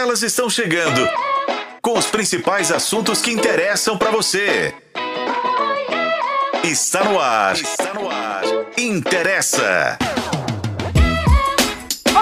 Elas 0.00 0.22
estão 0.22 0.48
chegando 0.48 1.06
com 1.82 1.98
os 1.98 2.06
principais 2.06 2.72
assuntos 2.72 3.20
que 3.20 3.30
interessam 3.30 3.98
para 3.98 4.10
você. 4.10 4.74
Está 6.64 7.04
no 7.04 7.20
ar. 7.20 7.54
Está 7.54 7.92
no 7.92 8.08
ar. 8.08 8.42
Interessa. 8.78 9.98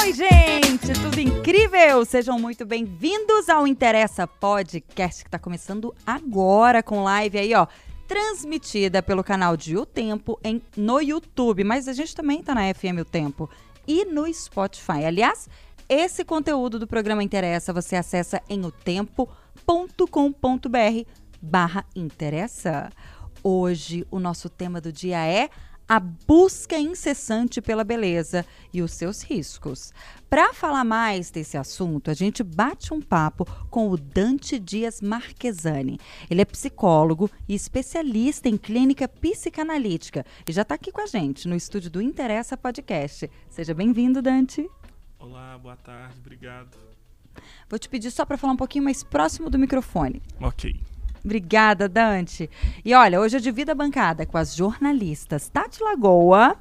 Oi, 0.03 0.13
gente, 0.13 0.93
tudo 1.01 1.21
incrível? 1.21 2.05
Sejam 2.05 2.37
muito 2.37 2.67
bem-vindos 2.67 3.49
ao 3.49 3.65
Interessa 3.65 4.27
Podcast, 4.27 5.23
que 5.23 5.29
está 5.29 5.39
começando 5.39 5.95
agora 6.05 6.83
com 6.83 7.05
live 7.05 7.39
aí, 7.39 7.55
ó, 7.55 7.69
transmitida 8.09 9.05
pelo 9.05 9.23
canal 9.23 9.57
de 9.57 9.77
O 9.77 9.87
Tempo 9.87 10.37
em, 10.43 10.61
no 10.77 11.01
YouTube, 11.01 11.63
mas 11.63 11.87
a 11.87 11.93
gente 11.93 12.13
também 12.13 12.43
tá 12.43 12.57
na 12.57 12.75
FM 12.75 13.03
O 13.03 13.05
Tempo 13.05 13.49
e 13.87 14.05
no 14.05 14.31
Spotify. 14.35 15.05
Aliás, 15.07 15.49
esse 15.89 16.25
conteúdo 16.25 16.79
do 16.79 16.87
programa 16.87 17.23
Interessa 17.23 17.73
você 17.73 17.97
acessa 17.97 18.43
em 18.49 18.65
otempo.com.br 18.65 19.29
barra 21.41 21.85
interessa. 21.97 22.91
Hoje 23.43 24.07
o 24.11 24.19
nosso 24.19 24.49
tema 24.49 24.81
do 24.81 24.93
dia 24.93 25.25
é 25.27 25.49
a 25.89 25.99
busca 25.99 26.79
incessante 26.79 27.63
pela 27.63 27.83
beleza 27.83 28.45
e 28.75 28.83
os 28.83 28.93
seus 28.93 29.23
riscos. 29.23 29.91
Para 30.29 30.53
falar 30.53 30.85
mais 30.85 31.31
desse 31.31 31.57
assunto, 31.57 32.11
a 32.11 32.15
gente 32.15 32.43
bate 32.43 32.93
um 32.93 33.01
papo 33.01 33.47
com 33.71 33.89
o 33.89 33.97
Dante 33.97 34.59
Dias 34.59 35.01
Marquesani. 35.01 35.99
Ele 36.29 36.43
é 36.43 36.45
psicólogo 36.45 37.31
e 37.49 37.55
especialista 37.55 38.51
em 38.51 38.59
clínica 38.59 39.09
psicanalítica 39.09 40.27
e 40.47 40.53
já 40.53 40.61
está 40.61 40.75
aqui 40.75 40.93
com 40.93 41.01
a 41.01 41.07
gente 41.07 41.49
no 41.49 41.57
estúdio 41.57 41.91
do 41.91 42.03
Interessa 42.03 42.55
Podcast. 42.55 43.31
Seja 43.49 43.73
bem-vindo, 43.73 44.21
Dante. 44.21 44.69
Olá, 45.21 45.59
boa 45.59 45.75
tarde, 45.77 46.15
obrigado. 46.21 46.79
Vou 47.69 47.77
te 47.77 47.89
pedir 47.89 48.09
só 48.11 48.25
para 48.25 48.39
falar 48.39 48.53
um 48.53 48.57
pouquinho 48.57 48.85
mais 48.85 49.03
próximo 49.03 49.51
do 49.51 49.59
microfone. 49.59 50.23
Ok. 50.41 50.81
Obrigada, 51.25 51.89
Dante. 51.89 52.49
E 52.85 52.95
olha, 52.95 53.21
hoje 53.21 53.37
eu 53.37 53.41
divido 53.41 53.73
a 53.73 53.75
bancada 53.75 54.25
com 54.25 54.39
as 54.39 54.55
jornalistas 54.55 55.49
Tati 55.49 55.83
Lagoa. 55.83 56.57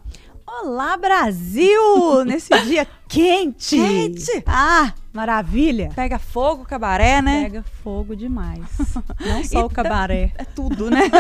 Olá, 0.48 0.98
Brasil! 0.98 2.24
Nesse 2.26 2.50
dia 2.64 2.88
quente! 3.08 3.76
Quente! 3.76 4.44
Ah, 4.48 4.92
maravilha! 5.14 5.92
Pega 5.94 6.18
fogo, 6.18 6.66
cabaré, 6.66 7.22
né? 7.22 7.44
Pega 7.44 7.64
fogo 7.84 8.16
demais. 8.16 8.66
Não 9.24 9.44
só 9.44 9.68
o 9.68 9.70
cabaré. 9.70 10.32
É 10.36 10.46
tudo, 10.46 10.90
né? 10.90 11.12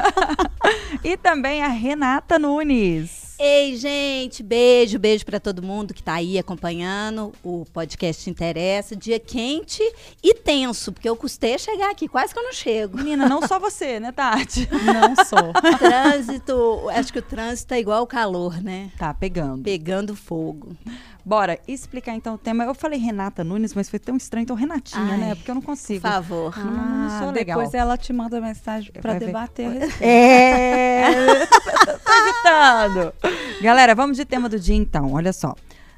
e 1.03 1.15
também 1.15 1.61
a 1.61 1.67
Renata 1.67 2.39
Nunes. 2.39 3.26
Ei, 3.39 3.75
gente, 3.75 4.41
beijo, 4.41 4.97
beijo 4.97 5.23
para 5.23 5.39
todo 5.39 5.61
mundo 5.61 5.93
que 5.93 6.01
tá 6.01 6.13
aí 6.15 6.39
acompanhando 6.39 7.31
o 7.43 7.65
podcast 7.71 8.27
Interessa. 8.27 8.95
Dia 8.95 9.19
quente 9.19 9.83
e 10.23 10.33
tenso, 10.33 10.91
porque 10.91 11.07
eu 11.07 11.15
custei 11.15 11.53
a 11.53 11.57
chegar 11.59 11.91
aqui, 11.91 12.07
quase 12.07 12.33
que 12.33 12.39
eu 12.39 12.43
não 12.43 12.51
chego. 12.51 12.97
Menina, 12.97 13.29
não 13.29 13.47
só 13.47 13.59
você, 13.59 13.99
né, 13.99 14.11
Tati? 14.11 14.67
Não 14.87 15.15
sou. 15.25 15.53
trânsito, 15.77 16.89
acho 16.89 17.13
que 17.13 17.19
o 17.19 17.21
trânsito 17.21 17.73
é 17.73 17.79
igual 17.79 18.03
o 18.03 18.07
calor, 18.07 18.61
né? 18.61 18.89
Tá 18.97 19.13
pegando. 19.13 19.61
Pegando 19.61 20.15
fogo. 20.15 20.75
Bora 21.27 21.59
explicar 21.67 22.15
então 22.15 22.35
o 22.35 22.37
tema. 22.37 22.63
Eu 22.63 22.73
falei 22.73 22.97
Renata 22.97 23.43
Nunes, 23.43 23.73
mas 23.73 23.89
foi 23.89 23.99
tão 23.99 24.15
estranho, 24.15 24.43
então 24.43 24.55
Renatinha, 24.55 25.11
Ai, 25.11 25.17
né? 25.17 25.35
Porque 25.35 25.51
eu 25.51 25.55
não 25.55 25.61
consigo. 25.61 25.99
Por 25.99 26.09
favor. 26.09 26.53
Ah, 26.57 26.63
não 26.63 27.19
sou 27.19 27.31
legal. 27.31 27.59
Depois 27.59 27.73
ela 27.73 27.97
te 27.97 28.13
manda 28.13 28.39
mensagem 28.39 28.93
para 28.93 29.19
debater. 29.19 29.91
É, 30.01 31.09
tô. 32.07 33.61
Galera, 33.61 33.93
vamos 33.95 34.17
de 34.17 34.25
tema 34.25 34.47
do 34.47 34.59
dia 34.59 34.75
então, 34.75 35.13
olha 35.13 35.33
só. 35.33 35.55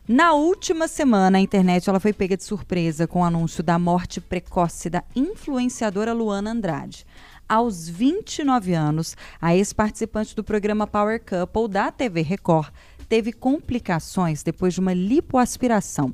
Na 0.07 0.33
última 0.33 0.87
semana, 0.87 1.37
a 1.37 1.41
internet 1.41 1.87
ela 1.87 1.99
foi 1.99 2.11
pega 2.11 2.35
de 2.35 2.43
surpresa 2.43 3.05
com 3.05 3.21
o 3.21 3.23
anúncio 3.23 3.61
da 3.61 3.77
morte 3.77 4.19
precoce 4.19 4.89
da 4.89 5.03
influenciadora 5.15 6.13
Luana 6.13 6.51
Andrade. 6.51 7.05
Aos 7.47 7.87
29 7.87 8.73
anos, 8.73 9.15
a 9.39 9.55
ex-participante 9.55 10.35
do 10.35 10.43
programa 10.43 10.87
Power 10.87 11.21
Couple 11.23 11.67
da 11.67 11.91
TV 11.91 12.21
Record 12.21 12.71
teve 13.07 13.31
complicações 13.31 14.43
depois 14.43 14.73
de 14.73 14.79
uma 14.79 14.93
lipoaspiração. 14.93 16.13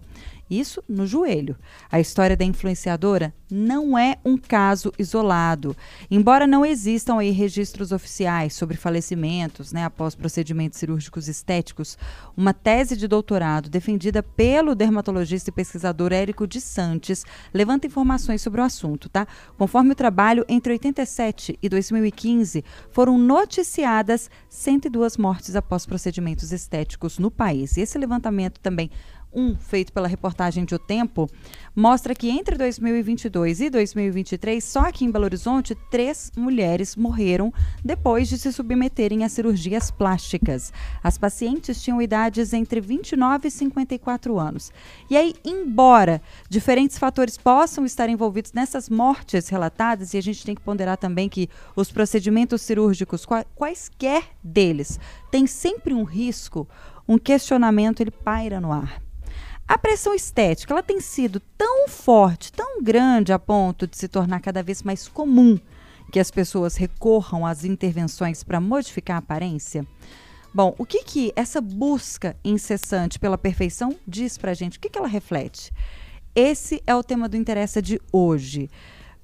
Isso 0.49 0.83
no 0.87 1.07
joelho. 1.07 1.57
A 1.91 1.99
história 1.99 2.37
da 2.37 2.45
influenciadora 2.45 3.33
não 3.49 3.97
é 3.97 4.17
um 4.23 4.37
caso 4.37 4.91
isolado. 4.97 5.75
Embora 6.09 6.45
não 6.45 6.65
existam 6.65 7.17
aí 7.17 7.31
registros 7.31 7.91
oficiais 7.91 8.53
sobre 8.53 8.77
falecimentos 8.77 9.71
né, 9.71 9.83
após 9.85 10.13
procedimentos 10.13 10.77
cirúrgicos 10.77 11.27
estéticos, 11.27 11.97
uma 12.37 12.53
tese 12.53 12.95
de 12.95 13.07
doutorado 13.07 13.69
defendida 13.69 14.21
pelo 14.21 14.75
dermatologista 14.75 15.49
e 15.49 15.53
pesquisador 15.53 16.13
Érico 16.13 16.47
de 16.47 16.61
Santos 16.61 17.23
levanta 17.53 17.87
informações 17.87 18.41
sobre 18.41 18.61
o 18.61 18.63
assunto. 18.63 19.09
Tá? 19.09 19.27
Conforme 19.57 19.91
o 19.93 19.95
trabalho, 19.95 20.45
entre 20.47 20.73
87 20.73 21.57
e 21.61 21.69
2015 21.69 22.63
foram 22.91 23.17
noticiadas 23.17 24.29
102 24.49 25.17
mortes 25.17 25.55
após 25.55 25.85
procedimentos 25.85 26.51
estéticos 26.51 27.17
no 27.17 27.31
país. 27.31 27.77
E 27.77 27.81
esse 27.81 27.97
levantamento 27.97 28.59
também 28.59 28.91
um 29.35 29.55
feito 29.55 29.91
pela 29.91 30.07
reportagem 30.07 30.63
de 30.65 30.73
O 30.73 30.79
Tempo, 30.79 31.29
mostra 31.75 32.15
que 32.15 32.29
entre 32.29 32.57
2022 32.57 33.61
e 33.61 33.69
2023, 33.69 34.63
só 34.63 34.81
aqui 34.81 35.03
em 35.05 35.11
Belo 35.11 35.25
Horizonte, 35.25 35.75
três 35.91 36.31
mulheres 36.37 36.95
morreram 36.95 37.53
depois 37.83 38.29
de 38.29 38.37
se 38.37 38.51
submeterem 38.53 39.23
a 39.23 39.29
cirurgias 39.29 39.91
plásticas. 39.91 40.71
As 41.03 41.17
pacientes 41.17 41.81
tinham 41.83 42.01
idades 42.01 42.53
entre 42.53 42.79
29 42.79 43.47
e 43.47 43.51
54 43.51 44.39
anos. 44.39 44.71
E 45.09 45.17
aí, 45.17 45.35
embora 45.43 46.21
diferentes 46.49 46.97
fatores 46.97 47.37
possam 47.37 47.85
estar 47.85 48.07
envolvidos 48.09 48.53
nessas 48.53 48.89
mortes 48.89 49.49
relatadas, 49.49 50.13
e 50.13 50.17
a 50.17 50.21
gente 50.21 50.45
tem 50.45 50.55
que 50.55 50.61
ponderar 50.61 50.97
também 50.97 51.27
que 51.27 51.49
os 51.75 51.91
procedimentos 51.91 52.61
cirúrgicos, 52.61 53.25
qua- 53.25 53.45
quaisquer 53.53 54.23
deles, 54.43 54.99
têm 55.29 55.45
sempre 55.45 55.93
um 55.93 56.03
risco, 56.03 56.67
um 57.07 57.17
questionamento 57.17 58.01
ele 58.01 58.11
paira 58.11 58.59
no 58.61 58.71
ar. 58.71 59.04
A 59.67 59.79
pressão 59.79 60.13
estética 60.13 60.73
ela 60.73 60.83
tem 60.83 61.01
sido 61.01 61.39
tão 61.57 61.87
forte, 61.89 62.53
tão 62.53 62.83
grande 62.83 63.33
a 63.33 63.39
ponto 63.39 63.87
de 63.87 63.97
se 63.97 64.07
tornar 64.07 64.39
cada 64.39 64.61
vez 64.61 64.83
mais 64.83 65.07
comum 65.07 65.59
que 66.11 66.19
as 66.19 66.29
pessoas 66.29 66.75
recorram 66.75 67.45
às 67.45 67.63
intervenções 67.63 68.43
para 68.43 68.61
modificar 68.61 69.15
a 69.15 69.19
aparência? 69.19 69.85
Bom, 70.53 70.75
o 70.77 70.85
que 70.85 71.03
que 71.03 71.33
essa 71.35 71.59
busca 71.59 72.37
incessante 72.45 73.17
pela 73.17 73.39
perfeição 73.39 73.95
diz 74.07 74.37
pra 74.37 74.53
gente? 74.53 74.77
O 74.77 74.79
que 74.79 74.89
que 74.89 74.99
ela 74.99 75.07
reflete? 75.07 75.71
Esse 76.35 76.83
é 76.85 76.95
o 76.95 77.03
tema 77.03 77.27
do 77.27 77.35
Interessa 77.35 77.81
de 77.81 77.99
hoje. 78.11 78.69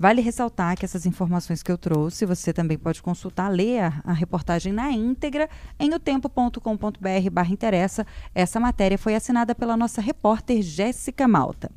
Vale 0.01 0.19
ressaltar 0.19 0.75
que 0.75 0.83
essas 0.83 1.05
informações 1.05 1.61
que 1.61 1.71
eu 1.71 1.77
trouxe, 1.77 2.25
você 2.25 2.51
também 2.51 2.75
pode 2.75 3.03
consultar, 3.03 3.49
ler 3.49 3.81
a, 4.03 4.13
reportagem 4.13 4.73
na 4.73 4.89
íntegra 4.89 5.47
em 5.79 5.93
otempo.com.br 5.93 7.29
barra 7.31 7.53
interessa. 7.53 8.03
Essa 8.33 8.59
matéria 8.59 8.97
foi 8.97 9.13
assinada 9.13 9.53
pela 9.53 9.77
nossa 9.77 10.01
repórter 10.01 10.63
Jéssica 10.63 11.27
Malta. 11.27 11.69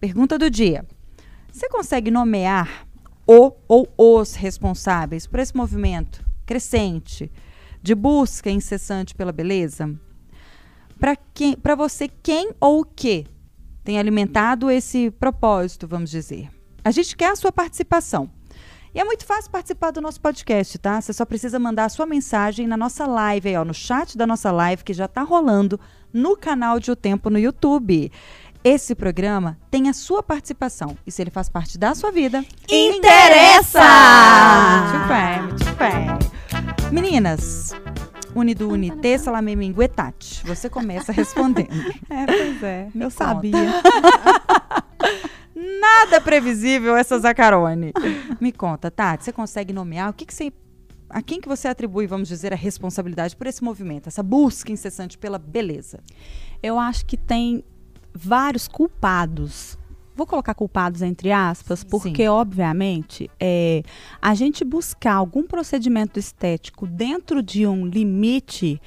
Pergunta 0.00 0.36
do 0.36 0.50
dia. 0.50 0.84
Você 1.52 1.68
consegue 1.68 2.10
nomear 2.10 2.84
o 3.28 3.52
ou 3.68 3.88
os 3.96 4.34
responsáveis 4.34 5.28
por 5.28 5.38
esse 5.38 5.56
movimento 5.56 6.26
crescente 6.44 7.30
de 7.80 7.94
busca 7.94 8.50
incessante 8.50 9.14
pela 9.14 9.30
beleza? 9.30 9.88
Para 10.98 11.76
você, 11.76 12.08
quem 12.08 12.50
ou 12.58 12.80
o 12.80 12.84
que 12.84 13.24
tem 13.84 14.00
alimentado 14.00 14.68
esse 14.68 15.12
propósito, 15.12 15.86
vamos 15.86 16.10
dizer? 16.10 16.50
A 16.84 16.90
gente 16.90 17.16
quer 17.16 17.30
a 17.30 17.36
sua 17.36 17.52
participação. 17.52 18.28
E 18.94 19.00
é 19.00 19.04
muito 19.04 19.24
fácil 19.24 19.50
participar 19.50 19.90
do 19.90 20.00
nosso 20.02 20.20
podcast, 20.20 20.78
tá? 20.78 21.00
Você 21.00 21.12
só 21.12 21.24
precisa 21.24 21.58
mandar 21.58 21.86
a 21.86 21.88
sua 21.88 22.04
mensagem 22.04 22.66
na 22.66 22.76
nossa 22.76 23.06
live, 23.06 23.48
aí, 23.48 23.56
ó, 23.56 23.64
no 23.64 23.72
chat 23.72 24.18
da 24.18 24.26
nossa 24.26 24.50
live, 24.52 24.84
que 24.84 24.92
já 24.92 25.06
está 25.06 25.22
rolando 25.22 25.80
no 26.12 26.36
canal 26.36 26.78
de 26.78 26.90
O 26.90 26.96
Tempo 26.96 27.30
no 27.30 27.38
YouTube. 27.38 28.12
Esse 28.62 28.94
programa 28.94 29.58
tem 29.70 29.88
a 29.88 29.92
sua 29.94 30.22
participação. 30.22 30.96
E 31.06 31.10
se 31.10 31.22
ele 31.22 31.30
faz 31.30 31.48
parte 31.48 31.78
da 31.78 31.94
sua 31.94 32.10
vida, 32.12 32.44
Interessa! 32.68 33.80
Muito 35.48 35.78
bem. 35.78 36.92
Meninas, 36.92 37.74
Unido 38.34 38.68
Unite, 38.68 39.18
Salame 39.18 39.56
Minguetate. 39.56 40.44
Você 40.46 40.68
começa 40.68 41.12
respondendo. 41.12 41.70
É, 42.10 42.26
pois 42.26 42.62
é. 42.62 42.88
Me 42.94 43.04
eu 43.04 43.10
conta. 43.10 43.24
sabia. 43.24 43.52
Nada 45.80 46.20
previsível 46.20 46.96
essa 46.96 47.18
Zacarone. 47.18 47.92
Me 48.40 48.50
conta, 48.50 48.90
Tati, 48.90 49.24
você 49.24 49.32
consegue 49.32 49.72
nomear 49.72 50.10
o 50.10 50.12
que, 50.12 50.26
que 50.26 50.34
você. 50.34 50.52
A 51.08 51.22
quem 51.22 51.40
que 51.40 51.48
você 51.48 51.68
atribui, 51.68 52.06
vamos 52.06 52.26
dizer, 52.26 52.52
a 52.52 52.56
responsabilidade 52.56 53.36
por 53.36 53.46
esse 53.46 53.62
movimento, 53.62 54.08
essa 54.08 54.22
busca 54.22 54.72
incessante 54.72 55.16
pela 55.18 55.38
beleza? 55.38 56.00
Eu 56.62 56.78
acho 56.78 57.04
que 57.06 57.16
tem 57.16 57.62
vários 58.12 58.66
culpados. 58.66 59.78
Vou 60.16 60.26
colocar 60.26 60.54
culpados 60.54 61.00
entre 61.00 61.30
aspas, 61.30 61.84
porque, 61.84 62.24
Sim. 62.24 62.28
obviamente, 62.28 63.30
é, 63.38 63.82
a 64.20 64.34
gente 64.34 64.64
buscar 64.64 65.14
algum 65.14 65.44
procedimento 65.44 66.18
estético 66.18 66.86
dentro 66.86 67.42
de 67.42 67.66
um 67.66 67.86
limite 67.86 68.80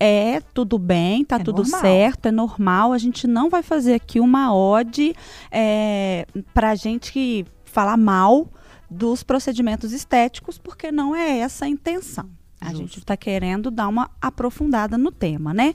é 0.00 0.40
tudo 0.54 0.78
bem, 0.78 1.24
tá 1.24 1.36
É 1.36 1.38
tudo 1.40 1.62
normal. 1.62 1.80
certo, 1.82 2.26
é 2.26 2.32
normal. 2.32 2.92
A 2.94 2.98
gente 2.98 3.26
não 3.26 3.50
vai 3.50 3.62
fazer 3.62 3.94
aqui 3.94 4.18
uma 4.18 4.54
ode 4.54 5.14
é, 5.50 6.26
para 6.54 6.70
a 6.70 6.74
gente 6.74 7.44
falar 7.64 7.98
mal 7.98 8.48
dos 8.90 9.22
procedimentos 9.22 9.92
estéticos, 9.92 10.56
porque 10.58 10.90
não 10.90 11.14
é 11.14 11.38
essa 11.38 11.66
a 11.66 11.68
intenção. 11.68 12.28
A 12.60 12.74
gente 12.74 12.98
está 12.98 13.16
querendo 13.16 13.70
dar 13.70 13.88
uma 13.88 14.10
aprofundada 14.20 14.98
no 14.98 15.10
tema, 15.12 15.54
né? 15.54 15.74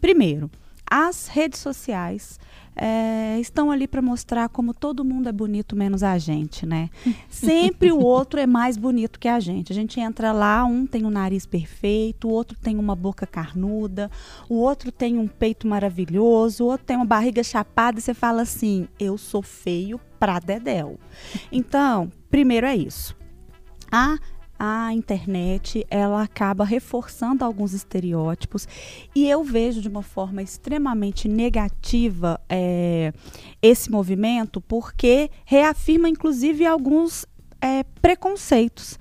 Primeiro, 0.00 0.50
as 0.90 1.26
redes 1.28 1.60
sociais 1.60 2.38
é, 2.76 3.38
estão 3.40 3.70
ali 3.70 3.88
para 3.88 4.02
mostrar 4.02 4.50
como 4.50 4.74
todo 4.74 5.02
mundo 5.02 5.30
é 5.30 5.32
bonito 5.32 5.74
menos 5.74 6.02
a 6.02 6.18
gente, 6.18 6.66
né? 6.66 6.90
Sempre 7.30 7.90
o 7.90 7.98
outro 7.98 8.38
é 8.38 8.46
mais 8.46 8.76
bonito 8.76 9.18
que 9.18 9.28
a 9.28 9.40
gente. 9.40 9.72
A 9.72 9.74
gente 9.74 9.98
entra 9.98 10.30
lá, 10.30 10.64
um 10.64 10.86
tem 10.86 11.06
um 11.06 11.10
nariz 11.10 11.46
perfeito, 11.46 12.28
o 12.28 12.30
outro 12.30 12.58
tem 12.58 12.76
uma 12.76 12.94
boca 12.94 13.26
carnuda, 13.26 14.10
o 14.48 14.56
outro 14.56 14.92
tem 14.92 15.18
um 15.18 15.26
peito 15.26 15.66
maravilhoso, 15.66 16.64
o 16.64 16.66
outro 16.66 16.84
tem 16.84 16.96
uma 16.96 17.06
barriga 17.06 17.42
chapada 17.42 17.98
e 17.98 18.02
você 18.02 18.12
fala 18.12 18.42
assim: 18.42 18.86
eu 19.00 19.16
sou 19.16 19.40
feio 19.40 19.98
pra 20.20 20.38
dedéu. 20.38 20.98
Então, 21.50 22.12
primeiro 22.30 22.66
é 22.66 22.76
isso. 22.76 23.16
A 23.90 24.18
a 24.58 24.92
internet 24.92 25.86
ela 25.90 26.22
acaba 26.22 26.64
reforçando 26.64 27.44
alguns 27.44 27.72
estereótipos. 27.72 28.66
E 29.14 29.28
eu 29.28 29.44
vejo 29.44 29.80
de 29.80 29.88
uma 29.88 30.02
forma 30.02 30.42
extremamente 30.42 31.28
negativa 31.28 32.40
é, 32.48 33.12
esse 33.62 33.90
movimento 33.90 34.60
porque 34.60 35.30
reafirma 35.44 36.08
inclusive 36.08 36.64
alguns 36.66 37.26
é, 37.60 37.84
preconceitos 38.00 38.98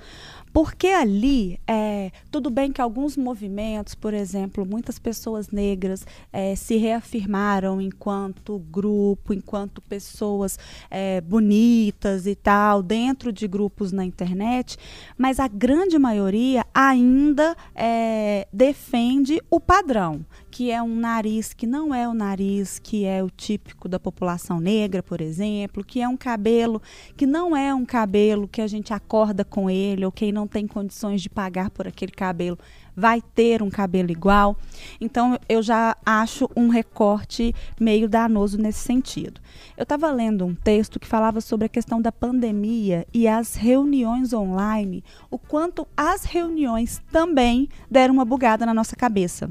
porque 0.56 0.88
ali, 0.88 1.60
é, 1.68 2.12
tudo 2.32 2.50
bem 2.50 2.72
que 2.72 2.80
alguns 2.80 3.18
movimentos, 3.18 3.94
por 3.94 4.14
exemplo, 4.14 4.66
muitas 4.66 4.98
pessoas 4.98 5.50
negras 5.50 6.08
é, 6.32 6.56
se 6.56 6.78
reafirmaram 6.78 7.82
enquanto 7.82 8.60
grupo, 8.60 9.34
enquanto 9.34 9.82
pessoas 9.82 10.58
é, 10.90 11.20
bonitas 11.20 12.26
e 12.26 12.36
tal, 12.36 12.82
dentro 12.82 13.34
de 13.34 13.50
grupos 13.50 13.92
na 13.92 14.06
internet, 14.06 14.78
mas 15.18 15.42
a 15.42 15.50
grande 15.50 16.00
maioria 16.00 16.66
ainda 16.74 17.54
é, 17.76 18.48
defende 18.54 19.42
o 19.52 19.60
padrão, 19.60 20.26
que 20.56 20.72
é 20.72 20.82
um 20.82 20.96
nariz 20.96 21.54
que 21.54 21.68
não 21.68 21.94
é 21.94 22.08
o 22.08 22.14
nariz 22.14 22.80
que 22.80 23.04
é 23.04 23.22
o 23.22 23.30
típico 23.30 23.90
da 23.90 24.00
população 24.00 24.58
negra, 24.62 25.04
por 25.04 25.20
exemplo, 25.20 25.84
que 25.84 26.02
é 26.02 26.08
um 26.08 26.16
cabelo 26.16 26.82
que 27.18 27.26
não 27.26 27.58
é 27.58 27.76
um 27.76 27.86
cabelo 27.86 28.48
que 28.48 28.62
a 28.62 28.68
gente 28.68 28.94
acorda 28.94 29.44
com 29.44 29.70
ele, 29.70 30.06
ou 30.06 30.14
quem 30.14 30.32
não 30.32 30.48
tem 30.48 30.66
condições 30.66 31.22
de 31.22 31.30
pagar 31.30 31.70
por 31.72 31.90
aquele 31.90 32.14
cabelo 32.14 32.58
vai 32.96 33.22
ter 33.22 33.62
um 33.62 33.70
cabelo 33.70 34.10
igual. 34.10 34.56
Então 35.02 35.38
eu 35.50 35.62
já 35.62 35.98
acho 36.06 36.50
um 36.56 36.70
recorte 36.70 37.54
meio 37.78 38.08
danoso 38.08 38.58
nesse 38.58 38.80
sentido. 38.80 39.42
Eu 39.76 39.84
estava 39.84 40.10
lendo 40.10 40.46
um 40.46 40.56
texto 40.56 41.02
que 41.02 41.06
falava 41.06 41.42
sobre 41.42 41.66
a 41.66 41.70
questão 41.70 42.02
da 42.02 42.14
pandemia 42.14 43.06
e 43.14 43.28
as 43.28 43.56
reuniões 43.56 44.32
online, 44.32 45.04
o 45.30 45.38
quanto 45.38 45.86
as 45.98 46.24
reuniões 46.24 47.02
também 47.12 47.68
deram 47.92 48.14
uma 48.14 48.24
bugada 48.24 48.66
na 48.66 48.74
nossa 48.74 48.96
cabeça. 48.96 49.50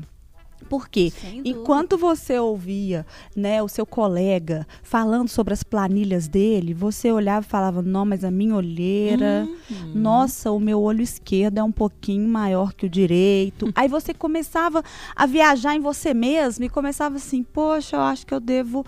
Por 0.64 0.88
quê? 0.88 1.12
Sem 1.14 1.42
dúvida. 1.42 1.48
Enquanto 1.48 1.96
você 1.98 2.38
ouvia 2.38 3.06
né, 3.36 3.62
o 3.62 3.68
seu 3.68 3.84
colega 3.86 4.66
falando 4.82 5.28
sobre 5.28 5.52
as 5.54 5.62
planilhas 5.62 6.26
dele, 6.28 6.72
você 6.74 7.12
olhava 7.12 7.44
e 7.46 7.48
falava, 7.48 7.82
não, 7.82 8.04
mas 8.04 8.24
a 8.24 8.30
minha 8.30 8.54
olheira, 8.56 9.48
Uhum. 9.70 9.92
nossa, 9.94 10.50
o 10.50 10.58
meu 10.60 10.80
olho 10.80 11.02
esquerdo 11.02 11.58
é 11.58 11.62
um 11.62 11.72
pouquinho 11.72 12.28
maior 12.28 12.72
que 12.72 12.86
o 12.86 12.88
direito. 12.88 13.70
Aí 13.74 13.88
você 13.88 14.12
começava 14.14 14.82
a 15.14 15.26
viajar 15.26 15.74
em 15.74 15.80
você 15.80 16.12
mesmo 16.12 16.64
e 16.64 16.68
começava 16.68 17.16
assim, 17.16 17.42
poxa, 17.42 17.96
eu 17.96 18.00
acho 18.00 18.26
que 18.26 18.34
eu 18.34 18.40
devo 18.40 18.84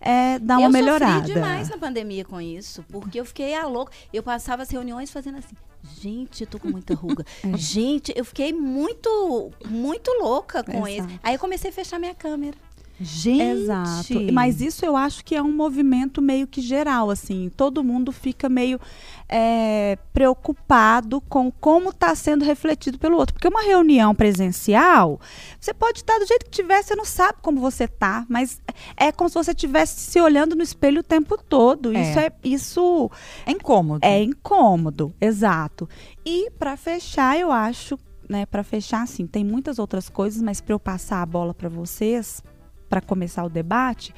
é, 0.00 0.38
dar 0.38 0.58
uma 0.58 0.66
eu 0.66 0.70
melhorada. 0.72 1.20
sofri 1.20 1.34
demais 1.34 1.68
na 1.68 1.78
pandemia 1.78 2.24
com 2.24 2.40
isso, 2.40 2.84
porque 2.90 3.18
eu 3.20 3.24
fiquei 3.24 3.54
a 3.54 3.66
louca. 3.66 3.92
Eu 4.12 4.22
passava 4.22 4.62
as 4.62 4.70
reuniões 4.70 5.10
fazendo 5.10 5.38
assim, 5.38 5.54
gente, 5.82 6.42
eu 6.42 6.46
tô 6.46 6.58
com 6.58 6.68
muita 6.68 6.94
ruga. 6.94 7.24
Gente, 7.56 8.12
eu 8.16 8.24
fiquei 8.24 8.52
muito, 8.52 9.52
muito 9.66 10.10
louca 10.20 10.62
com 10.62 10.86
Exato. 10.86 11.10
isso. 11.10 11.20
Aí 11.22 11.34
eu 11.34 11.38
comecei 11.38 11.70
a 11.70 11.72
fechar 11.72 11.98
minha 11.98 12.14
câmera. 12.14 12.56
Gente. 13.00 13.42
Exato. 13.42 14.32
Mas 14.32 14.60
isso 14.60 14.84
eu 14.84 14.96
acho 14.96 15.24
que 15.24 15.34
é 15.34 15.42
um 15.42 15.52
movimento 15.52 16.20
meio 16.20 16.46
que 16.46 16.60
geral, 16.60 17.10
assim. 17.10 17.50
Todo 17.56 17.84
mundo 17.84 18.10
fica 18.10 18.48
meio 18.48 18.80
é, 19.28 19.96
preocupado 20.12 21.20
com 21.20 21.50
como 21.50 21.90
está 21.90 22.14
sendo 22.14 22.44
refletido 22.44 22.98
pelo 22.98 23.16
outro. 23.16 23.34
Porque 23.34 23.46
uma 23.48 23.62
reunião 23.62 24.14
presencial, 24.14 25.20
você 25.60 25.72
pode 25.72 25.98
estar 26.00 26.18
do 26.18 26.26
jeito 26.26 26.44
que 26.46 26.50
tiver, 26.50 26.82
você 26.82 26.96
não 26.96 27.04
sabe 27.04 27.38
como 27.40 27.60
você 27.60 27.86
tá, 27.86 28.26
mas 28.28 28.60
é 28.96 29.12
como 29.12 29.28
se 29.28 29.34
você 29.34 29.52
estivesse 29.52 30.00
se 30.00 30.20
olhando 30.20 30.56
no 30.56 30.62
espelho 30.62 31.00
o 31.00 31.04
tempo 31.04 31.38
todo. 31.38 31.96
É. 31.96 32.02
Isso 32.02 32.18
é 32.18 32.32
isso 32.42 33.10
É 33.46 33.52
incômodo. 33.52 34.00
é 34.04 34.22
incômodo, 34.22 35.14
exato. 35.20 35.88
E 36.24 36.50
para 36.58 36.76
fechar, 36.76 37.38
eu 37.38 37.52
acho, 37.52 37.98
né, 38.28 38.44
para 38.44 38.64
fechar 38.64 39.02
assim, 39.02 39.26
tem 39.26 39.44
muitas 39.44 39.78
outras 39.78 40.08
coisas, 40.08 40.42
mas 40.42 40.60
para 40.60 40.74
eu 40.74 40.80
passar 40.80 41.22
a 41.22 41.26
bola 41.26 41.54
para 41.54 41.68
vocês, 41.68 42.42
para 42.88 43.00
começar 43.00 43.44
o 43.44 43.48
debate, 43.48 44.14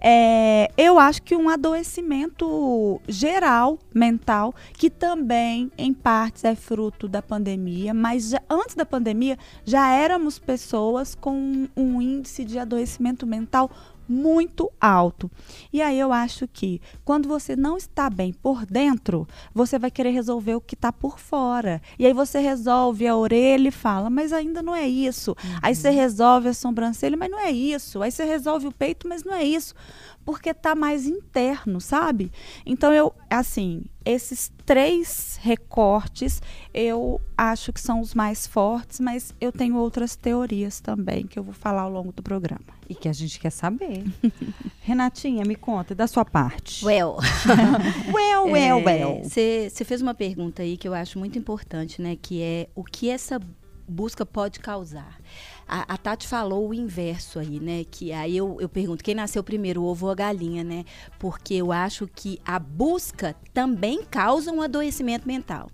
é, 0.00 0.70
eu 0.76 0.98
acho 0.98 1.22
que 1.22 1.34
um 1.36 1.48
adoecimento 1.48 3.00
geral 3.08 3.78
mental, 3.94 4.54
que 4.74 4.88
também 4.90 5.70
em 5.76 5.92
partes 5.92 6.44
é 6.44 6.54
fruto 6.54 7.08
da 7.08 7.20
pandemia, 7.22 7.92
mas 7.94 8.30
já- 8.30 8.42
antes 8.48 8.74
da 8.74 8.84
pandemia 8.86 9.38
já 9.64 9.90
éramos 9.90 10.38
pessoas 10.38 11.14
com 11.14 11.66
um 11.76 12.00
índice 12.00 12.44
de 12.44 12.58
adoecimento 12.58 13.26
mental 13.26 13.70
muito 14.10 14.70
alto. 14.80 15.30
E 15.72 15.80
aí 15.80 15.98
eu 15.98 16.12
acho 16.12 16.48
que 16.48 16.80
quando 17.04 17.28
você 17.28 17.54
não 17.54 17.76
está 17.76 18.10
bem 18.10 18.32
por 18.32 18.66
dentro, 18.66 19.26
você 19.54 19.78
vai 19.78 19.90
querer 19.90 20.10
resolver 20.10 20.56
o 20.56 20.60
que 20.60 20.74
está 20.74 20.92
por 20.92 21.18
fora. 21.18 21.80
E 21.98 22.04
aí 22.04 22.12
você 22.12 22.40
resolve 22.40 23.06
a 23.06 23.16
orelha 23.16 23.68
e 23.68 23.72
fala, 23.72 24.10
mas 24.10 24.32
ainda 24.32 24.62
não 24.62 24.74
é 24.74 24.88
isso. 24.88 25.36
Aí 25.62 25.74
você 25.74 25.90
resolve 25.90 26.48
a 26.48 26.54
sobrancelha, 26.54 27.16
mas 27.16 27.30
não 27.30 27.38
é 27.38 27.52
isso. 27.52 28.02
Aí 28.02 28.10
você 28.10 28.24
resolve 28.24 28.66
o 28.66 28.72
peito, 28.72 29.06
mas 29.06 29.22
não 29.22 29.32
é 29.32 29.44
isso. 29.44 29.74
Porque 30.24 30.52
tá 30.54 30.74
mais 30.74 31.06
interno, 31.06 31.80
sabe? 31.80 32.30
Então 32.64 32.92
eu, 32.92 33.12
assim, 33.28 33.84
esses 34.04 34.52
três 34.64 35.38
recortes 35.40 36.40
eu 36.72 37.20
acho 37.36 37.72
que 37.72 37.80
são 37.80 38.00
os 38.00 38.14
mais 38.14 38.46
fortes, 38.46 39.00
mas 39.00 39.34
eu 39.40 39.50
tenho 39.50 39.76
outras 39.76 40.16
teorias 40.16 40.80
também 40.80 41.26
que 41.26 41.38
eu 41.38 41.42
vou 41.42 41.54
falar 41.54 41.82
ao 41.82 41.90
longo 41.90 42.12
do 42.12 42.22
programa. 42.22 42.60
E 42.88 42.94
que 42.94 43.08
a 43.08 43.12
gente 43.12 43.38
quer 43.38 43.50
saber. 43.50 44.04
Renatinha, 44.82 45.44
me 45.44 45.54
conta, 45.54 45.94
da 45.94 46.06
sua 46.06 46.24
parte. 46.24 46.84
Well, 46.84 47.16
well, 48.12 48.50
well, 48.50 48.84
well. 48.84 49.22
Você 49.24 49.84
fez 49.84 50.02
uma 50.02 50.14
pergunta 50.14 50.62
aí 50.62 50.76
que 50.76 50.88
eu 50.88 50.94
acho 50.94 51.18
muito 51.18 51.38
importante, 51.38 52.02
né? 52.02 52.16
Que 52.20 52.42
é 52.42 52.68
o 52.74 52.84
que 52.84 53.08
essa 53.08 53.40
busca 53.90 54.24
pode 54.24 54.60
causar. 54.60 55.18
A, 55.72 55.94
a 55.94 55.96
Tati 55.96 56.26
falou 56.26 56.68
o 56.68 56.74
inverso 56.74 57.38
aí, 57.38 57.60
né? 57.60 57.84
Que 57.88 58.10
aí 58.10 58.36
eu, 58.36 58.56
eu 58.60 58.68
pergunto, 58.68 59.04
quem 59.04 59.14
nasceu 59.14 59.44
primeiro, 59.44 59.82
o 59.82 59.84
ovo 59.84 60.06
ou 60.06 60.12
a 60.12 60.16
galinha, 60.16 60.64
né? 60.64 60.84
Porque 61.16 61.54
eu 61.54 61.70
acho 61.70 62.08
que 62.08 62.40
a 62.44 62.58
busca 62.58 63.36
também 63.54 64.02
causa 64.04 64.50
um 64.50 64.60
adoecimento 64.60 65.28
mental. 65.28 65.70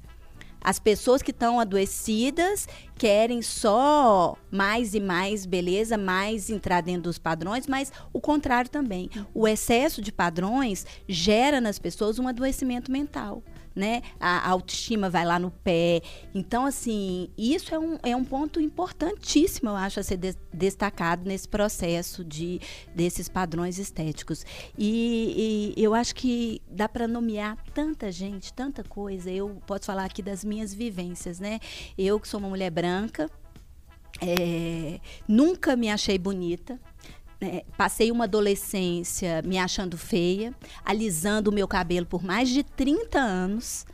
As 0.60 0.78
pessoas 0.78 1.22
que 1.22 1.30
estão 1.30 1.58
adoecidas 1.58 2.68
querem 2.98 3.40
só 3.40 4.36
mais 4.50 4.92
e 4.92 5.00
mais 5.00 5.46
beleza, 5.46 5.96
mais 5.96 6.50
entrar 6.50 6.82
dentro 6.82 7.04
dos 7.04 7.18
padrões, 7.18 7.66
mas 7.66 7.90
o 8.12 8.20
contrário 8.20 8.68
também. 8.68 9.08
O 9.32 9.48
excesso 9.48 10.02
de 10.02 10.12
padrões 10.12 10.84
gera 11.08 11.58
nas 11.58 11.78
pessoas 11.78 12.18
um 12.18 12.28
adoecimento 12.28 12.92
mental. 12.92 13.42
Né? 13.76 14.00
A 14.18 14.48
autoestima 14.48 15.10
vai 15.10 15.26
lá 15.26 15.38
no 15.38 15.50
pé. 15.50 16.00
Então, 16.34 16.64
assim, 16.64 17.28
isso 17.36 17.74
é 17.74 17.78
um, 17.78 17.98
é 18.02 18.16
um 18.16 18.24
ponto 18.24 18.58
importantíssimo, 18.58 19.68
eu 19.68 19.76
acho, 19.76 20.00
a 20.00 20.02
ser 20.02 20.16
des- 20.16 20.38
destacado 20.50 21.28
nesse 21.28 21.46
processo 21.46 22.24
de, 22.24 22.58
desses 22.94 23.28
padrões 23.28 23.78
estéticos. 23.78 24.46
E, 24.78 25.74
e 25.76 25.84
eu 25.84 25.92
acho 25.92 26.14
que 26.14 26.62
dá 26.70 26.88
para 26.88 27.06
nomear 27.06 27.62
tanta 27.74 28.10
gente, 28.10 28.50
tanta 28.50 28.82
coisa. 28.82 29.30
Eu 29.30 29.60
posso 29.66 29.84
falar 29.84 30.06
aqui 30.06 30.22
das 30.22 30.42
minhas 30.42 30.72
vivências, 30.72 31.38
né? 31.38 31.60
Eu 31.98 32.18
que 32.18 32.26
sou 32.26 32.40
uma 32.40 32.48
mulher 32.48 32.70
branca, 32.70 33.30
é, 34.22 34.98
nunca 35.28 35.76
me 35.76 35.90
achei 35.90 36.16
bonita. 36.16 36.80
Né? 37.40 37.62
passei 37.76 38.10
uma 38.10 38.24
adolescência 38.24 39.42
me 39.42 39.58
achando 39.58 39.96
feia, 39.98 40.54
alisando 40.84 41.50
o 41.50 41.54
meu 41.54 41.68
cabelo 41.68 42.06
por 42.06 42.22
mais 42.22 42.48
de 42.48 42.62
30 42.62 43.18
anos. 43.18 43.86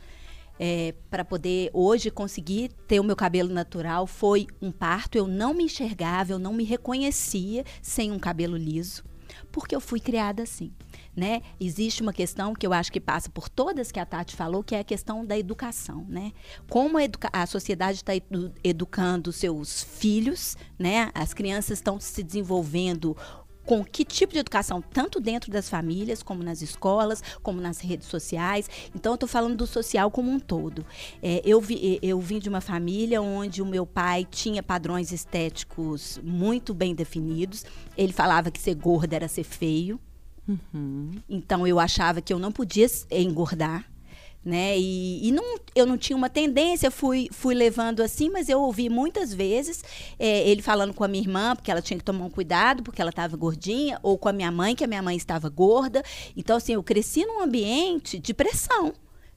para 1.09 1.25
poder 1.25 1.69
hoje 1.73 2.09
conseguir 2.09 2.71
ter 2.87 2.99
o 2.99 3.03
meu 3.03 3.15
cabelo 3.15 3.51
natural 3.53 4.07
foi 4.07 4.47
um 4.61 4.71
parto. 4.71 5.17
Eu 5.17 5.27
não 5.27 5.53
me 5.53 5.63
enxergava, 5.63 6.31
eu 6.31 6.39
não 6.39 6.53
me 6.53 6.63
reconhecia 6.63 7.65
sem 7.81 8.11
um 8.11 8.19
cabelo 8.19 8.55
liso, 8.55 9.03
porque 9.51 9.75
eu 9.75 9.81
fui 9.81 9.99
criada 9.99 10.43
assim. 10.43 10.71
Né? 11.15 11.41
Existe 11.59 12.01
uma 12.01 12.13
questão 12.13 12.53
que 12.53 12.65
eu 12.65 12.73
acho 12.73 12.91
que 12.91 12.99
passa 12.99 13.29
por 13.29 13.49
todas 13.49 13.91
que 13.91 13.99
a 13.99 14.05
Tati 14.05 14.35
falou, 14.35 14.63
que 14.63 14.75
é 14.75 14.79
a 14.79 14.83
questão 14.83 15.25
da 15.25 15.37
educação, 15.37 16.05
né? 16.07 16.31
Como 16.69 16.97
a, 16.97 17.03
educa 17.03 17.29
a 17.31 17.45
sociedade 17.45 17.97
está 17.97 18.15
edu 18.15 18.51
educando 18.63 19.31
seus 19.31 19.83
filhos, 19.83 20.55
né? 20.77 21.11
As 21.13 21.33
crianças 21.33 21.77
estão 21.79 21.99
se 21.99 22.23
desenvolvendo 22.23 23.15
com 23.65 23.83
que 23.83 24.03
tipo 24.03 24.33
de 24.33 24.39
educação, 24.39 24.81
tanto 24.81 25.19
dentro 25.19 25.51
das 25.51 25.69
famílias, 25.69 26.21
como 26.21 26.43
nas 26.43 26.61
escolas, 26.61 27.23
como 27.41 27.61
nas 27.61 27.79
redes 27.79 28.07
sociais. 28.07 28.69
Então, 28.93 29.13
eu 29.13 29.15
estou 29.15 29.29
falando 29.29 29.55
do 29.55 29.67
social 29.67 30.11
como 30.11 30.29
um 30.29 30.39
todo. 30.39 30.85
É, 31.21 31.41
eu, 31.45 31.61
vi, 31.61 31.99
eu 32.01 32.19
vim 32.19 32.39
de 32.39 32.49
uma 32.49 32.61
família 32.61 33.21
onde 33.21 33.61
o 33.61 33.65
meu 33.65 33.85
pai 33.85 34.27
tinha 34.29 34.61
padrões 34.61 35.11
estéticos 35.11 36.19
muito 36.23 36.73
bem 36.73 36.93
definidos. 36.93 37.65
Ele 37.97 38.13
falava 38.13 38.51
que 38.51 38.59
ser 38.59 38.75
gorda 38.75 39.15
era 39.15 39.27
ser 39.27 39.43
feio. 39.43 39.99
Uhum. 40.47 41.11
Então, 41.29 41.65
eu 41.65 41.79
achava 41.79 42.21
que 42.21 42.33
eu 42.33 42.39
não 42.39 42.51
podia 42.51 42.87
engordar 43.11 43.85
né? 44.45 44.77
E, 44.77 45.27
e, 45.27 45.31
não, 45.31 45.57
eu 45.75 45.85
não 45.85 45.97
tinha 45.97 46.17
uma 46.17 46.29
tendência, 46.29 46.91
fui, 46.91 47.29
fui 47.31 47.55
levando 47.55 48.01
assim, 48.01 48.29
mas 48.29 48.49
eu 48.49 48.59
ouvi 48.59 48.89
muitas 48.89 49.33
vezes 49.33 49.83
é, 50.19 50.47
ele 50.49 50.61
falando 50.61 50.93
com 50.93 51.03
a 51.03 51.07
minha 51.07 51.23
irmã, 51.23 51.55
porque 51.55 51.71
ela 51.71 51.81
tinha 51.81 51.97
que 51.97 52.03
tomar 52.03 52.25
um 52.25 52.29
cuidado, 52.29 52.83
porque 52.83 53.01
ela 53.01 53.09
estava 53.09 53.37
gordinha, 53.37 53.99
ou 54.03 54.17
com 54.17 54.27
a 54.27 54.33
minha 54.33 54.51
mãe, 54.51 54.75
que 54.75 54.83
a 54.83 54.87
minha 54.87 55.01
mãe 55.01 55.15
estava 55.15 55.49
gorda. 55.49 56.03
Então, 56.35 56.57
assim, 56.57 56.73
eu 56.73 56.83
cresci 56.83 57.25
num 57.25 57.41
ambiente 57.41 58.19
de 58.19 58.33
pressão 58.33 58.93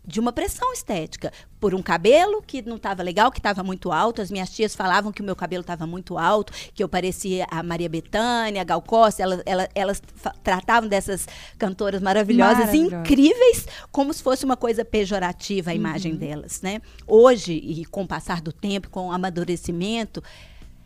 de 0.06 0.20
uma 0.20 0.32
pressão 0.32 0.72
estética 0.72 1.32
por 1.58 1.74
um 1.74 1.82
cabelo 1.82 2.40
que 2.40 2.62
não 2.62 2.76
estava 2.76 3.02
legal, 3.02 3.30
que 3.32 3.40
estava 3.40 3.62
muito 3.62 3.90
alto. 3.90 4.22
As 4.22 4.30
minhas 4.30 4.50
tias 4.50 4.74
falavam 4.74 5.10
que 5.10 5.20
o 5.20 5.24
meu 5.24 5.34
cabelo 5.34 5.62
estava 5.62 5.86
muito 5.86 6.16
alto, 6.16 6.52
que 6.74 6.82
eu 6.82 6.88
parecia 6.88 7.46
a 7.50 7.62
Maria 7.62 7.88
Bethânia, 7.88 8.62
a 8.62 8.64
Gal 8.64 8.80
Costa. 8.82 9.22
Elas, 9.22 9.42
elas, 9.44 9.68
elas 9.74 10.02
tratavam 10.44 10.88
dessas 10.88 11.26
cantoras 11.58 12.00
maravilhosas, 12.00 12.72
incríveis, 12.72 13.66
como 13.90 14.12
se 14.14 14.22
fosse 14.22 14.44
uma 14.44 14.56
coisa 14.56 14.84
pejorativa 14.84 15.70
a 15.70 15.74
uhum. 15.74 15.80
imagem 15.80 16.14
delas, 16.14 16.62
né? 16.62 16.80
Hoje, 17.06 17.54
e 17.54 17.84
com 17.86 18.04
o 18.04 18.06
passar 18.06 18.40
do 18.40 18.52
tempo, 18.52 18.88
com 18.90 19.08
o 19.08 19.12
amadurecimento, 19.12 20.22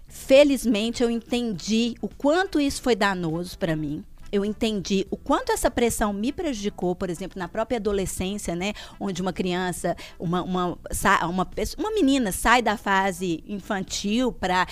felizmente 0.08 1.02
eu 1.02 1.10
entendi 1.10 1.94
o 2.00 2.08
quanto 2.08 2.58
isso 2.58 2.80
foi 2.80 2.96
danoso 2.96 3.58
para 3.58 3.76
mim 3.76 4.04
eu 4.32 4.44
entendi 4.44 5.06
o 5.10 5.16
quanto 5.16 5.52
essa 5.52 5.70
pressão 5.70 6.12
me 6.12 6.32
prejudicou, 6.32 6.94
por 6.94 7.10
exemplo, 7.10 7.38
na 7.38 7.48
própria 7.48 7.76
adolescência, 7.76 8.54
né? 8.54 8.72
Onde 8.98 9.22
uma 9.22 9.32
criança, 9.32 9.96
uma, 10.18 10.42
uma, 10.42 10.78
uma, 11.22 11.48
uma 11.78 11.90
menina 11.92 12.32
sai 12.32 12.62
da 12.62 12.76
fase 12.76 13.42
infantil 13.46 14.32
para 14.32 14.66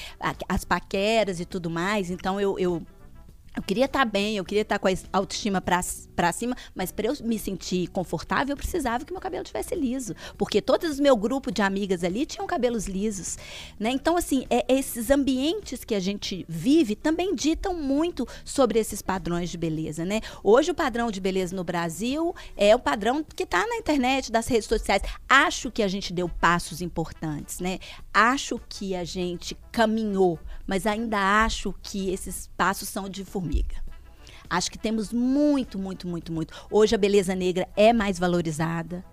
as 0.49 0.65
paqueras 0.65 1.41
e 1.41 1.45
tudo 1.45 1.69
mais. 1.69 2.11
Então, 2.11 2.41
eu, 2.41 2.59
eu 2.59 2.83
eu 3.59 3.63
queria 3.63 3.87
estar 3.87 4.01
tá 4.01 4.05
bem, 4.05 4.37
eu 4.37 4.45
queria 4.45 4.63
estar 4.63 4.77
tá 4.77 4.79
com 4.79 4.87
a 4.87 4.93
autoestima 5.13 5.61
para 5.61 6.33
cima, 6.33 6.57
mas 6.75 6.93
para 6.93 7.09
eu 7.09 7.15
me 7.25 7.39
sentir 7.39 7.89
confortável, 7.89 8.53
eu 8.53 8.57
precisava 8.57 9.05
que 9.05 9.13
meu 9.13 9.21
cabelo 9.21 9.45
tivesse 9.45 9.75
liso, 9.75 10.15
porque 10.37 10.63
todos 10.63 10.89
os 10.89 11.01
meu 11.01 11.17
grupo 11.17 11.51
de 11.51 11.61
amigas 11.61 12.05
ali 12.05 12.25
tinham 12.25 12.47
cabelos 12.47 12.87
lisos, 12.87 13.37
né? 13.79 13.91
Então 13.91 14.17
assim, 14.17 14.47
é, 14.49 14.65
esses 14.69 15.11
ambientes 15.11 15.85
que 15.85 15.95
a 15.95 16.01
gente 16.01 16.47
vive 16.49 16.95
também 16.95 17.35
ditam 17.35 17.75
muito 17.75 18.27
sobre 18.45 18.79
esses 18.79 19.03
padrões 19.03 19.51
de 19.51 19.59
beleza, 19.59 20.05
né? 20.05 20.21
Hoje 20.45 20.71
o 20.71 20.75
padrão 20.75 21.11
de 21.11 21.21
beleza 21.21 21.57
no 21.57 21.65
Brasil 21.65 22.33
é 22.57 22.77
o 22.77 22.79
padrão 22.79 23.25
que 23.25 23.43
está 23.43 23.67
na 23.67 23.77
internet, 23.77 24.31
das 24.31 24.47
redes 24.47 24.69
sociais. 24.69 25.03
Acho 25.29 25.69
que 25.69 25.83
a 25.83 25.89
gente 25.89 26.13
deu 26.13 26.29
passos 26.29 26.81
importantes, 26.81 27.59
né? 27.59 27.81
Acho 28.15 28.61
que 28.69 28.95
a 28.95 29.03
gente 29.03 29.57
caminhou, 29.73 30.39
mas 30.65 30.87
ainda 30.87 31.45
acho 31.45 31.75
que 31.83 32.11
esses 32.11 32.49
passos 32.57 32.89
são 32.89 33.09
de 33.09 33.25
Acho 34.51 34.71
que 34.71 34.79
temos 34.79 35.13
muito, 35.13 35.79
muito, 35.79 36.07
muito, 36.09 36.33
muito. 36.33 36.55
Hoje 36.71 36.95
a 36.95 36.99
beleza 36.99 37.35
negra 37.35 37.69
é 37.77 37.93
mais 37.93 38.19
valorizada, 38.19 39.05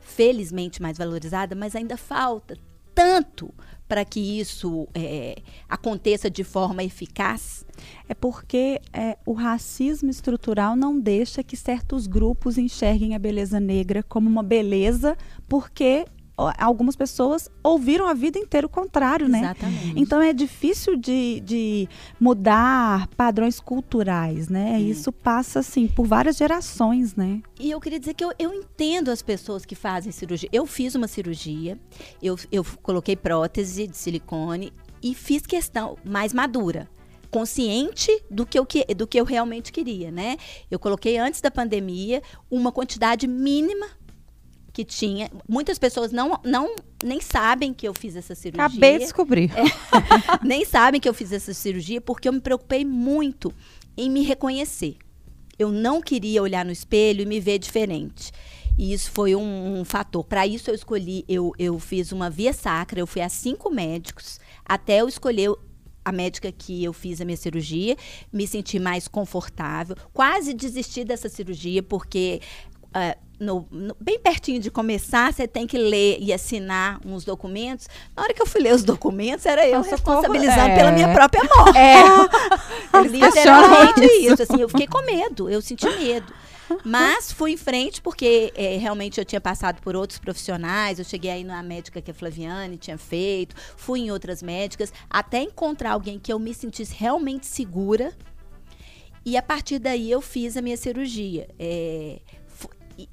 felizmente 0.00 0.82
mais 0.82 0.98
valorizada, 0.98 1.54
mas 1.54 1.74
ainda 1.74 1.96
falta 1.96 2.56
tanto 2.94 3.52
para 3.88 4.04
que 4.04 4.20
isso 4.20 4.88
é, 4.94 5.42
aconteça 5.68 6.30
de 6.30 6.44
forma 6.44 6.82
eficaz? 6.82 7.64
É 8.08 8.14
porque 8.14 8.80
é, 8.92 9.18
o 9.26 9.32
racismo 9.32 10.10
estrutural 10.10 10.76
não 10.76 10.98
deixa 10.98 11.42
que 11.42 11.56
certos 11.56 12.06
grupos 12.06 12.56
enxerguem 12.56 13.14
a 13.14 13.18
beleza 13.18 13.60
negra 13.60 14.02
como 14.02 14.28
uma 14.28 14.42
beleza, 14.42 15.16
porque 15.48 16.06
algumas 16.58 16.96
pessoas 16.96 17.48
ouviram 17.62 18.06
a 18.06 18.14
vida 18.14 18.38
inteira 18.38 18.66
o 18.66 18.70
contrário, 18.70 19.28
né? 19.28 19.40
Exatamente. 19.40 20.00
Então 20.00 20.20
é 20.20 20.32
difícil 20.32 20.96
de, 20.96 21.40
de 21.40 21.88
mudar 22.18 23.08
padrões 23.16 23.60
culturais, 23.60 24.48
né? 24.48 24.74
É. 24.74 24.80
Isso 24.80 25.12
passa, 25.12 25.60
assim, 25.60 25.86
por 25.86 26.06
várias 26.06 26.36
gerações, 26.36 27.14
né? 27.14 27.42
E 27.58 27.70
eu 27.70 27.80
queria 27.80 27.98
dizer 27.98 28.14
que 28.14 28.24
eu, 28.24 28.32
eu 28.38 28.52
entendo 28.52 29.10
as 29.10 29.22
pessoas 29.22 29.64
que 29.64 29.74
fazem 29.74 30.12
cirurgia. 30.12 30.48
Eu 30.52 30.66
fiz 30.66 30.94
uma 30.94 31.08
cirurgia, 31.08 31.78
eu, 32.22 32.38
eu 32.50 32.64
coloquei 32.82 33.16
prótese 33.16 33.86
de 33.86 33.96
silicone 33.96 34.72
e 35.02 35.14
fiz 35.14 35.42
questão 35.42 35.96
mais 36.04 36.32
madura 36.32 36.88
consciente 37.32 38.10
do 38.30 38.44
que, 38.44 38.58
eu, 38.58 38.66
do 38.94 39.06
que 39.06 39.18
eu 39.18 39.24
realmente 39.24 39.72
queria, 39.72 40.10
né? 40.10 40.36
Eu 40.70 40.78
coloquei 40.78 41.16
antes 41.16 41.40
da 41.40 41.50
pandemia 41.50 42.22
uma 42.50 42.70
quantidade 42.70 43.26
mínima 43.26 43.86
que 44.72 44.84
tinha. 44.84 45.30
Muitas 45.48 45.78
pessoas 45.78 46.12
não, 46.12 46.40
não 46.44 46.74
nem 47.04 47.20
sabem 47.20 47.74
que 47.74 47.86
eu 47.86 47.94
fiz 47.94 48.16
essa 48.16 48.34
cirurgia. 48.34 48.66
Acabei 48.66 48.94
de 48.94 48.98
descobrir. 49.00 49.50
É, 49.50 49.64
nem 50.42 50.64
sabem 50.64 51.00
que 51.00 51.08
eu 51.08 51.14
fiz 51.14 51.32
essa 51.32 51.52
cirurgia 51.52 52.00
porque 52.00 52.28
eu 52.28 52.32
me 52.32 52.40
preocupei 52.40 52.84
muito 52.84 53.52
em 53.96 54.10
me 54.10 54.22
reconhecer. 54.22 54.96
Eu 55.58 55.70
não 55.70 56.00
queria 56.00 56.42
olhar 56.42 56.64
no 56.64 56.72
espelho 56.72 57.22
e 57.22 57.26
me 57.26 57.38
ver 57.38 57.58
diferente. 57.58 58.32
E 58.78 58.92
isso 58.92 59.10
foi 59.10 59.34
um, 59.34 59.80
um 59.80 59.84
fator. 59.84 60.24
Para 60.24 60.46
isso 60.46 60.70
eu 60.70 60.74
escolhi, 60.74 61.24
eu, 61.28 61.52
eu 61.58 61.78
fiz 61.78 62.10
uma 62.10 62.30
via 62.30 62.54
sacra, 62.54 62.98
eu 62.98 63.06
fui 63.06 63.20
a 63.20 63.28
cinco 63.28 63.70
médicos 63.70 64.40
até 64.64 65.00
eu 65.00 65.08
escolher 65.08 65.54
a 66.04 66.10
médica 66.10 66.50
que 66.50 66.82
eu 66.82 66.92
fiz 66.92 67.20
a 67.20 67.24
minha 67.24 67.36
cirurgia, 67.36 67.96
me 68.32 68.46
senti 68.46 68.78
mais 68.78 69.06
confortável, 69.06 69.96
quase 70.12 70.52
desisti 70.52 71.04
dessa 71.04 71.28
cirurgia 71.28 71.82
porque 71.82 72.40
uh, 72.88 73.21
no, 73.42 73.66
no, 73.70 73.96
bem 74.00 74.18
pertinho 74.18 74.60
de 74.60 74.70
começar, 74.70 75.32
você 75.32 75.48
tem 75.48 75.66
que 75.66 75.76
ler 75.76 76.18
e 76.20 76.32
assinar 76.32 77.00
uns 77.04 77.24
documentos. 77.24 77.88
Na 78.16 78.22
hora 78.22 78.32
que 78.32 78.40
eu 78.40 78.46
fui 78.46 78.60
ler 78.60 78.74
os 78.74 78.84
documentos, 78.84 79.44
era 79.44 79.68
eu 79.68 79.82
responsabilizando 79.82 80.70
é. 80.70 80.76
pela 80.76 80.92
minha 80.92 81.12
própria 81.12 81.42
morte. 81.42 81.76
É. 81.76 83.02
Literalmente 83.02 84.00
isso. 84.20 84.42
Assim, 84.42 84.60
eu 84.60 84.68
fiquei 84.68 84.86
com 84.86 85.02
medo, 85.02 85.50
eu 85.50 85.60
senti 85.60 85.86
medo. 85.86 86.32
Mas 86.84 87.32
fui 87.32 87.52
em 87.52 87.56
frente 87.56 88.00
porque 88.00 88.52
é, 88.54 88.76
realmente 88.78 89.18
eu 89.18 89.24
tinha 89.24 89.40
passado 89.40 89.82
por 89.82 89.96
outros 89.96 90.18
profissionais. 90.18 90.98
Eu 90.98 91.04
cheguei 91.04 91.30
aí 91.30 91.44
na 91.44 91.62
médica 91.62 92.00
que 92.00 92.10
a 92.10 92.14
Flaviane 92.14 92.76
tinha 92.76 92.96
feito, 92.96 93.56
fui 93.76 94.00
em 94.00 94.10
outras 94.10 94.42
médicas, 94.42 94.92
até 95.10 95.42
encontrar 95.42 95.92
alguém 95.92 96.18
que 96.18 96.32
eu 96.32 96.38
me 96.38 96.54
sentisse 96.54 96.94
realmente 96.96 97.46
segura. 97.46 98.12
E 99.24 99.36
a 99.36 99.42
partir 99.42 99.78
daí 99.78 100.10
eu 100.10 100.20
fiz 100.20 100.56
a 100.56 100.62
minha 100.62 100.76
cirurgia. 100.76 101.48
É, 101.58 102.20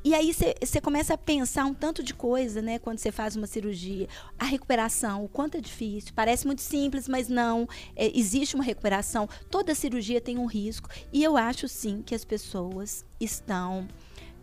e, 0.03 0.13
aí 0.13 0.33
você 0.33 0.81
começa 0.81 1.13
a 1.13 1.17
pensar 1.17 1.65
um 1.65 1.74
tanto 1.74 2.03
de 2.03 2.13
coisa, 2.13 2.62
né? 2.62 2.79
Quando 2.79 3.00
você 3.00 3.12
faz 3.12 3.36
uma 3.36 3.48
cirurgia. 3.48 4.07
A 4.38 4.45
recuperação, 4.45 5.24
o 5.24 5.29
quanto 5.29 5.57
é 5.57 5.62
difícil. 5.62 6.12
Parece 6.15 6.45
muito 6.45 6.62
simples, 6.62 7.07
mas 7.07 7.27
não. 7.27 7.67
É, 7.95 8.17
existe 8.17 8.55
uma 8.55 8.63
recuperação. 8.63 9.27
Toda 9.50 9.75
cirurgia 9.75 10.21
tem 10.21 10.38
um 10.38 10.45
risco. 10.45 10.89
E 11.12 11.24
eu 11.24 11.38
acho 11.38 11.67
sim 11.67 12.01
que 12.05 12.15
as 12.15 12.25
pessoas 12.25 13.05
estão 13.19 13.88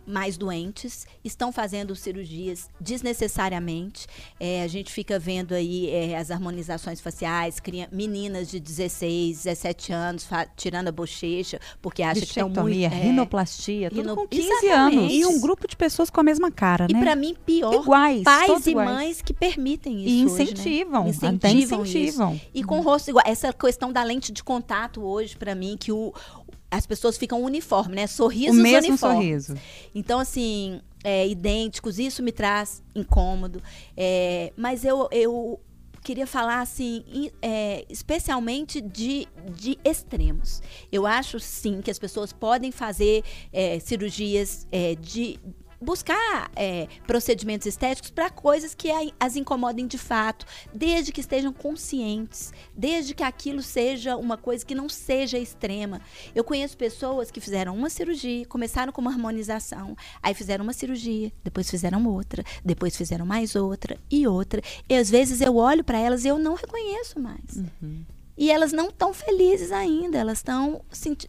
mais 0.07 0.37
doentes, 0.37 1.05
estão 1.23 1.51
fazendo 1.51 1.95
cirurgias 1.95 2.69
desnecessariamente. 2.79 4.07
É, 4.39 4.63
a 4.63 4.67
gente 4.67 4.91
fica 4.91 5.19
vendo 5.19 5.53
aí 5.53 5.89
é, 5.89 6.17
as 6.17 6.31
harmonizações 6.31 7.01
faciais, 7.01 7.61
meninas 7.91 8.49
de 8.49 8.59
16, 8.59 9.43
17 9.43 9.91
anos 9.91 10.27
tirando 10.55 10.87
a 10.87 10.91
bochecha, 10.91 11.59
porque 11.81 12.01
acha 12.01 12.21
que 12.21 12.27
estão 12.27 12.49
muito... 12.49 12.77
É, 12.77 12.87
rinoplastia, 12.87 13.89
tudo 13.89 14.01
rino... 14.01 14.15
com 14.15 14.27
15 14.27 14.47
Exatamente. 14.47 14.97
anos. 14.97 15.13
E 15.13 15.25
um 15.25 15.41
grupo 15.41 15.67
de 15.67 15.75
pessoas 15.75 16.09
com 16.09 16.21
a 16.21 16.23
mesma 16.23 16.49
cara, 16.51 16.87
e 16.89 16.93
né? 16.93 16.99
E 16.99 17.03
para 17.03 17.15
mim, 17.15 17.35
pior, 17.45 17.73
iguais, 17.73 18.23
pais 18.23 18.65
e 18.65 18.71
iguais. 18.71 18.89
mães 18.89 19.21
que 19.21 19.33
permitem 19.33 20.05
isso 20.05 20.09
E 20.09 20.21
incentivam, 20.21 21.07
hoje, 21.07 21.19
né? 21.21 21.29
incentivam, 21.29 21.81
incentivam. 21.83 22.33
Isso. 22.35 22.45
E 22.53 22.63
com 22.63 22.79
o 22.79 22.81
rosto 22.81 23.09
igual. 23.09 23.23
Essa 23.27 23.51
questão 23.51 23.91
da 23.91 24.03
lente 24.03 24.31
de 24.31 24.43
contato 24.43 25.03
hoje, 25.03 25.35
para 25.35 25.53
mim, 25.53 25.75
que 25.77 25.91
o, 25.91 26.13
as 26.69 26.85
pessoas 26.85 27.17
ficam 27.17 27.41
uniformes, 27.43 27.95
né? 27.95 28.07
Sorrisos 28.07 28.57
o 28.57 28.61
mesmo 28.61 28.89
uniformes. 28.89 29.45
sorriso. 29.45 29.55
Então, 29.95 30.19
assim, 30.19 30.81
é, 31.03 31.27
idênticos, 31.27 31.99
isso 31.99 32.21
me 32.21 32.31
traz 32.31 32.83
incômodo. 32.93 33.61
É, 33.95 34.51
mas 34.57 34.83
eu, 34.83 35.07
eu 35.11 35.59
queria 36.03 36.27
falar, 36.27 36.61
assim, 36.61 37.31
é, 37.41 37.85
especialmente 37.89 38.81
de, 38.81 39.27
de 39.55 39.77
extremos. 39.83 40.61
Eu 40.91 41.05
acho, 41.05 41.39
sim, 41.39 41.81
que 41.81 41.91
as 41.91 41.99
pessoas 41.99 42.33
podem 42.33 42.71
fazer 42.71 43.23
é, 43.51 43.79
cirurgias 43.79 44.67
é, 44.71 44.95
de 44.95 45.39
buscar 45.79 46.51
é, 46.55 46.87
procedimentos 47.05 47.67
estéticos 47.67 48.09
para 48.09 48.29
coisas 48.29 48.73
que 48.73 48.89
as 49.19 49.35
incomodem 49.35 49.87
de 49.87 49.97
fato, 49.97 50.45
desde 50.73 51.11
que 51.11 51.21
estejam 51.21 51.53
conscientes, 51.53 52.51
desde 52.75 53.13
que 53.13 53.23
aquilo 53.23 53.61
seja 53.61 54.17
uma 54.17 54.37
coisa 54.37 54.65
que 54.65 54.75
não 54.75 54.89
seja 54.89 55.37
extrema. 55.37 56.01
Eu 56.33 56.43
conheço 56.43 56.77
pessoas 56.77 57.31
que 57.31 57.39
fizeram 57.39 57.75
uma 57.75 57.89
cirurgia, 57.89 58.45
começaram 58.45 58.91
com 58.91 59.01
uma 59.01 59.11
harmonização, 59.11 59.95
aí 60.21 60.33
fizeram 60.33 60.63
uma 60.63 60.73
cirurgia, 60.73 61.31
depois 61.43 61.69
fizeram 61.69 62.05
outra, 62.07 62.43
depois 62.63 62.95
fizeram 62.95 63.25
mais 63.25 63.55
outra 63.55 63.97
e 64.09 64.27
outra. 64.27 64.61
E 64.89 64.95
às 64.95 65.09
vezes 65.09 65.41
eu 65.41 65.55
olho 65.55 65.83
para 65.83 65.99
elas 65.99 66.25
e 66.25 66.27
eu 66.27 66.37
não 66.37 66.55
reconheço 66.55 67.19
mais. 67.19 67.55
Uhum. 67.55 68.16
E 68.37 68.51
elas 68.51 68.71
não 68.71 68.89
estão 68.89 69.13
felizes 69.13 69.71
ainda, 69.71 70.17
elas 70.17 70.37
estão 70.37 70.81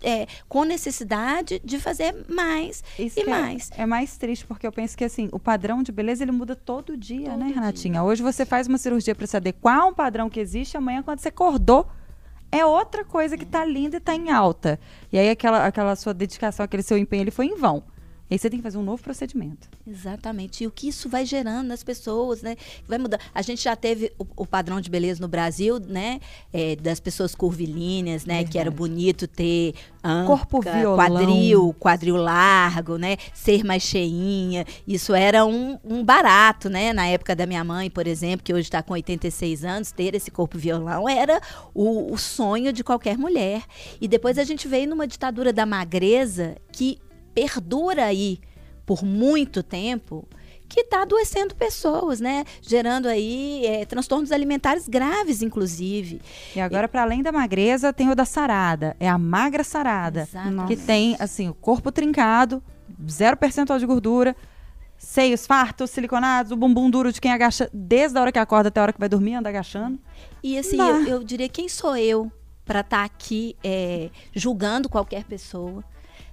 é, 0.02 0.26
com 0.48 0.64
necessidade 0.64 1.60
de 1.64 1.78
fazer 1.78 2.14
mais 2.28 2.84
Isso 2.98 3.18
e 3.18 3.22
é- 3.22 3.26
mais. 3.26 3.70
É, 3.76 3.86
mais 3.86 4.16
triste, 4.18 4.44
porque 4.46 4.66
eu 4.66 4.72
penso 4.72 4.96
que 4.96 5.04
assim, 5.04 5.28
o 5.32 5.38
padrão 5.38 5.82
de 5.82 5.90
beleza 5.90 6.22
ele 6.22 6.32
muda 6.32 6.54
todo 6.54 6.96
dia, 6.96 7.30
Todo 7.30 7.38
né, 7.38 7.46
dia. 7.46 7.54
Renatinha? 7.54 8.02
Hoje 8.02 8.22
você 8.22 8.44
faz 8.44 8.66
uma 8.66 8.76
cirurgia 8.76 9.14
para 9.14 9.26
se 9.26 9.36
adequar 9.36 9.78
a 9.80 9.86
um 9.86 9.94
padrão 9.94 10.28
que 10.28 10.38
existe, 10.38 10.76
amanhã, 10.76 11.02
quando 11.02 11.20
você 11.20 11.28
acordou, 11.28 11.86
é 12.52 12.64
outra 12.64 13.04
coisa 13.04 13.36
que 13.36 13.44
tá 13.46 13.64
linda 13.64 13.96
e 13.96 14.00
tá 14.00 14.14
em 14.14 14.30
alta. 14.30 14.78
E 15.12 15.18
aí 15.18 15.30
aquela, 15.30 15.66
aquela 15.66 15.96
sua 15.96 16.12
dedicação, 16.14 16.64
aquele 16.64 16.82
seu 16.82 16.98
empenho, 16.98 17.22
ele 17.22 17.30
foi 17.30 17.46
em 17.46 17.54
vão. 17.56 17.82
E 18.30 18.34
aí 18.34 18.38
você 18.38 18.50
tem 18.50 18.58
que 18.58 18.62
fazer 18.62 18.76
um 18.78 18.82
novo 18.82 19.02
procedimento. 19.02 19.68
Exatamente. 19.86 20.62
E 20.62 20.66
o 20.66 20.70
que 20.70 20.88
isso 20.88 21.08
vai 21.08 21.24
gerando 21.24 21.66
nas 21.66 21.82
pessoas, 21.82 22.42
né? 22.42 22.56
Vai 22.86 22.98
mudar. 22.98 23.18
A 23.34 23.40
gente 23.40 23.62
já 23.64 23.74
teve 23.74 24.12
o, 24.18 24.26
o 24.36 24.46
padrão 24.46 24.80
de 24.80 24.90
beleza 24.90 25.20
no 25.20 25.28
Brasil, 25.28 25.78
né? 25.78 26.20
É, 26.52 26.76
das 26.76 27.00
pessoas 27.00 27.34
curvilíneas, 27.34 28.26
né? 28.26 28.44
Que 28.44 28.58
era 28.58 28.70
Verdade. 28.70 28.76
bonito 28.76 29.26
ter 29.26 29.74
anca, 30.04 30.26
Corpo 30.26 30.60
violão. 30.60 30.96
quadril, 30.96 31.76
quadril 31.78 32.16
largo, 32.16 32.98
né? 32.98 33.16
Ser 33.32 33.64
mais 33.64 33.82
cheinha. 33.82 34.66
Isso 34.86 35.14
era 35.14 35.46
um, 35.46 35.78
um 35.82 36.04
barato, 36.04 36.68
né? 36.68 36.92
Na 36.92 37.06
época 37.06 37.34
da 37.34 37.46
minha 37.46 37.64
mãe, 37.64 37.88
por 37.88 38.06
exemplo, 38.06 38.44
que 38.44 38.52
hoje 38.52 38.62
está 38.62 38.82
com 38.82 38.92
86 38.92 39.64
anos, 39.64 39.90
ter 39.90 40.14
esse 40.14 40.30
corpo 40.30 40.58
violão 40.58 41.08
era 41.08 41.40
o, 41.74 42.12
o 42.12 42.18
sonho 42.18 42.72
de 42.72 42.84
qualquer 42.84 43.16
mulher. 43.16 43.62
E 44.00 44.06
depois 44.06 44.38
a 44.38 44.44
gente 44.44 44.68
veio 44.68 44.88
numa 44.88 45.06
ditadura 45.06 45.52
da 45.52 45.64
magreza 45.64 46.56
que 46.70 46.98
perdura 47.38 48.06
aí 48.06 48.40
por 48.84 49.04
muito 49.04 49.62
tempo, 49.62 50.26
que 50.68 50.80
está 50.80 51.02
adoecendo 51.02 51.54
pessoas, 51.54 52.20
né? 52.20 52.44
Gerando 52.60 53.06
aí 53.06 53.64
é, 53.64 53.84
transtornos 53.84 54.32
alimentares 54.32 54.88
graves, 54.88 55.40
inclusive. 55.40 56.20
E 56.54 56.60
agora, 56.60 56.88
para 56.88 57.02
além 57.02 57.22
da 57.22 57.30
magreza, 57.30 57.92
tem 57.92 58.10
o 58.10 58.14
da 58.14 58.24
sarada. 58.24 58.96
É 58.98 59.08
a 59.08 59.16
magra 59.16 59.62
sarada. 59.62 60.22
Exatamente. 60.22 60.66
Que 60.66 60.76
tem, 60.76 61.16
assim, 61.20 61.48
o 61.48 61.54
corpo 61.54 61.92
trincado, 61.92 62.62
zero 63.08 63.36
percentual 63.36 63.78
de 63.78 63.86
gordura, 63.86 64.34
seios 64.96 65.46
fartos, 65.46 65.90
siliconados, 65.90 66.50
o 66.50 66.56
bumbum 66.56 66.90
duro 66.90 67.12
de 67.12 67.20
quem 67.20 67.30
agacha 67.30 67.70
desde 67.72 68.18
a 68.18 68.20
hora 68.20 68.32
que 68.32 68.38
acorda 68.38 68.68
até 68.68 68.80
a 68.80 68.82
hora 68.82 68.92
que 68.92 69.00
vai 69.00 69.08
dormir, 69.08 69.34
anda 69.34 69.48
agachando. 69.48 69.98
E 70.42 70.58
assim, 70.58 70.78
eu, 70.78 71.06
eu 71.06 71.24
diria, 71.24 71.48
quem 71.48 71.68
sou 71.68 71.96
eu 71.96 72.32
para 72.64 72.80
estar 72.80 73.04
aqui 73.04 73.56
é, 73.62 74.10
julgando 74.34 74.88
qualquer 74.88 75.24
pessoa? 75.24 75.84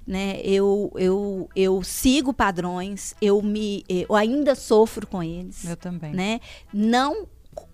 Né? 0.05 0.39
Eu, 0.43 0.91
eu, 0.95 1.49
eu 1.55 1.81
sigo 1.81 2.31
padrões, 2.31 3.15
eu 3.19 3.41
me 3.41 3.83
eu 3.89 4.15
ainda 4.15 4.53
sofro 4.53 5.07
com 5.07 5.23
eles. 5.23 5.65
Eu 5.65 5.75
também. 5.75 6.13
né? 6.13 6.39
Não 6.71 7.27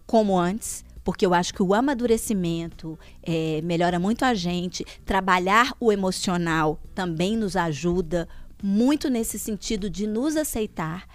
como 0.06 0.38
antes, 0.38 0.86
porque 1.04 1.26
eu 1.26 1.34
acho 1.34 1.54
que 1.54 1.64
o 1.64 1.74
amadurecimento 1.74 2.98
é, 3.24 3.62
melhora 3.64 4.00
muito 4.00 4.24
a 4.24 4.34
gente. 4.34 4.86
Trabalhar 5.06 5.74
o 5.80 5.92
emocional 5.92 6.80
também 6.94 7.36
nos 7.36 7.56
ajuda 7.56 8.28
muito 8.62 9.10
nesse 9.10 9.40
sentido 9.40 9.90
de 9.90 10.06
nos 10.06 10.36
aceitar. 10.36 11.08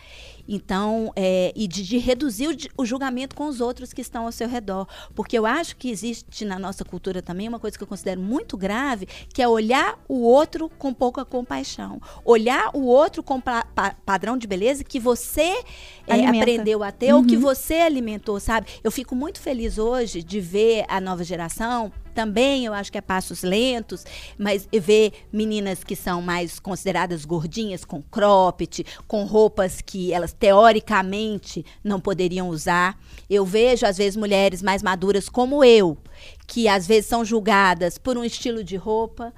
Então, 0.49 1.13
é, 1.17 1.53
e 1.57 1.67
de, 1.67 1.83
de 1.83 1.99
reduzir 1.99 2.49
o, 2.77 2.83
o 2.83 2.87
julgamento 2.87 3.35
com 3.35 3.47
os 3.47 3.61
outros 3.61 3.93
que 3.93 4.01
estão 4.01 4.27
ao 4.27 4.33
seu 4.33 4.49
redor. 4.49 4.87
Porque 5.15 5.37
eu 5.39 5.45
acho 5.47 5.77
que 5.77 5.91
existe 5.91 6.45
na 6.45 6.59
nossa 6.59 6.85
cultura 6.85 7.21
também 7.23 7.49
uma 7.49 7.59
coisa 7.59 7.77
que 7.77 7.83
eu 7.83 7.89
considero 7.89 8.21
muito 8.21 8.57
grave, 8.57 9.07
que 9.33 9.43
é 9.43 9.49
olhar 9.49 9.99
o 10.09 10.21
outro 10.23 10.69
com 10.79 10.93
pouca 10.95 11.25
compaixão. 11.25 12.01
Olhar 12.25 12.71
o 12.75 12.83
outro 12.87 13.23
com 13.23 13.41
pa- 13.41 13.67
pa- 13.75 13.97
padrão 14.05 14.37
de 14.39 14.47
beleza 14.47 14.85
que 14.85 15.01
você 15.01 15.63
é, 16.07 16.15
aprendeu 16.43 16.83
a 16.83 16.93
ter 16.93 17.13
ou 17.13 17.25
que 17.25 17.37
você 17.37 17.75
alimentou, 17.75 18.39
sabe? 18.41 18.69
Eu 18.85 18.91
fico 18.91 19.15
muito 19.17 19.41
feliz 19.41 19.79
hoje 19.79 20.23
de 20.23 20.41
ver 20.41 20.85
a 20.89 21.01
nova 21.01 21.25
geração. 21.25 21.93
Também 22.17 22.65
eu 22.65 22.73
acho 22.73 22.91
que 22.91 22.97
é 22.97 23.03
passos 23.03 23.43
lentos, 23.43 24.03
mas 24.39 24.67
ver 24.73 25.13
meninas 25.31 25.85
que 25.85 25.95
são 25.95 26.23
mais 26.23 26.59
consideradas 26.59 27.27
gordinhas, 27.27 27.85
com 27.85 28.01
cropped, 28.01 28.87
com 29.07 29.27
roupas 29.27 29.83
que 29.83 30.15
elas 30.15 30.33
teoricamente 30.33 31.63
não 31.85 32.01
poderiam 32.01 32.49
usar. 32.49 32.99
Eu 33.29 33.45
vejo, 33.45 33.85
às 33.85 33.99
vezes, 33.99 34.17
mulheres 34.17 34.63
mais 34.63 34.83
maduras 34.83 35.29
como 35.29 35.63
eu, 35.63 35.99
que 36.47 36.67
às 36.69 36.87
vezes 36.87 37.05
são 37.05 37.23
julgadas 37.23 37.99
por 37.99 38.17
um 38.17 38.25
estilo 38.25 38.65
de 38.65 38.77
roupa 38.77 39.31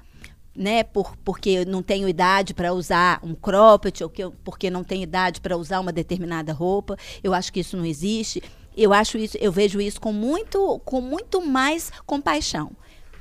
né, 0.55 0.83
por, 0.83 1.15
porque 1.17 1.63
não 1.65 1.81
tenho 1.81 2.07
idade 2.07 2.53
para 2.53 2.73
usar 2.73 3.19
um 3.23 3.35
cropped 3.35 4.03
ou 4.03 4.09
que 4.09 4.23
eu, 4.23 4.31
porque 4.43 4.69
não 4.69 4.83
tenho 4.83 5.03
idade 5.03 5.41
para 5.41 5.55
usar 5.55 5.79
uma 5.79 5.91
determinada 5.91 6.51
roupa. 6.53 6.97
Eu 7.23 7.33
acho 7.33 7.51
que 7.51 7.59
isso 7.59 7.77
não 7.77 7.85
existe. 7.85 8.41
Eu 8.81 8.93
acho 8.93 9.17
isso, 9.17 9.37
eu 9.41 9.51
vejo 9.51 9.81
isso 9.81 9.99
com 9.99 10.13
muito, 10.13 10.79
com 10.85 11.01
muito 11.01 11.41
mais 11.45 11.91
compaixão. 12.05 12.71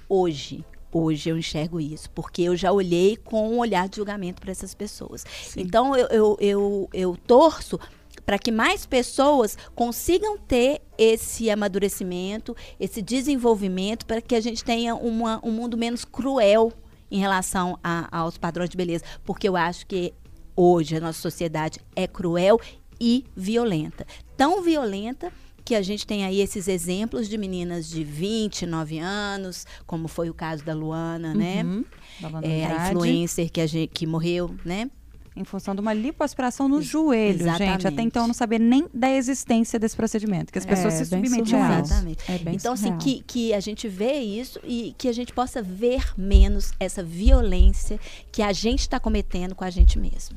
Hoje, 0.09 0.64
hoje 0.92 1.29
eu 1.29 1.37
enxergo 1.37 1.81
isso, 1.81 2.09
porque 2.11 2.42
eu 2.42 2.55
já 2.57 2.71
olhei 2.71 3.16
com 3.16 3.49
um 3.55 3.59
olhar 3.59 3.88
de 3.88 3.97
julgamento 3.97 4.40
para 4.40 4.53
essas 4.53 4.73
pessoas. 4.73 5.25
Então 5.57 5.97
eu, 5.97 6.07
eu, 6.07 6.37
eu, 6.40 6.88
eu 6.94 7.16
torço 7.27 7.77
para 8.25 8.38
que 8.38 8.53
mais 8.53 8.87
pessoas 8.87 9.59
consigam 9.75 10.38
ter 10.38 10.81
esse 10.97 11.51
amadurecimento, 11.51 12.55
esse 12.79 13.03
desenvolvimento, 13.03 14.07
para 14.07 14.21
que 14.21 14.37
a 14.37 14.40
gente 14.40 14.62
tenha 14.62 14.94
uma, 14.94 15.40
um 15.44 15.51
mundo 15.51 15.77
menos 15.77 16.05
cruel 16.05 16.73
em 17.11 17.18
relação 17.18 17.79
a- 17.83 18.07
aos 18.16 18.38
padrões 18.38 18.71
de 18.71 18.77
beleza. 18.77 19.05
Porque 19.25 19.49
eu 19.49 19.57
acho 19.57 19.87
que 19.88 20.14
hoje 20.55 20.97
a 20.97 21.01
nossa 21.01 21.21
sociedade 21.21 21.81
é 21.97 22.07
cruel 22.07 22.61
e 23.01 23.25
violenta. 23.35 24.07
Tão 24.37 24.62
violenta 24.62 25.33
que 25.68 25.74
a 25.74 25.83
gente 25.83 26.07
tem 26.07 26.24
aí 26.24 26.40
esses 26.40 26.66
exemplos 26.66 27.28
de 27.28 27.37
meninas 27.37 27.90
de 27.90 28.02
29 28.02 28.98
anos, 29.00 29.66
como 29.87 30.09
foi 30.09 30.31
o 30.31 30.35
caso 30.35 30.64
da 30.64 30.72
Luana, 30.72 31.35
né? 31.35 31.62
Uhum. 31.62 31.85
Luana 32.22 32.46
É, 32.46 32.64
a 32.64 32.88
influencer 32.88 33.52
que, 33.52 33.61
a 33.61 33.66
gente, 33.66 33.90
que 33.92 34.07
morreu, 34.07 34.57
né? 34.64 34.90
Em 35.37 35.44
função 35.44 35.74
de 35.74 35.83
uma 35.83 35.92
lipoaspiração 35.92 36.70
no 36.70 36.81
joelho, 36.81 37.40
gente. 37.40 37.50
Até 37.50 37.64
exatamente. 37.66 38.00
então 38.00 38.26
não 38.26 38.33
sabia 38.33 38.59
nem 38.59 38.87
da 38.94 39.11
existência 39.11 39.78
desse 39.78 39.94
procedimento, 39.94 40.50
que 40.50 40.59
as 40.59 40.64
pessoas 40.64 40.94
É, 40.94 41.04
se 41.04 41.11
submetiam 41.11 41.62
a 41.62 41.83
isso. 41.83 41.92
Exatamente. 41.92 42.33
É 42.33 42.54
então, 42.54 42.72
assim, 42.72 42.96
que, 42.96 43.22
que 43.26 43.52
a 43.52 43.61
gente 43.61 43.87
vê 43.88 44.14
isso 44.14 44.59
e 44.64 44.94
que 44.96 45.07
a 45.07 45.12
gente 45.12 45.35
possa 45.35 45.61
ver 45.61 46.14
menos 46.16 46.72
essa 46.81 47.02
violência 47.02 48.00
que 48.33 48.40
a 48.40 48.54
gente 48.54 48.81
está 48.81 48.98
cometendo 48.98 49.54
com 49.54 49.64
a 49.64 49.70
gente 49.70 49.98
mesmo. 49.98 50.35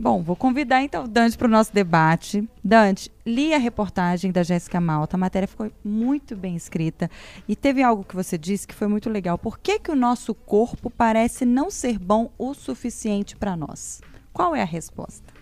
Bom, 0.00 0.22
vou 0.22 0.34
convidar 0.34 0.82
então 0.82 1.04
o 1.04 1.08
Dante 1.08 1.36
para 1.36 1.46
o 1.46 1.50
nosso 1.50 1.74
debate. 1.74 2.48
Dante, 2.64 3.12
li 3.26 3.52
a 3.52 3.58
reportagem 3.58 4.32
da 4.32 4.42
Jéssica 4.42 4.80
Malta, 4.80 5.14
a 5.14 5.20
matéria 5.20 5.46
ficou 5.46 5.70
muito 5.84 6.34
bem 6.34 6.56
escrita 6.56 7.10
e 7.46 7.54
teve 7.54 7.82
algo 7.82 8.02
que 8.02 8.16
você 8.16 8.38
disse 8.38 8.66
que 8.66 8.74
foi 8.74 8.88
muito 8.88 9.10
legal. 9.10 9.36
Por 9.36 9.58
que, 9.58 9.78
que 9.78 9.90
o 9.90 9.94
nosso 9.94 10.34
corpo 10.34 10.88
parece 10.88 11.44
não 11.44 11.70
ser 11.70 11.98
bom 11.98 12.32
o 12.38 12.54
suficiente 12.54 13.36
para 13.36 13.54
nós? 13.54 14.00
Qual 14.32 14.56
é 14.56 14.62
a 14.62 14.66
resposta? 14.66 15.34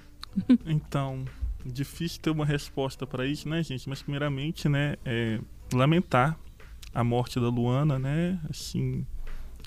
Então, 0.67 1.25
difícil 1.65 2.21
ter 2.21 2.31
uma 2.31 2.45
resposta 2.45 3.07
para 3.07 3.25
isso, 3.25 3.49
né, 3.49 3.63
gente? 3.63 3.89
Mas 3.89 4.03
primeiramente, 4.03 4.69
né, 4.69 4.97
é 5.05 5.39
lamentar 5.73 6.37
a 6.93 7.05
morte 7.05 7.39
da 7.39 7.49
Luana, 7.49 7.97
né? 7.97 8.41
Assim, 8.51 9.07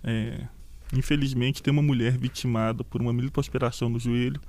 é, 0.03 0.47
infelizmente 0.93 1.63
ter 1.63 1.71
uma 1.71 1.81
mulher 1.81 2.17
vitimada 2.17 2.83
por 2.83 3.01
uma 3.01 3.13
lipoaspiração 3.13 3.87
no 3.87 3.99
joelho, 3.99 4.41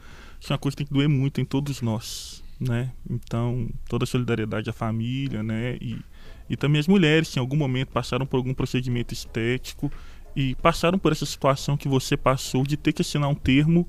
isso 0.43 0.53
é 0.53 0.55
uma 0.55 0.59
coisa 0.59 0.75
que 0.77 0.79
tem 0.79 0.87
que 0.89 0.93
doer 0.93 1.09
muito 1.09 1.41
em 1.41 1.45
todos 1.45 1.81
nós, 1.81 2.43
né? 2.59 2.91
Então, 3.09 3.69
toda 3.89 4.03
a 4.03 4.07
solidariedade 4.07 4.69
à 4.69 4.73
família, 4.73 5.41
né? 5.41 5.77
E, 5.81 5.97
e 6.51 6.57
também 6.57 6.81
as 6.81 6.89
mulheres 6.89 7.31
que 7.31 7.39
em 7.39 7.41
algum 7.41 7.55
momento 7.57 7.91
passaram 7.91 8.27
por 8.27 8.39
algum 8.39 8.53
procedimento 8.53 9.15
estético 9.15 9.91
e 10.35 10.57
passaram 10.57 10.99
por 10.99 11.13
essa 11.13 11.25
situação 11.25 11.77
que 11.77 11.87
você 11.87 12.17
passou 12.17 12.65
de 12.65 12.77
ter 12.77 12.93
que 12.93 13.03
assinar 13.03 13.29
um 13.29 13.37
termo 13.37 13.87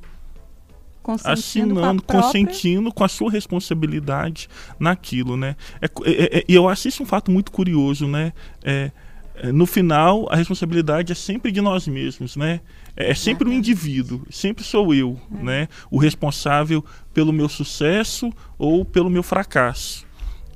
Consentindo 1.01 1.79
assinando, 1.79 2.03
com 2.03 2.13
consentindo 2.21 2.93
com 2.93 3.03
a 3.03 3.07
sua 3.09 3.31
responsabilidade 3.31 4.47
naquilo, 4.79 5.35
né? 5.35 5.55
É 5.81 5.87
cu- 5.87 6.05
é- 6.05 6.37
é- 6.39 6.43
E 6.47 6.53
eu 6.53 6.69
acho 6.69 6.87
isso 6.87 7.01
um 7.01 7.05
fato 7.05 7.31
muito 7.31 7.51
curioso, 7.51 8.07
né? 8.07 8.31
É, 8.63 8.91
é, 9.35 9.51
no 9.51 9.65
final, 9.65 10.27
a 10.31 10.35
responsabilidade 10.35 11.11
é 11.11 11.15
sempre 11.15 11.51
de 11.51 11.59
nós 11.61 11.87
mesmos, 11.87 12.35
né? 12.37 12.61
É, 12.95 13.11
é 13.11 13.15
sempre 13.15 13.49
o 13.49 13.53
indivíduo, 13.53 14.25
sempre 14.29 14.63
sou 14.63 14.93
eu, 14.93 15.19
né? 15.29 15.67
O 15.89 15.97
responsável 15.97 16.83
pelo 17.13 17.33
meu 17.33 17.49
sucesso 17.49 18.31
ou 18.57 18.85
pelo 18.85 19.09
meu 19.09 19.23
fracasso. 19.23 20.05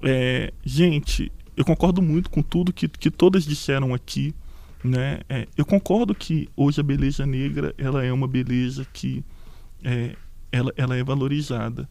É, 0.01 0.53
gente, 0.63 1.31
eu 1.55 1.65
concordo 1.65 2.01
muito 2.01 2.29
com 2.29 2.41
tudo 2.41 2.71
que, 2.71 2.87
que 2.87 3.09
todas 3.09 3.45
disseram 3.45 3.93
aqui, 3.93 4.33
né? 4.83 5.21
É, 5.27 5.47
eu 5.57 5.65
concordo 5.65 6.13
que 6.13 6.47
hoje 6.55 6.79
a 6.79 6.83
beleza 6.83 7.25
negra 7.25 7.73
ela 7.77 8.05
é 8.05 8.13
uma 8.13 8.27
beleza 8.27 8.85
que 8.93 9.23
é, 9.83 10.15
ela, 10.51 10.71
ela 10.77 10.95
é 10.95 11.03
valorizada. 11.03 11.89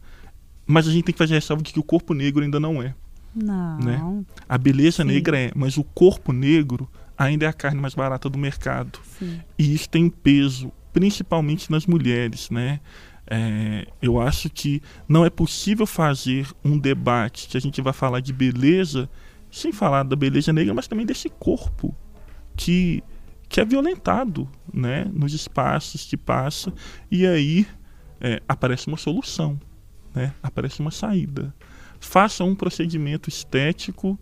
Mas 0.65 0.87
a 0.87 0.91
gente 0.91 1.05
tem 1.05 1.13
que 1.13 1.17
fazer 1.17 1.35
ressalva 1.35 1.63
de 1.63 1.71
que 1.71 1.79
o 1.79 1.83
corpo 1.83 2.13
negro 2.13 2.43
ainda 2.43 2.59
não 2.59 2.81
é. 2.81 2.93
Não. 3.35 3.79
Né? 3.79 4.25
A 4.47 4.57
beleza 4.57 5.03
Sim. 5.03 5.09
negra 5.09 5.37
é, 5.37 5.51
mas 5.55 5.77
o 5.77 5.83
corpo 5.83 6.33
negro 6.33 6.89
ainda 7.17 7.45
é 7.45 7.49
a 7.49 7.53
carne 7.53 7.81
mais 7.81 7.95
barata 7.95 8.29
do 8.29 8.37
mercado. 8.37 8.99
Sim. 9.17 9.41
E 9.57 9.73
isso 9.73 9.89
tem 9.89 10.05
um 10.05 10.09
peso, 10.09 10.71
principalmente 10.93 11.71
nas 11.71 11.85
mulheres, 11.85 12.49
né? 12.49 12.79
É, 13.29 13.85
eu 14.01 14.21
acho 14.21 14.49
que 14.49 14.81
não 15.07 15.25
é 15.25 15.29
possível 15.29 15.85
fazer 15.85 16.47
um 16.63 16.77
debate 16.77 17.47
que 17.49 17.57
a 17.57 17.59
gente 17.59 17.81
vai 17.81 17.91
falar 17.91 18.21
de 18.21 18.31
beleza 18.31 19.09
sem 19.51 19.71
falar 19.71 20.03
da 20.03 20.15
beleza 20.15 20.53
negra, 20.53 20.73
mas 20.73 20.87
também 20.87 21.05
desse 21.05 21.29
corpo 21.29 21.95
que, 22.55 23.03
que 23.49 23.59
é 23.59 23.65
violentado 23.65 24.49
né? 24.73 25.05
nos 25.13 25.33
espaços 25.33 26.05
que 26.05 26.15
passa. 26.15 26.73
E 27.11 27.25
aí 27.25 27.67
é, 28.21 28.41
aparece 28.47 28.87
uma 28.87 28.97
solução, 28.97 29.59
né? 30.13 30.33
aparece 30.41 30.79
uma 30.79 30.91
saída. 30.91 31.53
Faça 31.99 32.43
um 32.43 32.55
procedimento 32.55 33.29
estético 33.29 34.17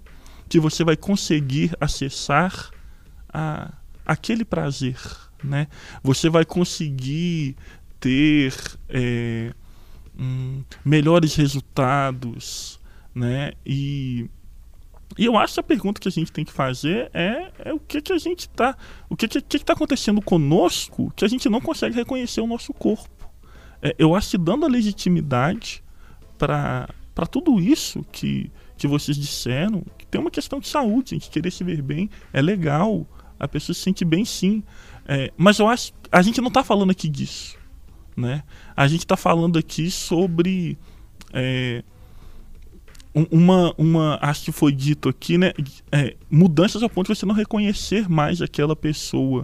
que 0.48 0.60
você 0.60 0.84
vai 0.84 0.96
conseguir 0.96 1.76
acessar 1.80 2.72
a, 3.36 3.74
aquele 4.06 4.46
prazer. 4.46 4.98
Né? 5.44 5.68
Você 6.02 6.30
vai 6.30 6.46
conseguir 6.46 7.56
ter 8.00 8.54
é, 8.88 9.54
hum, 10.18 10.64
melhores 10.84 11.36
resultados, 11.36 12.80
né? 13.14 13.54
E, 13.66 14.30
e 15.18 15.26
eu 15.26 15.38
acho 15.38 15.56
que 15.56 15.60
a 15.60 15.64
pergunta 15.64 16.00
que 16.00 16.08
a 16.08 16.12
gente 16.12 16.32
tem 16.32 16.46
que 16.46 16.52
fazer 16.52 17.10
é, 17.14 17.52
é 17.60 17.74
o 17.74 17.80
que 17.80 18.02
que 18.02 18.14
a 18.14 18.18
gente 18.18 18.42
está, 18.42 18.78
o 19.10 19.16
que 19.16 19.28
que 19.28 19.42
que 19.42 19.58
está 19.58 19.74
acontecendo 19.74 20.22
conosco 20.22 21.12
que 21.16 21.26
a 21.26 21.28
gente 21.28 21.50
não 21.50 21.62
consegue 21.62 21.96
reconhecer 21.96 22.42
o 22.42 22.48
nosso 22.48 22.74
corpo. 22.74 23.30
É, 23.82 23.96
eu 23.98 24.16
acho 24.16 24.32
que 24.32 24.38
dando 24.38 24.66
a 24.66 24.70
legitimidade 24.70 25.84
para 26.38 26.90
para 27.14 27.26
tudo 27.26 27.60
isso 27.60 28.04
que 28.12 28.52
que 28.78 28.88
vocês 28.88 29.18
disseram, 29.18 29.84
que 29.98 30.06
tem 30.06 30.20
uma 30.20 30.32
questão 30.32 30.60
de 30.60 30.68
saúde, 30.68 31.16
a 31.16 31.18
gente 31.18 31.30
querer 31.30 31.52
se 31.52 31.64
ver 31.64 31.82
bem 31.82 32.10
é 32.34 32.42
legal, 32.42 33.08
a 33.40 33.48
pessoa 33.48 33.74
se 33.74 33.82
sente 33.82 34.04
bem 34.06 34.26
sim, 34.26 34.64
é, 35.08 35.32
mas 35.38 35.60
eu 35.60 35.68
acho 35.68 35.94
a 36.12 36.22
gente 36.22 36.40
não 36.42 36.48
está 36.50 36.64
falando 36.64 36.92
aqui 36.92 37.10
disso 37.10 37.58
né? 38.16 38.44
A 38.76 38.88
gente 38.88 39.02
está 39.02 39.18
falando 39.18 39.60
aqui 39.60 39.92
sobre 39.92 40.78
é, 41.34 41.84
uma, 43.32 43.74
uma, 43.78 44.18
acho 44.22 44.46
que 44.46 44.52
foi 44.52 44.72
dito 44.72 45.10
aqui, 45.10 45.38
né? 45.38 45.52
É, 45.92 46.16
mudanças 46.30 46.82
ao 46.82 46.90
ponto 46.90 47.12
de 47.12 47.18
você 47.18 47.26
não 47.26 47.36
reconhecer 47.36 48.10
mais 48.10 48.42
aquela 48.42 48.76
pessoa. 48.76 49.44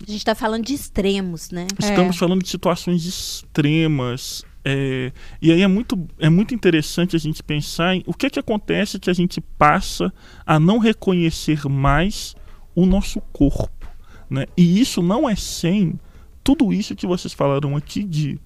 A 0.00 0.10
gente 0.10 0.18
está 0.18 0.34
falando 0.34 0.64
de 0.64 0.74
extremos, 0.74 1.50
né? 1.50 1.66
Estamos 1.78 2.16
É. 2.16 2.18
falando 2.18 2.42
de 2.42 2.48
situações 2.48 3.04
extremas. 3.04 4.44
é, 4.64 5.10
e 5.40 5.50
aí 5.52 5.62
é 5.62 5.66
muito, 5.66 6.06
é 6.18 6.28
muito 6.28 6.54
interessante 6.54 7.16
a 7.16 7.18
gente 7.18 7.42
pensar 7.42 7.94
em 7.94 8.02
o 8.06 8.12
que, 8.12 8.26
é 8.26 8.30
que 8.30 8.38
acontece 8.38 8.98
que 8.98 9.08
a 9.08 9.14
gente 9.14 9.40
passa 9.40 10.12
a 10.44 10.60
não 10.60 10.78
reconhecer 10.78 11.66
mais 11.66 12.34
o 12.74 12.86
nosso 12.86 13.20
corpo. 13.32 13.88
Né? 14.28 14.46
E 14.56 14.80
isso 14.80 15.02
não 15.02 15.28
é 15.28 15.34
sem 15.34 15.98
tudo 16.42 16.72
isso 16.72 16.94
que 16.94 17.06
vocês 17.06 17.32
falaram 17.32 17.76
aqui 17.76 18.02
de 18.02 18.40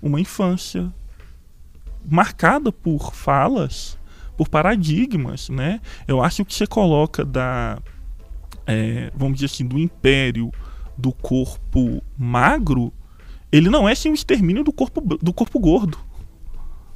uma 0.00 0.20
infância 0.20 0.92
marcada 2.04 2.72
por 2.72 3.14
falas, 3.14 3.98
por 4.36 4.48
paradigmas, 4.48 5.48
né? 5.48 5.80
Eu 6.08 6.22
acho 6.22 6.44
que 6.44 6.54
você 6.54 6.66
coloca 6.66 7.24
da, 7.24 7.80
é, 8.66 9.10
vamos 9.14 9.34
dizer 9.34 9.46
assim, 9.46 9.66
do 9.66 9.78
império 9.78 10.50
do 10.96 11.12
corpo 11.12 12.02
magro, 12.18 12.92
ele 13.50 13.68
não 13.70 13.88
é 13.88 13.94
sem 13.94 14.10
o 14.10 14.14
extermínio 14.14 14.64
do 14.64 14.72
corpo 14.72 15.00
do 15.00 15.32
corpo 15.32 15.58
gordo, 15.58 15.98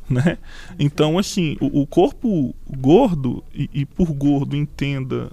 né? 0.08 0.38
Então, 0.78 1.18
assim, 1.18 1.56
o, 1.60 1.82
o 1.82 1.86
corpo 1.86 2.54
gordo 2.68 3.44
e, 3.54 3.68
e 3.72 3.86
por 3.86 4.12
gordo 4.12 4.56
entenda 4.56 5.30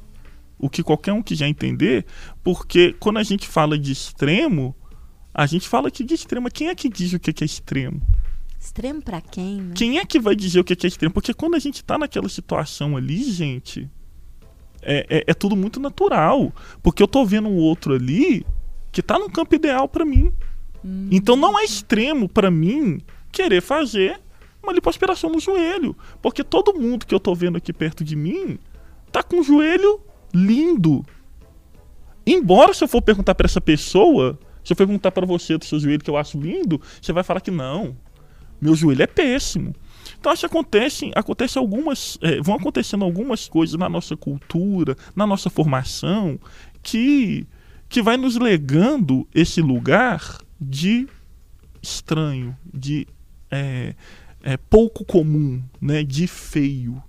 o 0.63 0.69
que 0.69 0.81
qualquer 0.81 1.11
um 1.11 1.21
quiser 1.21 1.49
entender, 1.49 2.05
porque 2.41 2.95
quando 2.97 3.17
a 3.17 3.23
gente 3.23 3.49
fala 3.49 3.77
de 3.77 3.91
extremo, 3.91 4.73
a 5.33 5.45
gente 5.45 5.67
fala 5.67 5.89
aqui 5.89 6.05
de 6.05 6.13
extremo. 6.13 6.49
Quem 6.49 6.69
é 6.69 6.75
que 6.75 6.87
diz 6.87 7.11
o 7.11 7.19
que 7.19 7.33
que 7.33 7.43
é 7.43 7.45
extremo? 7.45 8.01
Extremo 8.57 9.01
pra 9.01 9.19
quem, 9.19 9.61
né? 9.61 9.73
Quem 9.75 9.99
é 9.99 10.05
que 10.05 10.21
vai 10.21 10.33
dizer 10.37 10.61
o 10.61 10.63
que 10.63 10.73
que 10.73 10.87
é 10.87 10.89
extremo? 10.89 11.13
Porque 11.13 11.33
quando 11.33 11.55
a 11.55 11.59
gente 11.59 11.83
tá 11.83 11.97
naquela 11.97 12.29
situação 12.29 12.95
ali, 12.95 13.29
gente, 13.29 13.89
é, 14.81 15.05
é, 15.09 15.23
é 15.27 15.33
tudo 15.33 15.53
muito 15.53 15.81
natural. 15.81 16.53
Porque 16.81 17.03
eu 17.03 17.09
tô 17.09 17.25
vendo 17.25 17.49
um 17.49 17.57
outro 17.57 17.93
ali 17.93 18.45
que 18.89 19.01
tá 19.01 19.19
no 19.19 19.29
campo 19.29 19.53
ideal 19.53 19.89
pra 19.89 20.05
mim. 20.05 20.31
Então 21.11 21.35
não 21.35 21.59
é 21.59 21.65
extremo 21.65 22.29
pra 22.29 22.49
mim 22.49 23.01
querer 23.33 23.61
fazer 23.61 24.17
uma 24.61 24.71
lipoaspiração 24.71 25.29
no 25.29 25.41
joelho. 25.41 25.93
Porque 26.21 26.41
todo 26.41 26.73
mundo 26.73 27.05
que 27.05 27.13
eu 27.13 27.19
tô 27.19 27.35
vendo 27.35 27.57
aqui 27.57 27.73
perto 27.73 28.01
de 28.01 28.15
mim 28.15 28.57
tá 29.11 29.21
com 29.21 29.41
o 29.41 29.43
joelho 29.43 29.99
lindo. 30.33 31.05
Embora 32.25 32.73
se 32.73 32.83
eu 32.83 32.87
for 32.87 33.01
perguntar 33.01 33.35
pra 33.35 33.45
essa 33.45 33.61
pessoa, 33.61 34.39
se 34.63 34.73
eu 34.73 34.77
for 34.77 34.87
perguntar 34.87 35.11
pra 35.11 35.25
você 35.25 35.57
do 35.57 35.65
seu 35.65 35.79
joelho 35.79 36.03
que 36.03 36.09
eu 36.09 36.17
acho 36.17 36.39
lindo, 36.39 36.81
você 37.01 37.11
vai 37.11 37.23
falar 37.23 37.41
que 37.41 37.51
não. 37.51 37.95
Meu 38.61 38.75
joelho 38.75 39.03
é 39.03 39.07
péssimo. 39.07 39.75
Então 40.17 40.31
acho 40.31 40.41
que 40.41 40.45
acontecem, 40.45 41.11
acontece 41.15 41.57
algumas, 41.57 42.17
é, 42.21 42.41
vão 42.41 42.55
acontecendo 42.55 43.03
algumas 43.03 43.47
coisas 43.47 43.77
na 43.77 43.89
nossa 43.89 44.15
cultura, 44.15 44.95
na 45.15 45.27
nossa 45.27 45.49
formação, 45.49 46.39
que 46.81 47.45
que 47.89 48.01
vai 48.01 48.17
nos 48.17 48.37
legando 48.37 49.27
esse 49.35 49.61
lugar 49.61 50.39
de 50.59 51.07
estranho, 51.79 52.57
de 52.73 53.05
é, 53.51 53.93
é, 54.41 54.57
pouco 54.57 55.05
comum, 55.05 55.61
né, 55.79 56.03
de 56.03 56.25
feio, 56.25 57.03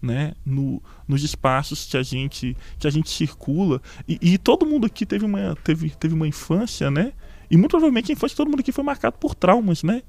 né, 0.00 0.32
no, 0.44 0.82
nos 1.08 1.22
espaços 1.22 1.86
que 1.86 1.96
a 1.96 2.02
gente 2.02 2.56
que 2.78 2.86
a 2.86 2.90
gente 2.90 3.10
circula 3.10 3.80
e, 4.06 4.18
e 4.20 4.38
todo 4.38 4.66
mundo 4.66 4.86
aqui 4.86 5.04
teve 5.06 5.24
uma 5.24 5.56
teve, 5.64 5.90
teve 5.90 6.14
uma 6.14 6.26
infância, 6.28 6.90
né, 6.90 7.12
e 7.50 7.56
muito 7.56 7.70
provavelmente 7.70 8.10
a 8.10 8.14
infância 8.14 8.34
de 8.34 8.36
todo 8.36 8.48
mundo 8.50 8.60
aqui 8.60 8.72
foi 8.72 8.84
marcado 8.84 9.16
por 9.18 9.34
traumas, 9.34 9.82
né, 9.82 10.02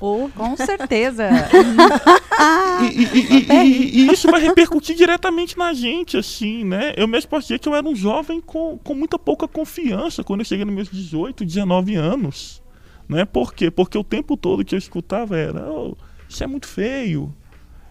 Oh, 0.00 0.28
com 0.34 0.56
certeza. 0.56 1.28
e- 2.92 3.46
e- 3.54 4.00
e 4.00 4.12
isso 4.12 4.28
vai 4.30 4.40
repercutir 4.40 4.96
diretamente 4.96 5.56
na 5.56 5.72
gente, 5.72 6.16
assim, 6.16 6.64
né? 6.64 6.92
Eu 6.96 7.06
mesmo 7.06 7.30
posso 7.30 7.46
dizer 7.48 7.58
que 7.58 7.68
eu 7.68 7.74
era 7.74 7.86
um 7.86 7.94
jovem 7.94 8.40
com, 8.40 8.78
com 8.82 8.94
muita 8.94 9.18
pouca 9.18 9.46
confiança 9.46 10.24
quando 10.24 10.40
eu 10.40 10.44
cheguei 10.44 10.64
nos 10.64 10.74
meus 10.74 10.90
18, 10.90 11.44
19 11.44 11.94
anos. 11.94 12.62
Né? 13.08 13.24
Por 13.24 13.54
quê? 13.54 13.70
Porque 13.70 13.96
o 13.96 14.02
tempo 14.04 14.36
todo 14.36 14.64
que 14.64 14.74
eu 14.74 14.78
escutava 14.78 15.36
era: 15.38 15.70
"Oh, 15.70 15.94
isso 16.28 16.42
é 16.42 16.46
muito 16.48 16.66
feio, 16.66 17.32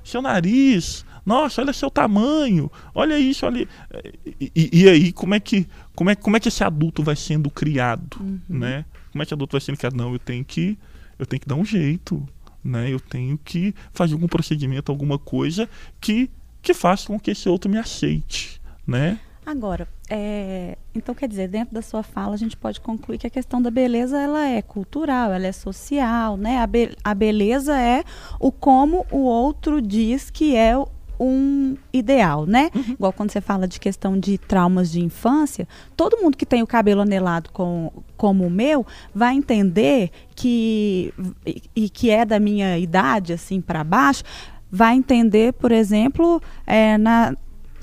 seu 0.03 0.21
nariz, 0.21 1.05
nossa, 1.25 1.61
olha 1.61 1.73
seu 1.73 1.89
tamanho, 1.89 2.71
olha 2.93 3.17
isso, 3.17 3.45
olha. 3.45 3.67
E, 4.39 4.51
e- 4.83 4.89
aí, 4.89 5.11
como 5.11 5.33
é, 5.33 5.39
que, 5.39 5.67
como, 5.95 6.09
é, 6.09 6.15
como 6.15 6.37
é 6.37 6.39
que 6.39 6.47
esse 6.47 6.63
adulto 6.63 7.01
vai 7.03 7.15
sendo 7.15 7.49
criado? 7.49 8.17
Né? 8.49 8.85
Como 9.11 9.21
é 9.21 9.25
que 9.25 9.29
esse 9.29 9.33
adulto 9.33 9.53
vai 9.53 9.61
sendo 9.61 9.77
criado? 9.77 9.95
Não, 9.95 10.13
eu 10.13 10.19
tenho 10.19 10.43
que, 10.45 10.77
eu 11.17 11.25
tenho 11.25 11.39
que 11.41 11.47
dar 11.47 11.55
um 11.55 11.65
jeito 11.65 12.23
né? 12.63 12.91
Eu 12.91 12.99
tenho 12.99 13.37
que 13.37 13.75
fazer 13.93 14.13
algum 14.15 14.27
procedimento, 14.27 14.91
alguma 14.91 15.19
coisa 15.19 15.69
que, 16.01 16.31
que 16.63 16.73
faça 16.73 17.05
com 17.05 17.19
que 17.19 17.29
esse 17.29 17.47
outro 17.47 17.69
me 17.69 17.77
aceite, 17.77 18.59
né? 18.87 19.19
Agora, 19.45 19.87
é, 20.09 20.75
então 20.95 21.13
quer 21.13 21.29
dizer, 21.29 21.47
dentro 21.47 21.75
da 21.75 21.83
sua 21.83 22.01
fala 22.01 22.33
a 22.33 22.37
gente 22.37 22.57
pode 22.57 22.81
concluir 22.81 23.19
que 23.19 23.27
a 23.27 23.29
questão 23.29 23.61
da 23.61 23.69
beleza 23.69 24.19
ela 24.19 24.47
é 24.47 24.63
cultural, 24.63 25.31
ela 25.31 25.45
é 25.45 25.51
social, 25.51 26.35
né? 26.37 26.57
A, 26.57 26.65
be- 26.65 26.97
a 27.03 27.13
beleza 27.13 27.79
é 27.79 28.03
o 28.39 28.51
como 28.51 29.05
o 29.11 29.19
outro 29.19 29.79
diz 29.79 30.31
que 30.31 30.55
é 30.55 30.75
o- 30.75 30.87
um 31.19 31.75
ideal, 31.93 32.45
né? 32.45 32.69
Igual 32.89 33.13
quando 33.13 33.31
você 33.31 33.41
fala 33.41 33.67
de 33.67 33.79
questão 33.79 34.19
de 34.19 34.37
traumas 34.37 34.91
de 34.91 35.03
infância, 35.03 35.67
todo 35.95 36.17
mundo 36.17 36.37
que 36.37 36.45
tem 36.45 36.61
o 36.61 36.67
cabelo 36.67 37.01
anelado 37.01 37.49
com, 37.51 37.91
como 38.17 38.45
o 38.45 38.49
meu 38.49 38.85
vai 39.13 39.35
entender 39.35 40.11
que 40.35 41.13
e, 41.45 41.61
e 41.75 41.89
que 41.89 42.09
é 42.09 42.25
da 42.25 42.39
minha 42.39 42.77
idade 42.77 43.33
assim 43.33 43.61
para 43.61 43.83
baixo, 43.83 44.23
vai 44.71 44.95
entender, 44.95 45.53
por 45.53 45.71
exemplo, 45.71 46.41
é, 46.65 46.97
na 46.97 47.35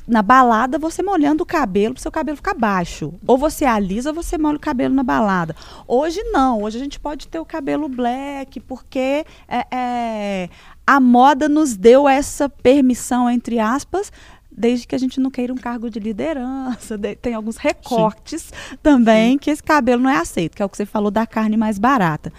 na 0.06 0.20
balada 0.20 0.78
você 0.78 1.02
molhando 1.02 1.42
o 1.42 1.46
cabelo 1.46 1.94
para 1.94 2.02
seu 2.02 2.10
cabelo 2.10 2.36
ficar 2.36 2.54
baixo. 2.54 3.14
Ou 3.26 3.38
você 3.38 3.64
alisa 3.64 4.10
ou 4.10 4.14
você 4.14 4.36
molha 4.36 4.56
o 4.56 4.60
cabelo 4.60 4.94
na 4.94 5.02
balada. 5.02 5.54
Hoje 5.86 6.22
não, 6.24 6.62
hoje 6.62 6.78
a 6.78 6.80
gente 6.82 6.98
pode 6.98 7.28
ter 7.28 7.38
o 7.38 7.44
cabelo 7.44 7.88
black, 7.88 8.60
porque 8.60 9.24
é, 9.48 9.66
é, 9.70 10.48
a 10.86 10.98
moda 11.00 11.48
nos 11.48 11.76
deu 11.76 12.08
essa 12.08 12.48
permissão, 12.48 13.28
entre 13.30 13.58
aspas, 13.58 14.10
desde 14.50 14.86
que 14.86 14.94
a 14.94 14.98
gente 14.98 15.18
não 15.20 15.30
queira 15.30 15.52
um 15.52 15.56
cargo 15.56 15.88
de 15.88 15.98
liderança. 15.98 16.98
de- 16.98 17.16
tem 17.16 17.34
alguns 17.34 17.56
recortes 17.56 18.52
também 18.82 19.38
que 19.38 19.50
esse 19.50 19.62
cabelo 19.62 20.02
não 20.02 20.10
é 20.10 20.18
aceito, 20.18 20.54
que 20.56 20.62
é 20.62 20.64
o 20.64 20.68
que 20.68 20.76
você 20.76 20.84
falou 20.86 21.10
da 21.10 21.26
carne 21.26 21.56
mais 21.56 21.78
barata. 21.78 22.32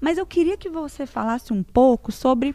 Mas 0.00 0.16
eu 0.16 0.24
queria 0.26 0.56
que 0.56 0.68
você 0.68 1.04
falasse 1.06 1.52
um 1.52 1.62
pouco 1.62 2.10
sobre 2.12 2.54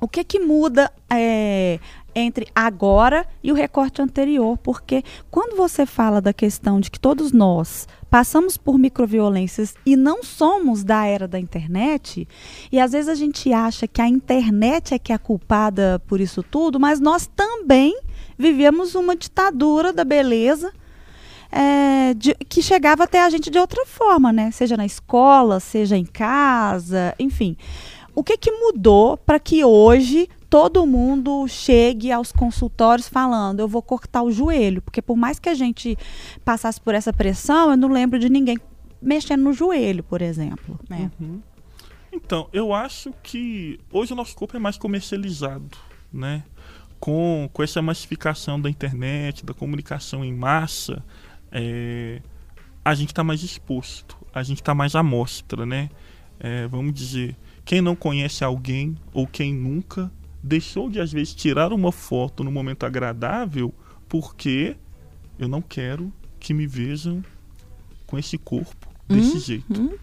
o 0.00 0.06
que 0.08 0.22
que 0.24 0.38
muda 0.38 0.90
é, 1.10 1.78
entre 2.14 2.46
agora 2.54 3.26
e 3.42 3.50
o 3.50 3.54
recorte 3.54 4.02
anterior, 4.02 4.58
porque 4.58 5.02
quando 5.30 5.56
você 5.56 5.84
fala 5.86 6.20
da 6.20 6.32
questão 6.32 6.80
de 6.80 6.90
que 6.90 6.98
todos 6.98 7.32
nós 7.32 7.86
passamos 8.10 8.56
por 8.56 8.78
microviolências 8.78 9.74
e 9.86 9.96
não 9.96 10.22
somos 10.22 10.82
da 10.82 11.06
era 11.06 11.28
da 11.28 11.38
internet, 11.38 12.26
e 12.70 12.80
às 12.80 12.92
vezes 12.92 13.08
a 13.08 13.14
gente 13.14 13.52
acha 13.52 13.86
que 13.86 14.02
a 14.02 14.08
internet 14.08 14.94
é 14.94 14.98
que 14.98 15.12
é 15.12 15.18
culpada 15.18 16.02
por 16.06 16.20
isso 16.20 16.42
tudo, 16.42 16.80
mas 16.80 17.00
nós 17.00 17.26
também 17.26 17.98
vivemos 18.36 18.94
uma 18.94 19.14
ditadura 19.14 19.92
da 19.92 20.04
beleza 20.04 20.72
é, 21.52 22.14
de, 22.14 22.34
que 22.48 22.62
chegava 22.62 23.04
até 23.04 23.22
a 23.22 23.30
gente 23.30 23.50
de 23.50 23.58
outra 23.58 23.84
forma, 23.84 24.32
né? 24.32 24.50
Seja 24.50 24.76
na 24.76 24.86
escola, 24.86 25.58
seja 25.60 25.96
em 25.96 26.04
casa, 26.04 27.14
enfim. 27.18 27.56
O 28.14 28.22
que, 28.22 28.36
que 28.36 28.50
mudou 28.50 29.16
para 29.16 29.38
que 29.38 29.64
hoje 29.64 30.28
todo 30.50 30.84
mundo 30.84 31.46
chegue 31.46 32.10
aos 32.10 32.32
consultórios 32.32 33.08
falando, 33.08 33.60
eu 33.60 33.68
vou 33.68 33.80
cortar 33.80 34.22
o 34.22 34.32
joelho, 34.32 34.82
porque 34.82 35.00
por 35.00 35.16
mais 35.16 35.38
que 35.38 35.48
a 35.48 35.54
gente 35.54 35.96
passasse 36.44 36.80
por 36.80 36.92
essa 36.92 37.12
pressão, 37.12 37.70
eu 37.70 37.76
não 37.76 37.88
lembro 37.88 38.18
de 38.18 38.28
ninguém 38.28 38.58
mexendo 39.00 39.42
no 39.42 39.52
joelho, 39.52 40.02
por 40.02 40.20
exemplo. 40.20 40.78
É. 40.90 41.08
Uhum. 41.22 41.40
Então, 42.12 42.48
eu 42.52 42.74
acho 42.74 43.14
que 43.22 43.78
hoje 43.92 44.12
o 44.12 44.16
nosso 44.16 44.34
corpo 44.34 44.56
é 44.56 44.60
mais 44.60 44.76
comercializado, 44.76 45.78
né? 46.12 46.42
Com, 46.98 47.48
com 47.52 47.62
essa 47.62 47.80
massificação 47.80 48.60
da 48.60 48.68
internet, 48.68 49.46
da 49.46 49.54
comunicação 49.54 50.24
em 50.24 50.34
massa, 50.34 51.02
é, 51.52 52.20
a 52.84 52.94
gente 52.94 53.10
está 53.10 53.22
mais 53.22 53.42
exposto, 53.42 54.18
a 54.34 54.42
gente 54.42 54.60
está 54.60 54.74
mais 54.74 54.96
à 54.96 55.02
mostra, 55.02 55.64
né? 55.64 55.88
É, 56.40 56.66
vamos 56.66 56.92
dizer, 56.92 57.36
quem 57.64 57.80
não 57.80 57.94
conhece 57.94 58.42
alguém 58.42 58.96
ou 59.14 59.26
quem 59.26 59.54
nunca 59.54 60.10
deixou 60.42 60.88
de 60.88 61.00
às 61.00 61.12
vezes 61.12 61.34
tirar 61.34 61.72
uma 61.72 61.92
foto 61.92 62.42
no 62.44 62.50
momento 62.50 62.84
agradável 62.84 63.74
porque 64.08 64.76
eu 65.38 65.48
não 65.48 65.60
quero 65.62 66.12
que 66.38 66.52
me 66.54 66.66
vejam 66.66 67.22
com 68.06 68.18
esse 68.18 68.36
corpo 68.38 68.88
desse 69.08 69.36
Hum, 69.36 69.40
jeito, 69.40 69.80
hum. 69.82 69.94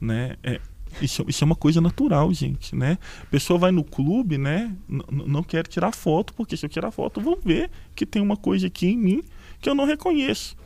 né? 0.00 0.36
É, 0.42 0.60
isso, 1.00 1.24
isso 1.28 1.44
é 1.44 1.46
uma 1.46 1.54
coisa 1.54 1.80
natural, 1.80 2.32
gente, 2.34 2.74
né? 2.74 2.98
A 3.22 3.26
pessoa 3.26 3.58
vai 3.58 3.70
no 3.70 3.84
clube, 3.84 4.36
né? 4.36 4.74
N- 4.88 5.04
não 5.26 5.42
quer 5.42 5.66
tirar 5.66 5.92
foto 5.92 6.34
porque 6.34 6.56
se 6.56 6.66
eu 6.66 6.70
tirar 6.70 6.90
foto 6.90 7.20
vão 7.20 7.36
ver 7.42 7.70
que 7.94 8.04
tem 8.04 8.20
uma 8.20 8.36
coisa 8.36 8.66
aqui 8.66 8.88
em 8.88 8.96
mim 8.96 9.22
que 9.60 9.68
eu 9.68 9.74
não 9.74 9.84
reconheço. 9.84 10.56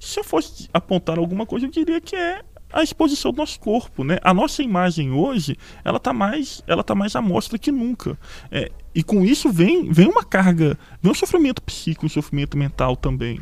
Se 0.00 0.20
eu 0.20 0.24
fosse 0.24 0.68
apontar 0.72 1.18
alguma 1.18 1.44
coisa, 1.44 1.66
eu 1.66 1.70
diria 1.70 2.00
que 2.00 2.14
é 2.16 2.42
a 2.72 2.82
exposição 2.82 3.32
do 3.32 3.38
nosso 3.38 3.58
corpo, 3.60 4.04
né? 4.04 4.18
A 4.22 4.34
nossa 4.34 4.62
imagem 4.62 5.12
hoje, 5.12 5.56
ela 5.84 5.98
tá 5.98 6.12
mais, 6.12 6.62
ela 6.66 6.84
tá 6.84 6.94
mais 6.94 7.16
à 7.16 7.22
mostra 7.22 7.58
que 7.58 7.72
nunca. 7.72 8.18
É, 8.50 8.70
e 8.94 9.02
com 9.02 9.24
isso 9.24 9.50
vem, 9.50 9.90
vem 9.90 10.08
uma 10.08 10.24
carga, 10.24 10.78
vem 11.02 11.10
um 11.10 11.14
sofrimento 11.14 11.62
psíquico, 11.62 12.06
um 12.06 12.10
sofrimento 12.10 12.56
mental 12.56 12.96
também, 12.96 13.40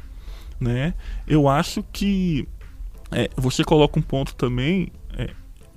né? 0.61 0.95
Eu 1.27 1.49
acho 1.49 1.83
que 1.93 2.47
é, 3.11 3.29
você 3.37 3.65
coloca 3.65 3.99
um 3.99 4.03
ponto 4.03 4.35
também 4.35 4.93
é, 5.17 5.31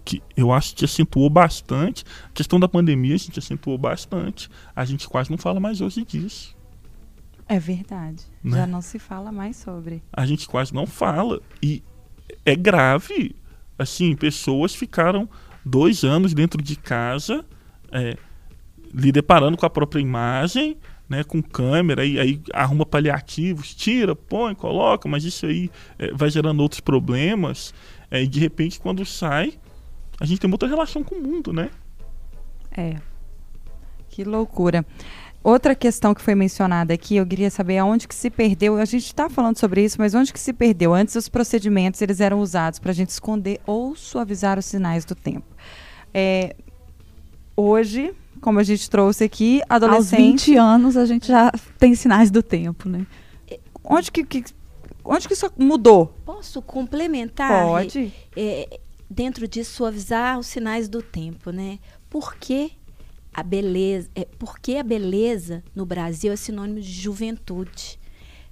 que 0.05 0.21
eu 0.35 0.51
acho 0.51 0.75
que 0.75 0.85
acentuou 0.85 1.29
bastante. 1.29 2.03
A 2.25 2.33
questão 2.33 2.59
da 2.59 2.67
pandemia 2.67 3.15
a 3.15 3.17
gente 3.17 3.39
acentuou 3.39 3.77
bastante. 3.77 4.49
A 4.75 4.85
gente 4.85 5.07
quase 5.07 5.29
não 5.29 5.37
fala 5.37 5.59
mais 5.59 5.81
hoje 5.81 6.03
disso. 6.05 6.57
É 7.47 7.59
verdade. 7.59 8.23
Né? 8.43 8.57
Já 8.57 8.67
não 8.67 8.81
se 8.81 8.99
fala 8.99 9.31
mais 9.31 9.57
sobre. 9.57 10.03
a 10.13 10.25
gente 10.25 10.47
quase 10.47 10.73
não 10.73 10.85
fala. 10.85 11.41
E 11.61 11.83
é 12.45 12.55
grave. 12.55 13.35
Assim, 13.77 14.15
pessoas 14.15 14.75
ficaram 14.75 15.29
dois 15.63 16.03
anos 16.03 16.33
dentro 16.33 16.61
de 16.61 16.75
casa, 16.75 17.45
é, 17.91 18.17
lhe 18.93 19.11
deparando 19.11 19.57
com 19.57 19.65
a 19.65 19.69
própria 19.69 20.01
imagem, 20.01 20.77
né, 21.07 21.23
com 21.23 21.41
câmera, 21.41 22.05
e 22.05 22.19
aí 22.19 22.41
arruma 22.53 22.85
paliativos, 22.85 23.73
tira, 23.73 24.15
põe, 24.15 24.53
coloca, 24.53 25.09
mas 25.09 25.23
isso 25.23 25.45
aí 25.45 25.71
é, 25.97 26.13
vai 26.13 26.29
gerando 26.29 26.61
outros 26.61 26.81
problemas. 26.81 27.73
É, 28.11 28.21
e 28.21 28.27
de 28.27 28.39
repente, 28.39 28.79
quando 28.79 29.05
sai, 29.05 29.53
a 30.19 30.25
gente 30.25 30.39
tem 30.39 30.51
outra 30.51 30.67
relação 30.67 31.03
com 31.03 31.15
o 31.15 31.21
mundo, 31.21 31.51
né? 31.51 31.69
É. 32.71 32.95
Que 34.09 34.23
loucura. 34.23 34.85
Outra 35.43 35.73
questão 35.73 36.13
que 36.13 36.21
foi 36.21 36.35
mencionada 36.35 36.93
aqui, 36.93 37.15
eu 37.15 37.25
queria 37.25 37.49
saber 37.49 37.77
aonde 37.77 38.07
que 38.07 38.13
se 38.15 38.29
perdeu. 38.29 38.75
A 38.77 38.85
gente 38.85 39.05
está 39.05 39.29
falando 39.29 39.57
sobre 39.57 39.83
isso, 39.83 39.95
mas 39.99 40.13
onde 40.13 40.33
que 40.33 40.39
se 40.39 40.51
perdeu? 40.51 40.93
Antes 40.93 41.15
os 41.15 41.29
procedimentos 41.29 42.01
eles 42.01 42.19
eram 42.19 42.39
usados 42.41 42.77
para 42.77 42.91
a 42.91 42.93
gente 42.93 43.09
esconder 43.09 43.59
ou 43.65 43.95
suavizar 43.95 44.59
os 44.59 44.65
sinais 44.65 45.05
do 45.05 45.15
tempo. 45.15 45.47
É, 46.13 46.55
hoje, 47.55 48.13
como 48.41 48.59
a 48.59 48.63
gente 48.63 48.89
trouxe 48.89 49.23
aqui, 49.23 49.61
Aos 49.69 49.81
adolescente, 49.83 50.47
20 50.51 50.55
anos 50.57 50.97
a 50.97 51.05
gente 51.05 51.27
já 51.27 51.51
tem 51.77 51.95
sinais 51.95 52.29
do 52.29 52.43
tempo, 52.43 52.89
né? 52.89 53.05
onde 53.83 54.11
que, 54.11 54.23
que- 54.25 54.43
onde 55.05 55.25
que 55.27 55.33
isso 55.33 55.49
mudou? 55.57 56.13
Posso 56.25 56.61
complementar? 56.61 57.65
Pode. 57.65 58.13
é, 58.35 58.79
dentro 59.09 59.47
de 59.47 59.63
suavizar 59.63 60.37
os 60.37 60.47
sinais 60.47 60.87
do 60.89 61.01
tempo, 61.01 61.49
né? 61.51 61.79
Por 62.09 62.35
que 62.35 62.73
a 63.33 63.43
beleza, 63.43 64.09
é, 64.15 64.25
por 64.25 64.59
que 64.59 64.77
a 64.77 64.83
beleza 64.83 65.63
no 65.75 65.85
Brasil 65.85 66.31
é 66.31 66.35
sinônimo 66.35 66.79
de 66.79 66.91
juventude? 66.91 67.99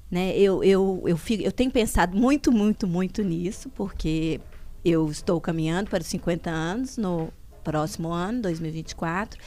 Né? 0.10 0.38
Eu, 0.38 0.63
eu, 0.63 1.04
eu, 1.06 1.18
fico, 1.18 1.44
eu 1.44 1.52
tenho 1.52 1.72
pensado 1.72 2.18
muito, 2.18 2.52
muito, 2.52 2.88
muito 2.88 3.22
nisso, 3.24 3.70
porque 3.70 4.40
eu 4.84 5.10
estou 5.10 5.42
caminhando 5.42 5.90
para 5.90 6.02
os 6.02 6.08
50 6.08 6.50
anos 6.50 6.98
no 6.98 7.32
próximo 7.63 8.10
ano, 8.10 8.42
2024, 8.44 9.38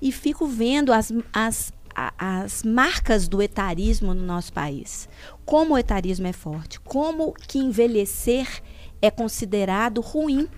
e 0.00 0.10
fico 0.10 0.46
vendo 0.46 0.90
as, 0.90 1.12
as, 1.30 1.72
as 2.16 2.62
marcas 2.62 3.28
do 3.28 3.42
etarismo 3.42 4.14
no 4.14 4.22
nosso 4.22 4.52
país. 4.52 5.06
Como 5.44 5.74
o 5.74 5.78
etarismo 5.78 6.26
é 6.26 6.32
forte, 6.32 6.80
como 6.80 7.34
que 7.34 7.58
envelhecer 7.58 8.62
é 9.02 9.10
considerado 9.10 10.00
ruim. 10.00 10.48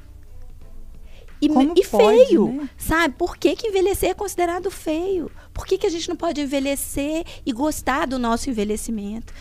E, 1.41 1.47
e 1.47 1.49
pode, 1.49 1.85
feio, 1.85 2.53
né? 2.53 2.69
sabe? 2.77 3.15
Por 3.17 3.37
que, 3.37 3.57
que 3.57 3.69
envelhecer 3.69 4.11
é 4.11 4.15
considerado 4.15 4.71
feio? 4.71 5.31
Por 5.55 5.67
que, 5.67 5.79
que 5.79 5.87
a 5.87 5.91
gente 5.91 6.09
não 6.09 6.17
pode 6.17 6.41
envelhecer 6.41 7.25
e 7.47 7.53
gostar 7.53 8.07
do 8.07 8.19
nosso 8.19 8.51
envelhecimento? 8.51 9.33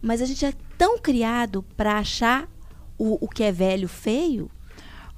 Mas 0.00 0.22
a 0.22 0.26
gente 0.26 0.44
é 0.46 0.52
tão 0.78 0.98
criado 0.98 1.64
para 1.76 1.98
achar 1.98 2.48
o, 2.96 3.18
o 3.24 3.28
que 3.28 3.42
é 3.42 3.50
velho 3.50 3.88
feio 3.88 4.50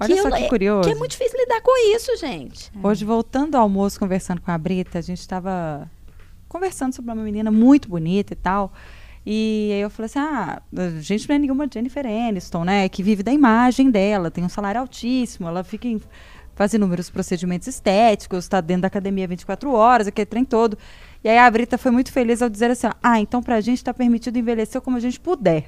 Olha 0.02 0.20
só 0.20 0.28
eu- 0.28 0.34
que 0.34 0.48
curioso. 0.48 0.88
que 0.88 0.94
é 0.94 0.98
muito 0.98 1.12
difícil 1.12 1.38
lidar 1.38 1.60
com 1.60 1.94
isso, 1.94 2.16
gente. 2.16 2.72
Hoje, 2.82 3.04
voltando 3.04 3.54
ao 3.54 3.62
almoço, 3.62 3.98
conversando 3.98 4.40
com 4.40 4.50
a 4.50 4.58
Brita, 4.58 4.98
a 4.98 5.02
gente 5.02 5.20
estava 5.20 5.88
conversando 6.48 6.94
sobre 6.94 7.12
uma 7.12 7.22
menina 7.22 7.50
muito 7.50 7.88
bonita 7.88 8.32
e 8.32 8.36
tal. 8.36 8.72
E 9.24 9.70
aí 9.72 9.80
eu 9.80 9.90
falei 9.90 10.06
assim: 10.06 10.18
ah, 10.18 10.62
a 10.76 11.00
gente 11.00 11.28
não 11.28 11.36
é 11.36 11.38
nenhuma 11.38 11.68
Jennifer 11.72 12.04
Aniston, 12.06 12.64
né? 12.64 12.88
Que 12.88 13.02
vive 13.02 13.22
da 13.22 13.32
imagem 13.32 13.90
dela, 13.90 14.30
tem 14.30 14.42
um 14.44 14.48
salário 14.48 14.80
altíssimo, 14.80 15.46
ela 15.48 15.62
fica 15.62 15.86
em, 15.86 16.00
faz 16.54 16.74
inúmeros 16.74 17.08
procedimentos 17.08 17.68
estéticos, 17.68 18.44
está 18.44 18.60
dentro 18.60 18.82
da 18.82 18.88
academia 18.88 19.28
24 19.28 19.72
horas, 19.72 20.06
aquele 20.06 20.26
trem 20.26 20.44
todo. 20.44 20.76
E 21.22 21.28
aí 21.28 21.38
a 21.38 21.48
Brita 21.50 21.78
foi 21.78 21.92
muito 21.92 22.10
feliz 22.10 22.42
ao 22.42 22.48
dizer 22.48 22.70
assim: 22.70 22.88
ah, 23.02 23.20
então 23.20 23.42
pra 23.42 23.60
gente 23.60 23.78
está 23.78 23.94
permitido 23.94 24.36
envelhecer 24.38 24.80
como 24.80 24.96
a 24.96 25.00
gente 25.00 25.20
puder. 25.20 25.66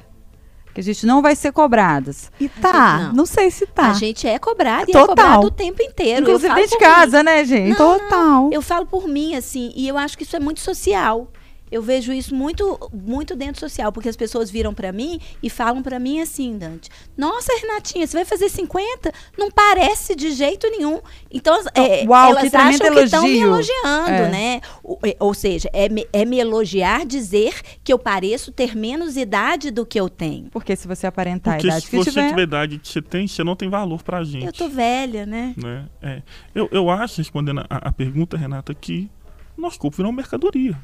Que 0.74 0.80
a 0.80 0.82
gente 0.82 1.06
não 1.06 1.22
vai 1.22 1.36
ser 1.36 1.52
cobradas. 1.52 2.32
E 2.40 2.48
tá, 2.48 2.98
Não. 2.98 3.12
não, 3.12 3.26
sei 3.26 3.48
se 3.48 3.64
tá. 3.64 3.90
A 3.90 3.92
gente 3.92 4.26
é 4.26 4.40
cobrado 4.40 4.86
e 4.88 4.90
é 4.90 4.92
Total. 4.92 5.06
cobrado 5.06 5.46
o 5.46 5.50
tempo 5.52 5.80
inteiro. 5.80 6.26
Eu 6.26 6.34
Inclusive 6.36 6.48
falo 6.48 6.60
dentro 6.60 6.70
de 6.72 6.84
por 6.84 6.88
mim. 6.88 6.94
casa, 6.94 7.22
né, 7.22 7.44
gente? 7.44 7.68
Não, 7.68 7.76
Total. 7.76 8.50
Eu 8.52 8.60
falo 8.60 8.84
por 8.84 9.06
mim, 9.06 9.36
assim, 9.36 9.72
e 9.76 9.86
eu 9.86 9.96
acho 9.96 10.18
que 10.18 10.24
isso 10.24 10.34
é 10.34 10.40
muito 10.40 10.58
social. 10.58 11.30
Eu 11.74 11.82
vejo 11.82 12.12
isso 12.12 12.32
muito, 12.32 12.78
muito 12.92 13.34
dentro 13.34 13.58
social, 13.58 13.90
porque 13.90 14.08
as 14.08 14.14
pessoas 14.14 14.48
viram 14.48 14.72
pra 14.72 14.92
mim 14.92 15.18
e 15.42 15.50
falam 15.50 15.82
pra 15.82 15.98
mim 15.98 16.20
assim, 16.20 16.56
Dante. 16.56 16.88
Nossa, 17.18 17.50
Renatinha, 17.60 18.06
você 18.06 18.16
vai 18.16 18.24
fazer 18.24 18.48
50? 18.48 19.12
Não 19.36 19.50
parece 19.50 20.14
de 20.14 20.30
jeito 20.30 20.70
nenhum. 20.70 21.00
Então, 21.32 21.60
é, 21.74 22.04
uau, 22.06 22.30
elas 22.30 22.48
que 22.48 22.56
acham 22.56 22.92
que 22.92 23.00
estão 23.00 23.24
me 23.24 23.40
elogiando, 23.40 24.08
É. 24.08 24.28
né? 24.28 24.60
O- 24.84 24.96
é- 25.02 25.16
ou 25.18 25.34
seja, 25.34 25.68
é 25.72 25.88
me, 25.88 26.06
é 26.12 26.24
me 26.24 26.38
elogiar 26.38 27.04
dizer 27.04 27.60
que 27.82 27.92
eu 27.92 27.98
pareço 27.98 28.52
ter 28.52 28.76
menos 28.76 29.16
idade 29.16 29.72
do 29.72 29.84
que 29.84 29.98
eu 29.98 30.08
tenho. 30.08 30.50
Porque 30.52 30.76
se 30.76 30.86
você 30.86 31.08
aparentar 31.08 31.54
Porque 31.54 31.66
a 31.66 31.70
idade 31.70 31.86
se 31.86 31.90
que 31.90 31.96
você 31.96 32.10
tiver... 32.12 32.38
idade 32.38 32.78
que 32.78 32.86
você 32.86 33.02
tem, 33.02 33.26
você 33.26 33.42
não 33.42 33.56
tem 33.56 33.68
valor 33.68 34.00
pra 34.04 34.22
gente. 34.22 34.46
Eu 34.46 34.52
tô 34.52 34.68
velha, 34.68 35.26
né? 35.26 35.54
né? 35.56 35.86
É. 36.00 36.22
Eu, 36.54 36.68
eu 36.70 36.88
acho, 36.88 37.16
respondendo 37.18 37.66
a, 37.68 37.88
a 37.88 37.90
pergunta, 37.90 38.36
Renata, 38.36 38.72
que 38.72 39.10
o 39.58 39.60
nosso 39.60 39.76
corpo 39.76 39.96
virou 39.96 40.12
uma 40.12 40.16
mercadoria. 40.16 40.78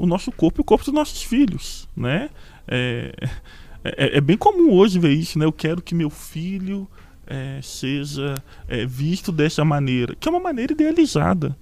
O 0.00 0.06
nosso 0.06 0.32
corpo 0.32 0.60
e 0.60 0.62
o 0.62 0.64
corpo 0.64 0.84
dos 0.84 0.94
nossos 0.94 1.22
filhos, 1.22 1.86
né? 1.94 2.30
É, 2.66 3.12
é, 3.84 4.16
é 4.16 4.20
bem 4.20 4.36
comum 4.36 4.72
hoje 4.72 4.98
ver 4.98 5.12
isso, 5.12 5.38
né? 5.38 5.44
Eu 5.44 5.52
quero 5.52 5.82
que 5.82 5.94
meu 5.94 6.08
filho 6.08 6.88
é, 7.26 7.60
seja 7.62 8.34
é, 8.66 8.86
visto 8.86 9.30
dessa 9.30 9.62
maneira, 9.62 10.14
que 10.16 10.26
é 10.26 10.30
uma 10.30 10.40
maneira 10.40 10.72
idealizada. 10.72 11.54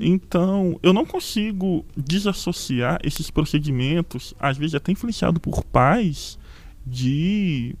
Então, 0.00 0.78
eu 0.82 0.92
não 0.92 1.04
consigo 1.04 1.84
desassociar 1.96 3.00
esses 3.02 3.30
procedimentos, 3.30 4.34
às 4.38 4.56
vezes 4.56 4.76
até 4.76 4.92
influenciado 4.92 5.40
por 5.40 5.64
pais, 5.64 6.38
de 6.86 7.74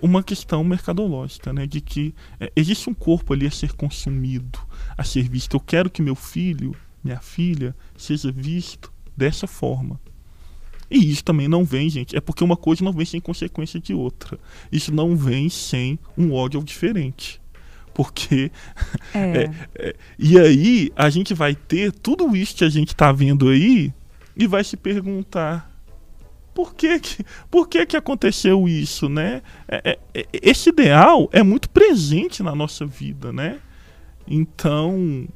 uma 0.00 0.22
questão 0.22 0.64
mercadológica, 0.64 1.52
né? 1.52 1.64
De 1.64 1.80
que 1.80 2.12
é, 2.40 2.52
existe 2.56 2.90
um 2.90 2.94
corpo 2.94 3.32
ali 3.32 3.46
a 3.46 3.50
ser 3.52 3.72
consumido, 3.72 4.58
a 4.98 5.04
ser 5.04 5.28
visto. 5.28 5.54
Eu 5.54 5.60
quero 5.60 5.88
que 5.88 6.02
meu 6.02 6.16
filho 6.16 6.74
minha 7.02 7.20
filha 7.20 7.74
seja 7.96 8.30
visto 8.30 8.92
dessa 9.16 9.46
forma. 9.46 10.00
E 10.90 11.10
isso 11.10 11.24
também 11.24 11.48
não 11.48 11.64
vem, 11.64 11.88
gente, 11.88 12.14
é 12.14 12.20
porque 12.20 12.44
uma 12.44 12.56
coisa 12.56 12.84
não 12.84 12.92
vem 12.92 13.06
sem 13.06 13.20
consequência 13.20 13.80
de 13.80 13.94
outra. 13.94 14.38
Isso 14.70 14.94
não 14.94 15.16
vem 15.16 15.48
sem 15.48 15.98
um 16.16 16.32
ódio 16.32 16.62
diferente. 16.62 17.40
Porque. 17.94 18.50
É. 19.14 19.44
é, 19.44 19.50
é, 19.74 19.96
e 20.18 20.38
aí 20.38 20.90
a 20.96 21.10
gente 21.10 21.34
vai 21.34 21.54
ter 21.54 21.92
tudo 21.92 22.34
isso 22.34 22.56
que 22.56 22.64
a 22.64 22.68
gente 22.70 22.88
está 22.88 23.12
vendo 23.12 23.50
aí 23.50 23.92
e 24.34 24.46
vai 24.46 24.64
se 24.64 24.74
perguntar 24.74 25.70
por 26.54 26.74
que 26.74 26.98
que, 26.98 27.24
por 27.50 27.68
que, 27.68 27.84
que 27.84 27.96
aconteceu 27.96 28.66
isso, 28.66 29.06
né? 29.08 29.42
É, 29.68 29.98
é, 30.14 30.20
é 30.20 30.26
esse 30.32 30.70
ideal 30.70 31.28
é 31.30 31.42
muito 31.42 31.68
presente 31.68 32.42
na 32.42 32.54
nossa 32.54 32.86
vida, 32.86 33.32
né? 33.32 33.58
Então, 34.26 35.28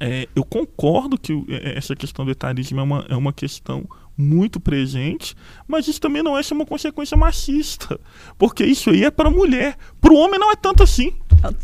é, 0.00 0.28
eu 0.34 0.44
concordo 0.44 1.18
que 1.18 1.32
é, 1.48 1.76
essa 1.76 1.94
questão 1.94 2.24
do 2.24 2.30
etarismo 2.30 2.80
é 2.80 2.82
uma, 2.82 3.06
é 3.08 3.16
uma 3.16 3.32
questão 3.32 3.84
muito 4.16 4.60
presente, 4.60 5.34
mas 5.66 5.88
isso 5.88 6.00
também 6.00 6.22
não 6.22 6.36
é 6.36 6.42
uma 6.52 6.66
consequência 6.66 7.16
machista, 7.16 7.98
porque 8.38 8.64
isso 8.64 8.90
aí 8.90 9.04
é 9.04 9.10
para 9.10 9.30
mulher, 9.30 9.76
para 10.00 10.12
o 10.12 10.16
homem 10.16 10.38
não 10.38 10.50
é 10.50 10.56
tanto 10.56 10.82
assim. 10.82 11.14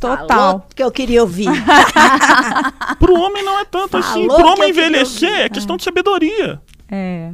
Total. 0.00 0.26
Falou 0.26 0.66
que 0.74 0.82
eu 0.82 0.90
queria 0.90 1.22
ouvir. 1.22 1.48
para 2.98 3.12
o 3.12 3.20
homem 3.20 3.44
não 3.44 3.58
é 3.60 3.64
tanto 3.64 3.90
Falou 3.90 4.08
assim. 4.08 4.26
Para 4.26 4.46
o 4.46 4.52
homem 4.52 4.70
envelhecer 4.70 5.40
é 5.40 5.48
questão 5.48 5.76
de 5.76 5.84
sabedoria. 5.84 6.60
É. 6.88 7.32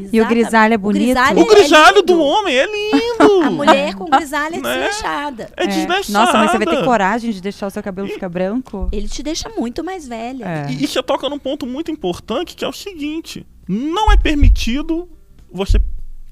Exato. 0.00 0.16
E 0.16 0.20
o 0.20 0.28
grisalho 0.28 0.74
é 0.74 0.78
bonito? 0.78 1.02
O 1.02 1.06
grisalho, 1.06 1.40
o 1.40 1.46
grisalho 1.46 1.98
é 1.98 2.02
do 2.02 2.20
homem 2.20 2.56
é 2.56 2.66
lindo. 2.66 3.42
A 3.42 3.50
mulher 3.50 3.94
com 3.94 4.04
grisalho 4.06 4.56
é 4.56 4.60
desleixada. 4.60 5.50
É, 5.56 5.64
é 5.64 5.66
desleixada. 5.66 6.18
Nossa, 6.18 6.38
mas 6.38 6.50
você 6.50 6.58
vai 6.58 6.66
ter 6.66 6.84
coragem 6.84 7.30
de 7.30 7.40
deixar 7.40 7.66
o 7.66 7.70
seu 7.70 7.82
cabelo 7.82 8.08
e... 8.08 8.12
ficar 8.12 8.28
branco? 8.28 8.88
Ele 8.92 9.08
te 9.08 9.22
deixa 9.22 9.48
muito 9.50 9.82
mais 9.84 10.06
velha. 10.06 10.44
É. 10.44 10.72
E, 10.72 10.84
e 10.84 10.86
você 10.86 11.02
toca 11.02 11.28
num 11.28 11.38
ponto 11.38 11.66
muito 11.66 11.90
importante, 11.90 12.56
que 12.56 12.64
é 12.64 12.68
o 12.68 12.72
seguinte. 12.72 13.46
Não 13.68 14.10
é 14.10 14.16
permitido 14.16 15.08
você 15.50 15.80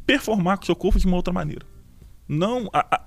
performar 0.07 0.57
com 0.57 0.63
o 0.63 0.67
seu 0.67 0.77
corpo 0.77 0.99
de 0.99 1.07
uma 1.07 1.17
outra 1.17 1.33
maneira. 1.33 1.65
Não, 2.27 2.69
a, 2.73 2.81
a, 2.97 3.03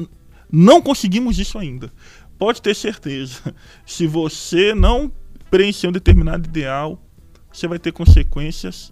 não 0.52 0.82
conseguimos 0.82 1.40
isso 1.40 1.58
ainda. 1.58 1.92
Pode 2.38 2.62
ter 2.62 2.76
certeza. 2.76 3.54
Se 3.86 4.08
você 4.08 4.74
não 4.74 5.12
preencher 5.50 5.88
um 5.88 5.92
determinado 5.92 6.48
ideal, 6.48 7.00
você 7.52 7.68
vai 7.68 7.78
ter 7.78 7.92
consequências 7.92 8.92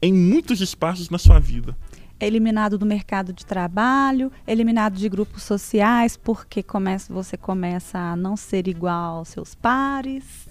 em 0.00 0.12
muitos 0.12 0.60
espaços 0.60 1.10
na 1.10 1.18
sua 1.18 1.38
vida. 1.38 1.76
Eliminado 2.20 2.76
do 2.76 2.84
mercado 2.84 3.32
de 3.32 3.46
trabalho, 3.46 4.32
eliminado 4.46 4.96
de 4.96 5.08
grupos 5.08 5.44
sociais, 5.44 6.16
porque 6.16 6.62
começa, 6.62 7.12
você 7.12 7.36
começa 7.36 7.98
a 7.98 8.16
não 8.16 8.36
ser 8.36 8.66
igual 8.66 9.18
aos 9.18 9.28
seus 9.28 9.54
pares. 9.54 10.48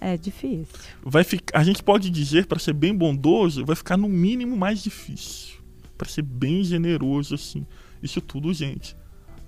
É 0.00 0.16
difícil. 0.16 0.66
Vai 1.02 1.24
ficar, 1.24 1.58
a 1.58 1.64
gente 1.64 1.82
pode 1.82 2.08
dizer, 2.08 2.46
para 2.46 2.58
ser 2.58 2.72
bem 2.72 2.94
bondoso, 2.94 3.66
vai 3.66 3.76
ficar 3.76 3.96
no 3.96 4.08
mínimo 4.08 4.56
mais 4.56 4.82
difícil. 4.82 5.58
Para 5.98 6.08
ser 6.08 6.22
bem 6.22 6.64
generoso, 6.64 7.34
assim. 7.34 7.66
Isso 8.02 8.20
tudo, 8.20 8.52
gente, 8.54 8.96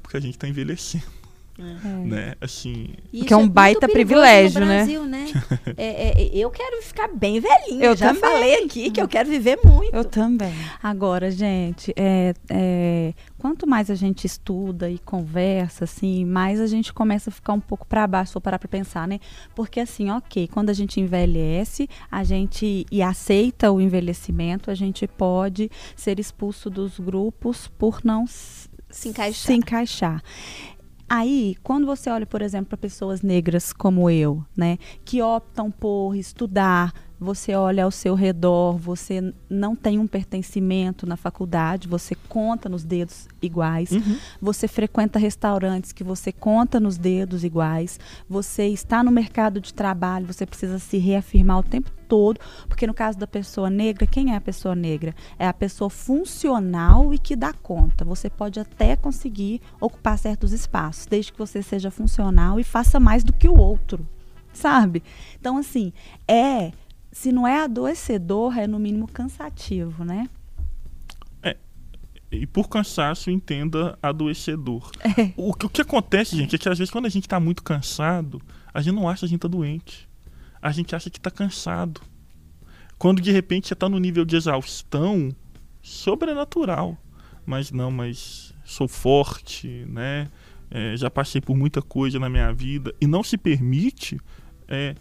porque 0.02 0.16
a 0.16 0.20
gente 0.20 0.35
está 0.35 0.46
envelhecendo. 0.46 1.21
É. 1.59 1.87
Né? 2.07 2.35
Assim. 2.41 2.95
Isso 3.12 3.27
que 3.27 3.33
é 3.33 3.37
um 3.37 3.45
é 3.45 3.49
baita 3.49 3.87
privilégio, 3.87 4.61
no 4.61 4.67
né? 4.67 4.77
Brasil, 4.79 5.05
né? 5.05 5.31
né? 5.35 5.59
é, 5.77 6.23
é, 6.23 6.31
eu 6.37 6.51
quero 6.51 6.83
ficar 6.83 7.09
bem 7.09 7.41
velhinha. 7.41 7.85
Eu 7.85 7.97
já 7.97 8.15
também. 8.15 8.21
falei 8.21 8.65
aqui 8.65 8.91
que 8.91 9.01
eu 9.01 9.07
quero 9.07 9.29
viver 9.29 9.59
muito. 9.62 9.95
Eu 9.95 10.05
também. 10.05 10.53
Agora, 10.83 11.31
gente, 11.31 11.93
é, 11.95 12.35
é, 12.49 13.12
quanto 13.38 13.67
mais 13.67 13.91
a 13.91 13.95
gente 13.95 14.27
estuda 14.27 14.91
e 14.91 14.99
conversa, 14.99 15.85
assim, 15.85 16.25
mais 16.25 16.59
a 16.59 16.67
gente 16.67 16.93
começa 16.93 17.29
a 17.29 17.33
ficar 17.33 17.53
um 17.53 17.61
pouco 17.61 17.87
para 17.87 18.07
baixo, 18.07 18.33
ou 18.37 18.41
parar 18.41 18.59
para 18.59 18.69
pensar, 18.69 19.07
né? 19.07 19.21
Porque 19.55 19.79
assim, 19.81 20.11
ok, 20.11 20.49
quando 20.49 20.71
a 20.71 20.75
gente 20.75 21.01
envelhece, 21.01 21.88
a 22.11 22.25
gente 22.25 22.87
e 22.91 23.03
aceita 23.03 23.71
o 23.71 23.81
envelhecimento, 23.81 24.71
a 24.71 24.75
gente 24.75 25.07
pode 25.07 25.71
ser 25.95 26.19
expulso 26.19 26.71
dos 26.71 26.99
grupos 26.99 27.69
por 27.79 28.01
não 28.03 28.27
se 28.93 29.09
encaixar. 29.09 29.47
Se 29.47 29.53
encaixar. 29.55 30.23
Aí, 31.14 31.57
quando 31.62 31.85
você 31.85 32.09
olha, 32.09 32.25
por 32.25 32.40
exemplo, 32.40 32.68
para 32.68 32.79
pessoas 32.79 33.20
negras 33.20 33.70
como 33.70 34.09
eu, 34.09 34.42
né, 34.57 34.79
que 35.05 35.20
optam 35.20 35.70
por 35.70 36.14
estudar, 36.14 36.94
você 37.22 37.54
olha 37.54 37.85
ao 37.85 37.90
seu 37.90 38.14
redor, 38.14 38.76
você 38.76 39.32
não 39.48 39.76
tem 39.76 39.98
um 39.98 40.06
pertencimento 40.06 41.06
na 41.06 41.16
faculdade, 41.16 41.88
você 41.88 42.14
conta 42.28 42.68
nos 42.68 42.85
dedos 42.85 43.28
iguais, 43.40 43.92
uhum. 43.92 44.16
você 44.40 44.66
frequenta 44.66 45.18
restaurantes 45.18 45.92
que 45.92 46.02
você 46.02 46.32
conta 46.32 46.80
nos 46.80 46.98
dedos 46.98 47.44
iguais, 47.44 47.98
você 48.28 48.66
está 48.66 49.02
no 49.02 49.11
mercado 49.11 49.61
de 49.61 49.72
trabalho, 49.72 50.26
você 50.26 50.44
precisa 50.44 50.78
se 50.78 50.98
reafirmar 50.98 51.58
o 51.58 51.62
tempo 51.62 51.90
todo, 52.08 52.40
porque 52.68 52.87
no 52.87 52.92
caso 52.92 53.18
da 53.18 53.26
pessoa 53.26 53.70
negra, 53.70 54.06
quem 54.06 54.32
é 54.32 54.37
a 54.37 54.40
pessoa 54.40 54.74
negra? 54.74 55.14
É 55.38 55.46
a 55.46 55.52
pessoa 55.54 55.88
funcional 55.88 57.14
e 57.14 57.18
que 57.18 57.35
dá 57.35 57.52
conta. 57.52 58.04
Você 58.04 58.28
pode 58.28 58.61
até 58.61 58.96
conseguir 58.96 59.62
ocupar 59.80 60.18
certos 60.18 60.52
espaços, 60.52 61.06
desde 61.06 61.32
que 61.32 61.38
você 61.38 61.62
seja 61.62 61.90
funcional 61.90 62.61
e 62.61 62.64
faça 62.64 63.00
mais 63.00 63.24
do 63.24 63.32
que 63.32 63.48
o 63.48 63.56
outro 63.56 64.06
sabe? 64.52 65.02
Então, 65.40 65.56
assim, 65.56 65.92
é 66.28 66.72
se 67.12 67.31
não 67.31 67.46
é 67.46 67.62
adoecedor, 67.62 68.59
é 68.59 68.66
no 68.66 68.79
mínimo 68.79 69.07
cansativo, 69.07 70.03
né? 70.03 70.29
É. 71.42 71.57
E 72.31 72.46
por 72.46 72.68
cansaço, 72.68 73.31
entenda 73.31 73.98
adoecedor. 74.03 74.90
É. 75.01 75.33
O, 75.37 75.53
que, 75.53 75.66
o 75.66 75.68
que 75.68 75.83
acontece, 75.83 76.35
gente, 76.35 76.57
é 76.57 76.59
que 76.59 76.68
às 76.68 76.79
vezes 76.79 76.90
quando 76.90 77.05
a 77.05 77.11
gente 77.11 77.27
está 77.27 77.38
muito 77.38 77.62
cansado, 77.62 78.40
a 78.72 78.81
gente 78.81 78.94
não 78.94 79.09
acha 79.09 79.20
que 79.20 79.27
a 79.27 79.29
gente 79.29 79.38
está 79.38 79.48
doente. 79.48 80.09
A 80.61 80.72
gente 80.72 80.96
acha 80.96 81.11
que 81.11 81.18
está 81.18 81.31
cansado. 81.31 82.01
Quando 82.98 83.20
de 83.20 83.31
repente 83.31 83.68
você 83.68 83.75
está 83.75 83.88
no 83.88 83.98
nível 83.98 84.25
de 84.25 84.37
exaustão 84.37 85.35
sobrenatural. 85.83 86.96
Mas 87.44 87.70
não, 87.70 87.90
mas 87.90 88.55
sou 88.64 88.88
forte, 88.88 89.85
né? 89.88 90.29
É, 90.70 90.96
já 90.96 91.11
passei 91.11 91.40
por 91.40 91.55
muita 91.55 91.83
coisa 91.83 92.18
na 92.18 92.31
minha 92.31 92.51
vida 92.53 92.94
e 92.98 93.07
não 93.07 93.22
se 93.22 93.37
permite 93.37 94.18
é, 94.66 94.94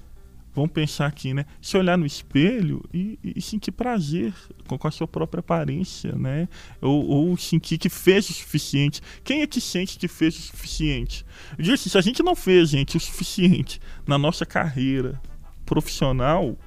vamos 0.54 0.72
pensar 0.72 1.08
aqui, 1.08 1.34
né? 1.34 1.46
Se 1.62 1.78
olhar 1.78 1.98
no 1.98 2.06
espelho 2.06 2.84
e, 2.94 3.18
e 3.24 3.42
sentir 3.42 3.72
prazer 3.72 4.34
com, 4.68 4.78
com, 4.78 4.88
a 4.88 4.92
sua 4.92 5.08
própria 5.08 5.40
aparência, 5.40 6.14
né? 6.14 6.48
Ou, 6.82 7.06
ou, 7.08 7.38
sentir 7.38 7.78
que 7.78 7.90
fez 7.90 8.30
o 8.30 8.34
suficiente. 8.34 9.02
Quem 9.24 9.42
é 9.42 9.48
que 9.48 9.62
sente 9.62 9.98
que 9.98 10.08
fez 10.08 10.38
o 10.38 10.42
suficiente? 10.42 11.26
Assim, 11.60 11.90
se 11.90 11.98
a 11.98 12.02
gente 12.02 12.22
não 12.22 12.36
fez, 12.36 12.70
gente, 12.70 12.98
o 12.98 13.00
suficiente 13.00 13.80
na 14.06 14.18
nossa 14.18 14.46
carreira 14.46 15.22
profissional, 15.66 16.58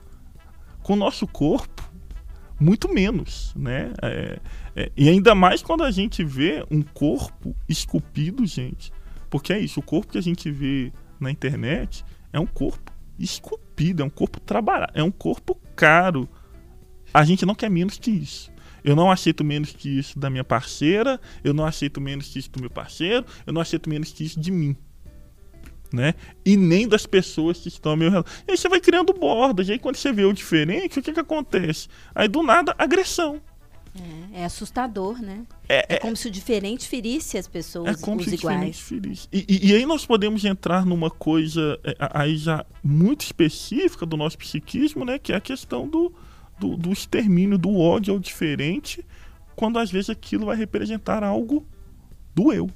com 0.83 0.95
o 0.95 0.97
nosso 0.97 1.27
corpo, 1.27 1.83
muito 2.59 2.93
menos, 2.93 3.53
né? 3.55 3.93
É, 4.03 4.41
é, 4.77 4.93
e 4.97 5.09
ainda 5.09 5.35
mais 5.35 5.63
quando 5.63 5.85
a 5.85 5.91
gente 5.91 6.25
vê 6.25 6.65
um 6.71 6.83
corpo 6.83 7.55
esculpido, 7.69 8.47
gente. 8.47 8.93
Porque 9.29 9.53
é 9.53 9.59
isso, 9.59 9.81
o 9.81 9.83
corpo 9.83 10.13
que 10.13 10.19
a 10.19 10.23
gente 10.23 10.51
vê 10.51 10.93
na 11.19 11.31
internet 11.31 12.05
é 12.33 12.39
um 12.39 12.47
corpo 12.47 12.94
esculpido, 13.19 14.03
é 14.03 14.07
um 14.07 14.11
corpo 14.11 14.41
trabalhado, 14.41 14.93
é 14.95 15.03
um 15.03 15.11
corpo 15.11 15.59
caro. 15.77 16.29
A 17.13 17.25
gente 17.25 17.47
não 17.47 17.55
quer 17.55 17.71
menos 17.71 17.99
que 17.99 18.11
isso. 18.11 18.53
Eu 18.83 18.95
não 18.95 19.11
aceito 19.11 19.43
menos 19.43 19.73
que 19.73 19.89
isso 19.89 20.19
da 20.19 20.29
minha 20.29 20.45
parceira, 20.45 21.19
eu 21.43 21.55
não 21.55 21.65
aceito 21.65 22.01
menos 22.01 22.29
que 22.29 22.39
isso 22.39 22.51
do 22.51 22.61
meu 22.61 22.69
parceiro, 22.69 23.25
eu 23.47 23.53
não 23.53 23.63
aceito 23.63 23.89
menos 23.89 24.13
que 24.13 24.25
isso 24.25 24.39
de 24.39 24.51
mim. 24.51 24.77
Né? 25.93 26.15
E 26.45 26.57
nem 26.57 26.87
das 26.89 27.07
pessoas 27.07 27.61
que 27.61 27.69
estão 27.69 27.93
ao 27.93 27.97
meu 27.97 28.11
redor. 28.11 28.27
E 28.47 28.51
aí 28.51 28.59
você 28.59 28.69
vai 28.69 28.81
criando 28.81 29.13
bordas, 29.15 29.69
e 29.69 29.73
aí 29.73 29.79
quando 29.79 29.97
você 29.97 30.13
vê 30.13 30.25
o 30.25 30.33
diferente, 30.33 30.99
o 30.99 31.03
que, 31.03 31.13
que 31.13 31.21
acontece? 31.21 31.89
Aí 32.15 32.29
do 32.29 32.43
nada, 32.43 32.75
agressão. 32.77 33.41
É, 33.97 34.41
é 34.41 34.45
assustador, 34.45 35.21
né? 35.23 35.45
É, 35.69 35.77
é, 35.77 35.97
é, 35.97 35.99
como 35.99 36.17
se 36.17 36.27
o 36.27 36.31
diferente 36.31 36.89
ferisse 36.89 37.39
as 37.39 37.47
pessoas, 37.47 37.97
é 37.97 38.01
como 38.01 38.21
os 38.21 38.27
se 38.27 38.35
iguais. 38.35 38.81
Ferisse. 38.81 39.29
E, 39.33 39.45
e, 39.49 39.71
e, 39.71 39.75
aí 39.75 39.87
nós 39.87 40.05
podemos 40.05 40.45
entrar 40.45 40.85
numa 40.85 41.11
coisa 41.11 41.79
é, 41.85 41.97
aí 42.13 42.37
já 42.37 42.67
muito 42.83 43.23
específica 43.23 44.05
do 44.05 44.17
nosso 44.17 44.37
psiquismo, 44.37 45.05
né? 45.05 45.19
Que 45.19 45.33
é 45.33 45.37
a 45.37 45.41
questão 45.41 45.87
do, 45.87 46.13
do, 46.59 46.77
do 46.77 46.93
extermínio, 46.93 47.57
do 47.57 47.77
ódio 47.79 48.15
ao 48.15 48.19
diferente, 48.19 49.05
quando 49.55 49.79
às 49.79 49.93
vezes 49.93 50.11
aquilo 50.11 50.47
vai 50.47 50.57
representar 50.57 51.23
algo 51.23 51.65
do 52.35 52.53
eu. 52.53 52.69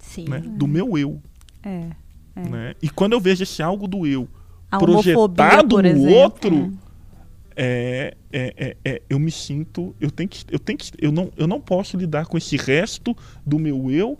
Sim. 0.00 0.24
Né? 0.26 0.40
Do 0.40 0.66
meu 0.66 0.96
eu. 0.96 1.20
É. 1.62 1.90
é. 2.34 2.48
Né? 2.48 2.74
E 2.80 2.88
quando 2.88 3.12
eu 3.12 3.20
vejo 3.20 3.42
esse 3.42 3.62
algo 3.62 3.86
do 3.86 4.06
eu 4.06 4.26
a 4.70 4.78
projetado 4.78 5.82
no 5.82 5.86
exemplo, 5.86 6.14
outro 6.14 6.72
é, 7.56 8.16
é, 8.32 8.54
é, 8.56 8.76
é, 8.84 9.02
eu 9.08 9.18
me 9.18 9.30
sinto, 9.30 9.94
eu 10.00 10.10
tenho 10.10 10.28
que, 10.28 10.44
eu 10.50 10.58
tenho 10.58 10.78
que, 10.78 10.90
eu 10.98 11.12
não, 11.12 11.30
eu 11.36 11.46
não 11.46 11.60
posso 11.60 11.96
lidar 11.96 12.26
com 12.26 12.36
esse 12.36 12.56
resto 12.56 13.16
do 13.44 13.58
meu 13.58 13.90
eu 13.90 14.18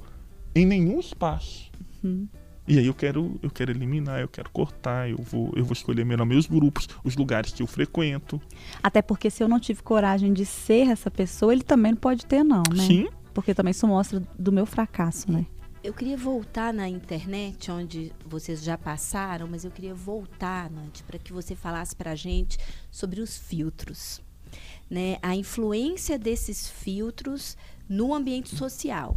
em 0.54 0.66
nenhum 0.66 0.98
espaço. 1.00 1.70
Uhum. 2.02 2.28
E 2.66 2.78
aí 2.78 2.86
eu 2.86 2.94
quero, 2.94 3.38
eu 3.42 3.50
quero 3.50 3.72
eliminar, 3.72 4.20
eu 4.20 4.28
quero 4.28 4.48
cortar, 4.50 5.10
eu 5.10 5.18
vou, 5.18 5.52
eu 5.56 5.64
vou 5.64 5.72
escolher 5.72 6.04
melhor 6.04 6.24
meus 6.24 6.46
grupos, 6.46 6.88
os 7.02 7.16
lugares 7.16 7.52
que 7.52 7.62
eu 7.62 7.66
frequento. 7.66 8.40
Até 8.82 9.02
porque 9.02 9.30
se 9.30 9.42
eu 9.42 9.48
não 9.48 9.58
tive 9.58 9.82
coragem 9.82 10.32
de 10.32 10.46
ser 10.46 10.88
essa 10.88 11.10
pessoa, 11.10 11.52
ele 11.52 11.64
também 11.64 11.92
não 11.92 11.98
pode 11.98 12.24
ter 12.24 12.44
não, 12.44 12.62
né? 12.72 12.84
Sim. 12.86 13.08
Porque 13.34 13.52
também 13.54 13.72
isso 13.72 13.86
mostra 13.86 14.22
do 14.38 14.52
meu 14.52 14.64
fracasso, 14.64 15.30
né? 15.32 15.46
Eu 15.82 15.92
queria 15.92 16.16
voltar 16.16 16.72
na 16.72 16.88
internet, 16.88 17.68
onde 17.68 18.12
vocês 18.24 18.62
já 18.62 18.78
passaram, 18.78 19.48
mas 19.48 19.64
eu 19.64 19.70
queria 19.70 19.92
voltar, 19.92 20.70
Nath, 20.70 21.02
para 21.02 21.18
que 21.18 21.32
você 21.32 21.56
falasse 21.56 21.96
para 21.96 22.12
a 22.12 22.14
gente 22.14 22.56
sobre 22.88 23.20
os 23.20 23.36
filtros. 23.36 24.20
Né? 24.88 25.18
A 25.20 25.34
influência 25.34 26.16
desses 26.16 26.68
filtros 26.68 27.56
no 27.88 28.14
ambiente 28.14 28.54
social. 28.54 29.16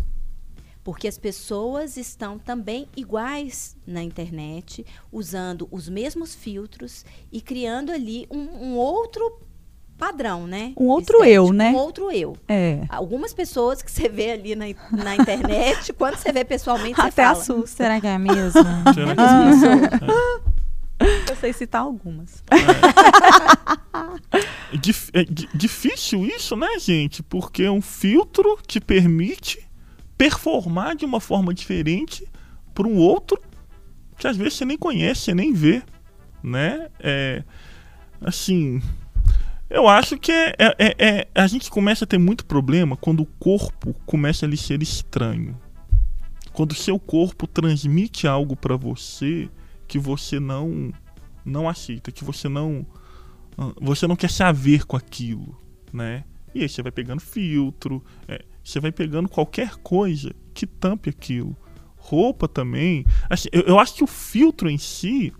Porque 0.84 1.08
as 1.08 1.20
pessoas 1.20 1.98
estão 1.98 2.40
também 2.40 2.90
iguais 2.98 3.78
na 3.86 4.02
internet, 4.02 4.84
usando 5.12 5.68
os 5.70 5.88
mesmos 5.88 6.34
filtros 6.34 7.06
e 7.32 7.42
criando 7.42 7.92
ali 7.92 8.26
um, 8.32 8.40
um 8.40 8.76
outro 8.76 9.40
padrão, 9.98 10.46
né? 10.48 10.74
Um 10.78 10.86
outro 10.88 11.24
eu, 11.24 11.52
né? 11.54 11.70
Um 11.72 11.76
outro 11.76 12.12
eu. 12.12 12.36
É. 12.48 12.82
Algumas 12.90 13.34
pessoas 13.34 13.82
que 13.82 13.92
você 13.92 14.10
vê 14.10 14.32
ali 14.32 14.56
na, 14.56 14.66
na 14.92 15.16
internet, 15.16 15.92
quando 15.98 16.18
você 16.18 16.32
vê 16.32 16.44
pessoalmente, 16.44 16.96
você 16.96 17.02
Até 17.08 17.24
fala. 17.26 17.38
assusta. 17.40 17.84
Será 17.84 18.02
que 18.02 18.08
é 18.08 18.14
a 18.16 18.20
mesma? 18.20 18.52
Será 18.94 19.16
que- 19.16 20.46
Eu 21.30 21.36
sei 21.36 21.52
citar 21.52 21.82
algumas. 21.82 22.42
É 24.72 24.78
dif- 24.78 25.10
é 25.14 25.24
di- 25.24 25.50
difícil 25.54 26.26
isso, 26.26 26.56
né, 26.56 26.80
gente? 26.80 27.22
Porque 27.24 27.64
é 27.64 27.72
um 27.72 27.82
filtro 27.82 28.58
te 28.66 28.80
permite 28.80 29.60
performar 30.18 30.96
de 30.96 31.06
uma 31.06 31.20
forma 31.20 31.54
diferente 31.54 32.26
para 32.74 32.88
um 32.88 32.96
outro 32.98 33.40
que 34.18 34.28
às 34.28 34.38
vezes 34.38 34.54
você 34.54 34.64
nem 34.66 34.78
conhece, 34.78 35.22
você 35.22 35.34
nem 35.34 35.52
vê, 35.52 35.84
né? 36.42 36.88
É, 37.00 37.44
assim, 38.22 38.82
eu 39.70 39.88
acho 39.88 40.18
que 40.18 40.32
é, 40.32 40.56
é- 40.58 40.76
é- 40.78 40.96
é- 41.00 41.28
a 41.34 41.48
gente 41.48 41.70
começa 41.70 42.06
a 42.06 42.08
ter 42.08 42.18
muito 42.18 42.46
problema 42.46 42.96
quando 42.96 43.22
o 43.22 43.26
corpo 43.26 43.94
começa 44.06 44.46
a 44.46 44.50
lhe 44.50 44.58
ser 44.58 44.82
estranho. 44.82 45.58
Quando 46.54 46.72
o 46.72 46.76
seu 46.76 46.98
corpo 47.00 47.48
transmite 47.48 48.28
algo 48.28 48.56
para 48.56 48.78
você 48.78 49.50
que 49.88 50.00
você 50.00 50.40
não 50.40 50.92
não 51.44 51.70
aceita, 51.70 52.12
que 52.12 52.24
você 52.24 52.50
não 52.50 52.86
ah, 53.58 53.74
você 53.80 54.08
não 54.08 54.16
quer 54.16 54.30
se 54.30 54.44
haver 54.44 54.86
com 54.86 54.96
aquilo, 54.96 55.58
né? 55.92 56.24
E 56.54 56.62
aí 56.62 56.70
você 56.70 56.82
vai 56.82 56.92
pegando 56.92 57.20
filtro, 57.20 58.04
é, 58.28 58.44
você 58.64 58.80
vai 58.80 58.92
pegando 58.92 59.28
qualquer 59.28 59.76
coisa 59.78 60.34
que 60.54 60.66
tampe 60.66 61.10
aquilo. 61.10 61.56
Roupa 61.98 62.48
também. 62.48 63.06
Assim, 63.30 63.50
eu, 63.52 63.64
eu 63.64 63.80
acho 63.80 63.96
que 63.96 64.04
o 64.04 64.08
filtro 64.08 64.70
em 64.70 64.78
si, 64.78 65.34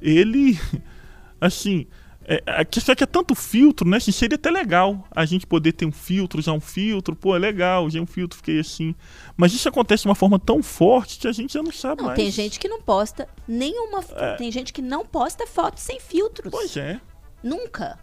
ele, 0.00 0.58
assim, 1.40 1.86
é, 2.32 2.42
a 2.46 2.64
questão 2.64 2.94
é 2.94 2.96
que 2.96 3.04
é 3.04 3.06
tanto 3.06 3.34
filtro, 3.34 3.86
né? 3.86 3.98
Assim, 3.98 4.10
seria 4.10 4.36
até 4.36 4.50
legal 4.50 5.06
a 5.10 5.24
gente 5.26 5.46
poder 5.46 5.72
ter 5.72 5.84
um 5.84 5.92
filtro, 5.92 6.40
usar 6.40 6.52
um 6.52 6.60
filtro, 6.60 7.14
pô, 7.14 7.36
é 7.36 7.38
legal, 7.38 7.84
usei 7.84 8.00
um 8.00 8.06
filtro, 8.06 8.38
fiquei 8.38 8.58
assim. 8.58 8.94
Mas 9.36 9.52
isso 9.52 9.68
acontece 9.68 10.04
de 10.04 10.08
uma 10.08 10.14
forma 10.14 10.38
tão 10.38 10.62
forte 10.62 11.18
que 11.18 11.28
a 11.28 11.32
gente 11.32 11.52
já 11.52 11.62
não 11.62 11.72
sabe 11.72 12.00
Não, 12.00 12.06
mais. 12.08 12.16
tem 12.16 12.30
gente 12.30 12.58
que 12.58 12.68
não 12.68 12.80
posta 12.80 13.28
nenhuma. 13.46 14.02
Tem 14.38 14.50
gente 14.50 14.72
que 14.72 14.80
não 14.80 15.04
posta 15.04 15.46
foto 15.46 15.78
sem 15.78 16.00
filtros. 16.00 16.50
Pois 16.50 16.74
é. 16.76 16.98
Nunca. 17.42 17.98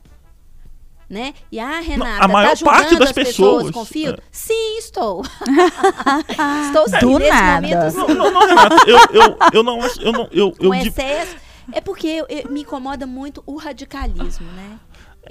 Né? 1.09 1.33
E 1.51 1.59
a 1.59 1.79
Renata 1.79 2.23
a 2.23 2.27
maior 2.27 2.49
tá 2.49 2.55
julgando 2.55 2.77
parte 2.77 2.95
das 2.99 3.09
as 3.09 3.13
pessoas, 3.13 3.65
pessoas, 3.65 3.71
com 3.71 3.83
filtro? 3.83 4.21
é. 4.21 4.27
Sim, 4.31 4.77
estou. 4.77 5.23
estou 6.67 6.87
sim, 6.87 6.99
Do 6.99 7.17
nesse 7.17 7.31
nada. 7.31 7.67
momento. 7.67 7.97
Não, 7.97 8.07
não, 8.13 8.31
não, 8.31 8.47
Renata, 8.47 8.75
eu, 8.87 8.97
eu, 9.11 9.37
eu 9.53 9.63
não 9.63 9.81
acho. 9.81 9.99
Eu, 10.03 10.11
não, 10.11 10.29
eu, 10.31 10.55
eu 10.59 10.73
excesso. 10.75 11.48
É 11.73 11.81
porque 11.81 12.07
eu- 12.07 12.25
eu- 12.29 12.49
me 12.51 12.61
incomoda 12.61 13.05
muito 13.07 13.43
o 13.45 13.55
radicalismo, 13.57 14.45
né? 14.53 14.79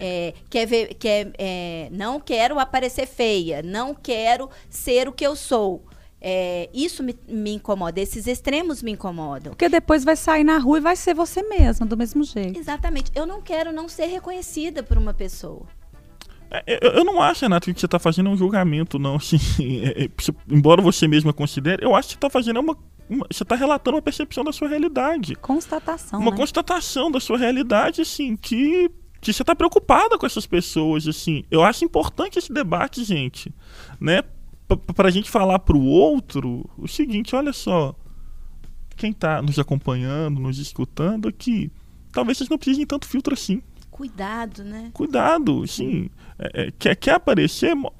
É, 0.01 0.35
quer 0.51 0.67
ver, 0.67 0.95
quer, 0.95 1.33
é, 1.39 1.89
não 1.91 2.21
quero 2.21 2.59
aparecer 2.59 3.07
feia, 3.07 3.63
não 3.63 3.95
quero 3.95 4.49
ser 4.71 5.09
o 5.09 5.13
que 5.13 5.27
eu 5.27 5.35
sou. 5.35 5.85
É, 6.21 6.69
isso 6.75 7.03
me, 7.03 7.17
me 7.29 7.55
incomoda, 7.55 8.01
esses 8.01 8.27
extremos 8.27 8.83
me 8.83 8.93
incomodam. 8.93 9.53
Porque 9.53 9.69
depois 9.69 10.05
vai 10.05 10.17
sair 10.17 10.43
na 10.45 10.59
rua 10.59 10.79
e 10.79 10.81
vai 10.81 10.97
ser 10.97 11.15
você 11.15 11.43
mesma, 11.43 11.87
do 11.87 11.97
mesmo 11.97 12.23
jeito. 12.25 12.59
Exatamente. 12.59 13.11
Eu 13.15 13.25
não 13.27 13.41
quero 13.41 13.73
não 13.73 13.89
ser 13.89 14.07
reconhecida 14.07 14.83
por 14.83 14.99
uma 14.99 15.15
pessoa. 15.15 15.67
É, 16.51 16.79
Eu, 16.83 16.91
eu 16.93 17.05
não 17.05 17.21
acho, 17.23 17.43
Renato, 17.43 17.73
que 17.73 17.79
você 17.79 17.87
está 17.87 17.99
fazendo 17.99 18.31
um 18.31 18.37
julgamento, 18.37 18.99
não. 18.99 19.17
Assim, 19.17 19.81
é, 19.85 20.05
é, 20.05 20.09
se- 20.19 20.35
embora 20.51 20.83
você 20.83 21.07
mesma 21.07 21.33
considere, 21.33 21.85
eu 21.85 21.95
acho 21.95 22.09
que 22.09 22.15
você 22.15 22.19
está 22.19 22.31
fazendo 22.31 22.59
uma, 22.61 22.77
uma- 23.09 23.27
Você 23.31 23.43
está 23.43 23.55
relatando 23.55 23.97
uma 23.97 24.03
percepção 24.03 24.45
da 24.45 24.53
sua 24.53 24.69
realidade. 24.69 25.35
Constatação, 25.37 26.21
uma 26.21 26.31
né? 26.31 26.37
constatação 26.37 27.11
da 27.11 27.21
sua 27.21 27.39
realidade, 27.39 28.01
assim, 28.01 28.37
que, 28.37 28.91
que 29.21 29.33
você 29.33 29.43
está 29.43 29.55
preocupada 29.55 30.19
com 30.19 30.27
essas 30.27 30.47
pessoas, 30.47 31.07
assim. 31.09 31.43
Eu 31.51 31.63
acho 31.65 31.85
importante 31.85 32.39
esse 32.39 32.53
debate, 32.53 33.03
gente, 33.05 33.53
né? 34.01 34.23
P- 34.23 34.77
Pra 34.95 35.11
gente 35.11 35.31
falar 35.31 35.59
pro 35.61 35.81
outro 35.81 36.69
o 36.77 36.87
seguinte, 36.87 37.35
olha 37.35 37.53
só, 37.53 37.95
quem 38.97 39.13
tá 39.13 39.41
nos 39.41 39.59
acompanhando, 39.59 40.41
nos 40.41 40.59
escutando 40.59 41.29
aqui, 41.29 41.71
talvez 42.13 42.37
vocês 42.39 42.51
não 42.51 42.59
precisem 42.59 42.83
de 42.83 42.87
tanto 42.87 43.07
filtro 43.07 43.33
assim. 43.35 43.63
Cuidado, 43.99 44.63
né? 44.63 44.91
Cuidado, 44.95 45.67
sim. 45.67 46.09
É, 46.39 46.69
é, 46.69 46.71
quer, 46.79 46.95
quer 46.95 47.15
aparecer, 47.15 47.75
mo- 47.75 47.93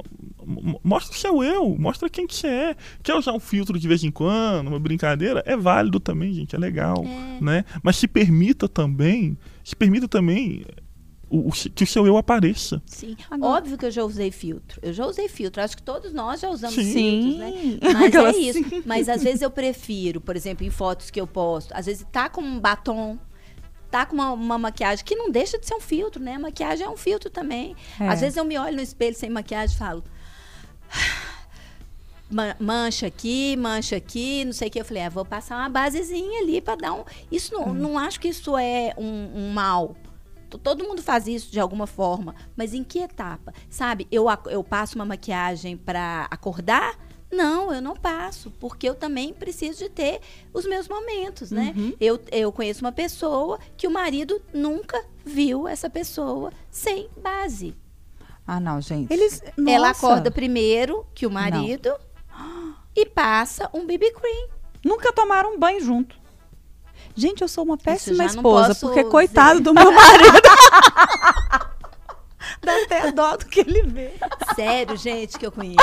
mo- 0.47 0.81
mostra 0.85 1.13
o 1.13 1.19
seu 1.19 1.43
eu, 1.43 1.77
mostra 1.77 2.09
quem 2.09 2.25
que 2.25 2.37
você 2.37 2.47
é. 2.47 2.77
Quer 3.03 3.17
usar 3.17 3.33
um 3.33 3.41
filtro 3.41 3.77
de 3.77 3.89
vez 3.89 4.05
em 4.05 4.11
quando, 4.13 4.69
uma 4.69 4.79
brincadeira, 4.79 5.43
é 5.45 5.57
válido 5.57 5.99
também, 5.99 6.33
gente, 6.33 6.55
é 6.55 6.59
legal, 6.59 7.05
É. 7.05 7.43
né? 7.45 7.65
Mas 7.83 7.97
se 7.97 8.07
permita 8.07 8.69
também, 8.69 9.37
se 9.65 9.75
permita 9.75 10.07
também 10.07 10.65
o- 11.29 11.49
o 11.49 11.53
se- 11.53 11.69
que 11.69 11.83
o 11.83 11.87
seu 11.87 12.07
eu 12.07 12.17
apareça. 12.17 12.81
Sim. 12.87 13.17
Agora- 13.29 13.59
Óbvio 13.59 13.77
que 13.77 13.85
eu 13.87 13.91
já 13.91 14.05
usei 14.05 14.31
filtro. 14.31 14.79
Eu 14.81 14.93
já 14.93 15.05
usei 15.05 15.29
filtro. 15.29 15.61
Acho 15.61 15.77
que 15.77 15.83
todos 15.83 16.13
nós 16.15 16.41
já 16.41 16.49
usamos 16.49 16.77
Sim. 16.77 16.93
filtros, 16.93 17.39
né? 17.39 17.51
Sim. 17.61 17.79
Mas 17.83 18.03
Aquela 18.05 18.29
é 18.31 18.37
isso. 18.39 18.59
assim. 18.61 18.83
Mas 18.87 19.09
às 19.09 19.23
vezes 19.23 19.43
eu 19.43 19.51
prefiro, 19.51 20.21
por 20.21 20.37
exemplo, 20.37 20.65
em 20.65 20.71
fotos 20.71 21.11
que 21.11 21.21
eu 21.21 21.27
posto, 21.27 21.73
às 21.75 21.87
vezes 21.87 22.07
tá 22.13 22.29
com 22.31 22.41
um 22.41 22.59
batom, 22.61 23.19
tá 23.91 24.05
com 24.07 24.15
uma, 24.15 24.33
uma 24.33 24.59
maquiagem 24.59 25.05
que 25.05 25.15
não 25.17 25.31
deixa 25.31 25.59
de 25.59 25.67
ser 25.67 25.75
um 25.75 25.81
filtro, 25.81 26.23
né? 26.23 26.37
Maquiagem 26.39 26.87
é 26.87 26.89
um 26.91 26.97
filtro 26.97 27.31
também. 27.31 27.75
É. 28.01 28.09
Às 28.09 28.21
vezes 28.21 28.37
eu 28.37 28.45
me 28.45 28.59
olho 28.59 28.77
no 28.77 28.83
espelho 28.83 29.17
sem 29.17 29.31
maquiagem 29.31 29.75
e 29.75 29.79
falo. 29.79 30.05
"Ma- 32.31 32.57
Mancha 32.61 33.07
aqui, 33.07 33.57
mancha 33.57 33.97
aqui, 33.97 34.45
não 34.45 34.53
sei 34.53 34.69
o 34.69 34.71
que. 34.71 34.81
Eu 34.81 34.85
falei, 34.85 35.03
ah, 35.05 35.09
vou 35.09 35.25
passar 35.25 35.57
uma 35.57 35.69
basezinha 35.69 36.41
ali 36.41 36.61
para 36.61 36.77
dar 36.77 36.93
um. 36.93 37.05
Isso 37.33 37.55
não, 37.55 37.73
não 37.73 37.99
acho 37.99 38.21
que 38.21 38.29
isso 38.29 38.57
é 38.57 38.95
um, 38.99 39.31
um 39.35 39.51
mal. 39.53 39.97
Todo 40.63 40.83
mundo 40.85 41.03
faz 41.03 41.27
isso 41.27 41.51
de 41.53 41.61
alguma 41.61 41.87
forma, 41.87 42.35
mas 42.57 42.73
em 42.73 42.83
que 42.83 43.01
etapa? 43.01 43.53
Sabe, 43.69 44.07
eu, 44.11 44.27
eu 44.47 44.65
passo 44.65 44.95
uma 44.97 45.05
maquiagem 45.05 45.77
para 45.77 46.27
acordar? 46.31 46.97
Não, 47.31 47.73
eu 47.73 47.83
não 47.83 47.95
passo, 47.95 48.51
porque 48.59 48.89
eu 48.89 48.95
também 48.95 49.35
preciso 49.35 49.81
de 49.81 49.91
ter 49.91 50.21
os 50.53 50.65
meus 50.67 50.89
momentos, 50.89 51.51
né? 51.51 51.75
Eu, 52.01 52.19
eu 52.33 52.51
conheço 52.51 52.81
uma 52.81 52.93
pessoa 52.93 53.59
que 53.77 53.87
o 53.87 53.91
marido 53.91 54.41
nunca 54.53 55.05
viu 55.25 55.69
essa 55.69 55.91
pessoa 55.91 56.51
sem 56.71 57.09
base. 57.23 57.77
Ah, 58.47 58.59
não, 58.59 58.81
gente. 58.81 59.13
Eles, 59.13 59.43
Ela 59.67 59.91
acorda 59.91 60.31
primeiro 60.31 61.07
que 61.15 61.27
o 61.27 61.31
marido 61.31 61.95
e 62.97 63.05
passa 63.05 63.69
um 63.75 63.87
BB 63.87 64.11
cream. 64.13 64.49
Nunca 64.83 65.13
tomaram 65.13 65.55
um 65.55 65.59
banho 65.59 65.81
junto. 65.81 66.17
Gente, 67.15 67.43
eu 67.43 67.49
sou 67.49 67.65
uma 67.65 67.77
péssima 67.77 68.19
não 68.19 68.27
esposa, 68.27 68.75
porque 68.75 69.01
dizer. 69.01 69.11
coitado 69.11 69.61
do 69.61 69.75
meu 69.75 69.93
marido. 69.93 70.39
Dá 72.63 72.73
até 72.85 73.13
dó 73.13 73.37
do 73.37 73.47
que 73.47 73.61
ele 73.61 73.83
vê. 73.83 74.11
Sério, 74.55 74.97
gente, 74.97 75.39
que 75.39 75.47
eu 75.47 75.53
conheço. 75.53 75.77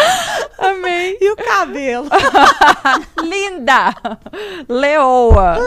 Amei. 0.60 1.18
E 1.22 1.32
o 1.32 1.36
cabelo? 1.36 2.08
Linda! 3.24 3.96
Leoa! 4.68 5.58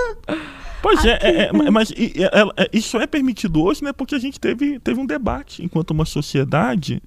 Pois 0.81 1.05
é, 1.05 1.19
é, 1.23 1.43
é, 1.47 1.71
mas 1.71 1.93
ela- 2.33 2.53
é, 2.57 2.69
isso 2.73 2.99
é 2.99 3.07
permitido 3.07 3.63
hoje, 3.63 3.83
né? 3.83 3.93
Porque 3.93 4.15
a 4.15 4.19
gente 4.19 4.39
teve, 4.39 4.79
teve 4.79 5.01
um 5.01 5.07
debate 5.07 5.65
enquanto 5.65 5.91
uma 5.91 6.05
sociedade 6.05 7.03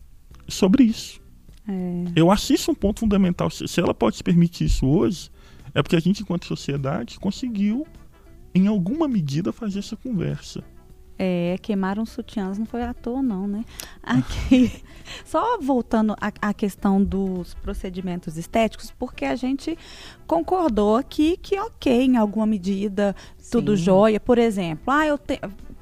sobre 0.47 0.83
isso. 0.83 1.21
É. 1.67 1.73
Eu 2.15 2.29
acho 2.31 2.53
isso 2.53 2.71
um 2.71 2.75
ponto 2.75 2.99
fundamental. 2.99 3.49
Se, 3.49 3.67
se 3.67 3.79
ela 3.79 3.93
pode 3.93 4.17
se 4.17 4.23
permitir 4.23 4.65
isso 4.65 4.85
hoje, 4.85 5.29
é 5.73 5.81
porque 5.81 5.95
a 5.95 6.01
gente, 6.01 6.21
enquanto 6.21 6.45
sociedade, 6.45 7.17
conseguiu, 7.19 7.87
em 8.53 8.67
alguma 8.67 9.07
medida, 9.07 9.53
fazer 9.53 9.79
essa 9.79 9.95
conversa. 9.95 10.61
É, 11.23 11.55
queimaram 11.61 12.03
sutiãs, 12.03 12.57
não 12.57 12.65
foi 12.65 12.81
à 12.81 12.95
toa, 12.95 13.21
não, 13.21 13.47
né? 13.47 13.63
Aqui, 14.01 14.71
só 15.23 15.59
voltando 15.59 16.13
à, 16.19 16.31
à 16.41 16.51
questão 16.51 17.03
dos 17.03 17.53
procedimentos 17.53 18.37
estéticos, 18.37 18.89
porque 18.97 19.25
a 19.25 19.35
gente 19.35 19.77
concordou 20.25 20.95
aqui 20.95 21.37
que, 21.37 21.59
ok, 21.59 22.05
em 22.05 22.17
alguma 22.17 22.47
medida, 22.47 23.15
tudo 23.51 23.77
Sim. 23.77 23.83
jóia. 23.83 24.19
Por 24.19 24.39
exemplo, 24.39 24.91
ah, 24.91 25.05
eu 25.05 25.15
te, 25.15 25.39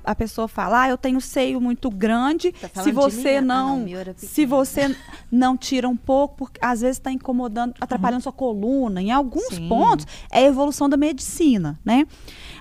a 0.09 0.15
pessoa 0.15 0.47
fala, 0.47 0.81
ah, 0.81 0.89
eu 0.89 0.97
tenho 0.97 1.21
seio 1.21 1.61
muito 1.61 1.87
grande, 1.91 2.51
Tá 2.51 2.81
se 2.81 2.91
você 2.91 3.33
mim? 3.33 3.37
Ah, 3.37 3.41
não, 3.41 3.79
não, 3.79 4.13
se 4.17 4.43
você 4.43 4.95
não 5.31 5.55
tira 5.55 5.87
um 5.87 5.95
pouco, 5.95 6.35
porque 6.35 6.59
às 6.59 6.81
vezes 6.81 6.97
está 6.97 7.11
incomodando, 7.11 7.75
atrapalhando 7.79 8.23
sua 8.23 8.31
coluna, 8.31 9.03
em 9.03 9.11
alguns 9.11 9.53
Sim. 9.53 9.69
pontos 9.69 10.07
é 10.31 10.39
a 10.39 10.47
evolução 10.47 10.89
da 10.89 10.97
medicina, 10.97 11.79
né? 11.85 12.07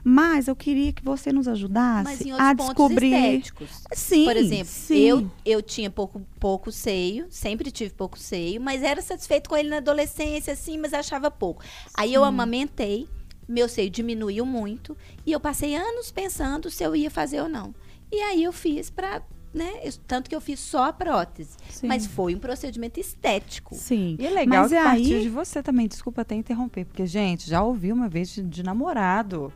Mas 0.05 0.47
eu 0.47 0.55
queria 0.55 0.93
que 0.93 1.03
você 1.03 1.33
nos 1.33 1.49
ajudasse 1.49 2.31
a 2.33 2.53
descobrir. 2.53 3.15
estéticos. 3.15 3.71
Sim, 3.93 4.27
Por 4.27 4.37
exemplo, 4.37 4.67
sim. 4.69 4.99
eu, 4.99 5.31
eu 5.43 5.63
tinha 5.63 5.91
pouco, 5.91 6.21
pouco 6.39 6.71
seio, 6.71 7.29
sempre 7.31 7.71
tive 7.71 7.95
pouco 7.95 8.19
seio, 8.19 8.61
mas 8.61 8.83
era 8.83 9.01
satisfeito 9.01 9.49
com 9.49 9.57
ele 9.57 9.71
na 9.71 9.79
adolescência, 9.79 10.53
assim, 10.53 10.77
mas 10.77 10.93
achava 10.93 11.31
pouco. 11.31 11.63
Aí 11.95 12.13
eu 12.13 12.25
amamentei, 12.25 13.09
meu 13.49 13.69
seio 13.69 13.89
diminuiu 13.91 14.45
muito, 14.45 14.97
e 15.25 15.33
eu 15.33 15.41
passei 15.41 15.75
anos 15.75 16.11
pensando 16.11 16.71
se 16.71 16.85
eu 16.85 16.95
ia 16.95 17.11
fazer 17.11 17.41
ou 17.41 17.49
não. 17.49 17.75
E 18.13 18.21
aí 18.21 18.43
eu 18.45 18.53
fiz 18.53 18.91
pra, 18.91 19.23
né, 19.53 19.73
tanto 20.07 20.29
que 20.29 20.37
eu 20.37 20.41
fiz 20.41 20.61
só 20.61 20.85
a 20.85 20.93
prótese. 20.93 21.51
Sim. 21.71 21.87
Mas 21.87 22.07
foi 22.07 22.35
um 22.35 22.39
procedimento 22.39 22.99
estético. 23.01 23.75
Sim. 23.75 24.17
E 24.19 24.27
é 24.27 24.31
legal 24.31 24.63
Mas 24.63 24.69
que 24.71 24.77
é 24.77 24.83
partiu 24.83 25.17
aí- 25.17 25.23
de 25.23 25.29
você 25.29 25.63
também, 25.63 25.87
desculpa 25.89 26.23
até 26.23 26.35
interromper, 26.35 26.85
porque, 26.85 27.07
gente, 27.07 27.49
já 27.49 27.63
ouvi 27.63 27.93
uma 27.93 28.09
vez 28.09 28.29
de, 28.31 28.43
de 28.43 28.63
namorado 28.63 29.53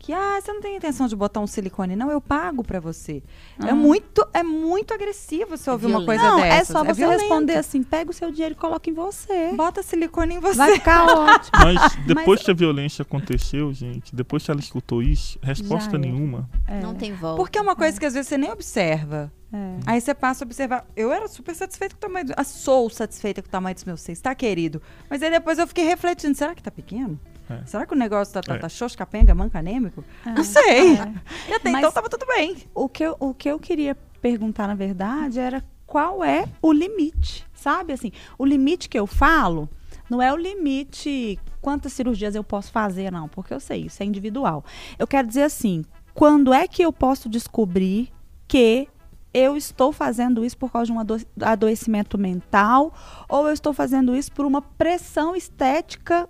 que, 0.00 0.12
ah, 0.14 0.40
você 0.40 0.50
não 0.52 0.60
tem 0.62 0.76
intenção 0.76 1.06
de 1.06 1.14
botar 1.14 1.40
um 1.40 1.46
silicone, 1.46 1.94
não, 1.94 2.10
eu 2.10 2.20
pago 2.22 2.64
pra 2.64 2.80
você. 2.80 3.22
É 3.62 3.70
Ah. 3.70 3.74
muito, 3.74 4.26
é 4.32 4.42
muito 4.42 4.94
agressivo 4.94 5.56
você 5.58 5.70
ouvir 5.70 5.86
uma 5.86 6.04
coisa 6.04 6.22
Não, 6.22 6.40
dessas. 6.40 6.70
é 6.70 6.72
só 6.72 6.82
você 6.82 6.94
violento. 6.94 7.20
responder 7.20 7.56
assim: 7.56 7.82
pega 7.82 8.10
o 8.10 8.14
seu 8.14 8.30
dinheiro 8.32 8.54
e 8.54 8.56
coloca 8.56 8.88
em 8.88 8.94
você. 8.94 9.52
Bota 9.54 9.82
silicone 9.82 10.36
em 10.36 10.40
você. 10.40 10.56
Vai 10.56 10.72
ficar 10.72 11.04
ótimo. 11.06 11.50
Mas 11.62 11.96
depois 12.06 12.42
que 12.42 12.50
a 12.50 12.54
violência 12.54 13.02
aconteceu, 13.02 13.72
gente, 13.74 14.16
depois 14.16 14.42
que 14.44 14.50
ela 14.50 14.58
escutou 14.60 15.02
isso, 15.02 15.38
resposta 15.42 15.90
Já 15.92 15.98
nenhuma. 15.98 16.48
É, 16.66 16.80
Não 16.80 16.94
tem 16.94 17.12
volta. 17.14 17.36
Porque 17.36 17.58
é 17.58 17.60
uma 17.62 17.76
coisa 17.76 18.00
que 18.00 18.06
às 18.06 18.14
vezes 18.14 18.26
você 18.28 18.38
nem 18.38 18.50
observa. 18.50 19.30
é. 19.52 19.76
Aí 19.86 20.00
você 20.00 20.14
passa 20.14 20.44
a 20.44 20.46
observar. 20.46 20.86
Eu 20.96 21.12
era 21.12 21.28
super 21.28 21.54
satisfeita 21.54 21.94
com 21.94 21.98
o 21.98 22.08
tamanho 22.08 22.26
do. 22.26 22.34
Ah, 22.36 22.44
sou 22.44 22.88
satisfeita 22.88 23.42
com 23.42 23.48
o 23.48 23.50
tamanho 23.50 23.74
dos 23.74 23.84
meus 23.84 24.00
seios, 24.00 24.20
tá, 24.20 24.34
querido? 24.34 24.80
Mas 25.10 25.22
aí 25.22 25.30
depois 25.30 25.58
eu 25.58 25.66
fiquei 25.66 25.84
refletindo: 25.84 26.34
será 26.36 26.54
que 26.54 26.62
tá 26.62 26.70
pequeno? 26.70 27.20
É. 27.50 27.66
Será 27.66 27.84
que 27.86 27.92
o 27.94 27.96
negócio 27.96 28.32
tá, 28.34 28.40
tá, 28.40 28.54
É. 28.54 28.96
capenga, 28.96 29.34
manca, 29.34 29.58
anêmico? 29.58 30.04
É. 30.24 30.30
Não 30.30 30.44
sei. 30.44 30.94
É. 30.98 31.12
E 31.48 31.54
até 31.54 31.70
Mas- 31.70 31.80
então 31.80 31.92
tava 31.92 32.08
tudo 32.08 32.26
bem. 32.26 32.56
O 32.74 32.88
que, 32.88 33.02
eu, 33.04 33.16
o 33.18 33.34
que 33.34 33.48
eu 33.50 33.58
queria 33.58 33.94
perguntar, 34.20 34.66
na 34.66 34.74
verdade, 34.74 35.38
era 35.38 35.64
qual 35.86 36.22
é 36.22 36.44
o 36.62 36.72
limite, 36.72 37.46
sabe? 37.52 37.92
Assim, 37.92 38.12
o 38.38 38.44
limite 38.46 38.88
que 38.88 38.98
eu 38.98 39.06
falo 39.06 39.68
não 40.08 40.20
é 40.22 40.32
o 40.32 40.36
limite 40.36 41.38
quantas 41.60 41.92
cirurgias 41.92 42.34
eu 42.34 42.44
posso 42.44 42.70
fazer, 42.70 43.10
não, 43.10 43.28
porque 43.28 43.52
eu 43.52 43.60
sei, 43.60 43.86
isso 43.86 44.02
é 44.02 44.06
individual. 44.06 44.64
Eu 44.98 45.06
quero 45.06 45.26
dizer 45.26 45.42
assim, 45.42 45.84
quando 46.14 46.52
é 46.52 46.66
que 46.68 46.82
eu 46.82 46.92
posso 46.92 47.28
descobrir 47.28 48.10
que 48.46 48.88
eu 49.32 49.56
estou 49.56 49.92
fazendo 49.92 50.44
isso 50.44 50.56
por 50.58 50.72
causa 50.72 50.86
de 50.86 50.92
um 50.92 50.98
ado- 51.00 51.24
adoecimento 51.40 52.18
mental 52.18 52.92
ou 53.28 53.46
eu 53.46 53.52
estou 53.52 53.72
fazendo 53.72 54.14
isso 54.16 54.32
por 54.32 54.44
uma 54.44 54.60
pressão 54.60 55.36
estética 55.36 56.28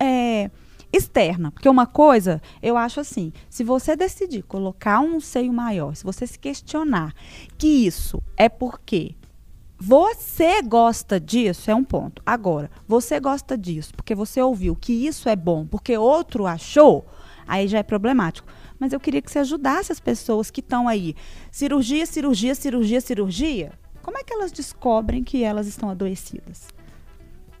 é, 0.00 0.50
externa. 0.92 1.50
Porque 1.50 1.68
uma 1.68 1.86
coisa, 1.86 2.40
eu 2.62 2.76
acho 2.76 3.00
assim, 3.00 3.32
se 3.48 3.64
você 3.64 3.96
decidir 3.96 4.42
colocar 4.42 5.00
um 5.00 5.20
seio 5.20 5.52
maior, 5.52 5.94
se 5.94 6.04
você 6.04 6.26
se 6.26 6.38
questionar 6.38 7.14
que 7.58 7.66
isso 7.66 8.22
é 8.36 8.48
porque 8.48 9.14
você 9.78 10.62
gosta 10.62 11.20
disso, 11.20 11.70
é 11.70 11.74
um 11.74 11.84
ponto. 11.84 12.22
Agora, 12.24 12.70
você 12.88 13.20
gosta 13.20 13.58
disso 13.58 13.92
porque 13.94 14.14
você 14.14 14.40
ouviu 14.40 14.74
que 14.74 15.06
isso 15.06 15.28
é 15.28 15.36
bom, 15.36 15.66
porque 15.66 15.96
outro 15.98 16.46
achou, 16.46 17.06
aí 17.46 17.68
já 17.68 17.78
é 17.78 17.82
problemático. 17.82 18.48
Mas 18.78 18.92
eu 18.92 19.00
queria 19.00 19.22
que 19.22 19.30
você 19.30 19.38
ajudasse 19.38 19.92
as 19.92 20.00
pessoas 20.00 20.50
que 20.50 20.60
estão 20.60 20.86
aí. 20.86 21.14
Cirurgia, 21.50 22.04
cirurgia, 22.06 22.54
cirurgia, 22.54 23.00
cirurgia. 23.00 23.72
Como 24.02 24.18
é 24.18 24.22
que 24.22 24.32
elas 24.32 24.52
descobrem 24.52 25.24
que 25.24 25.42
elas 25.42 25.66
estão 25.66 25.90
adoecidas? 25.90 26.68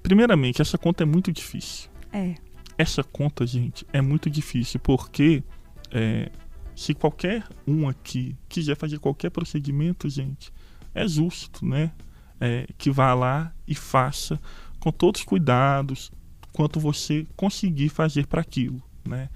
Primeiramente, 0.02 0.62
essa 0.62 0.78
conta 0.78 1.02
é 1.02 1.06
muito 1.06 1.32
difícil. 1.32 1.90
É. 2.16 2.34
Essa 2.78 3.04
conta, 3.04 3.46
gente, 3.46 3.86
é 3.92 4.00
muito 4.00 4.30
difícil 4.30 4.80
porque 4.80 5.42
é, 5.90 6.30
se 6.74 6.94
qualquer 6.94 7.46
um 7.66 7.86
aqui 7.86 8.34
quiser 8.48 8.74
fazer 8.74 8.98
qualquer 8.98 9.30
procedimento, 9.30 10.08
gente, 10.08 10.50
é 10.94 11.06
justo, 11.06 11.64
né? 11.64 11.92
É, 12.40 12.66
que 12.78 12.90
vá 12.90 13.14
lá 13.14 13.52
e 13.66 13.74
faça 13.74 14.40
com 14.78 14.90
todos 14.90 15.20
os 15.20 15.26
cuidados 15.26 16.10
quanto 16.52 16.78
você 16.78 17.26
conseguir 17.34 17.90
fazer 17.90 18.26
para 18.26 18.40
aquilo, 18.40 18.82
né? 19.06 19.28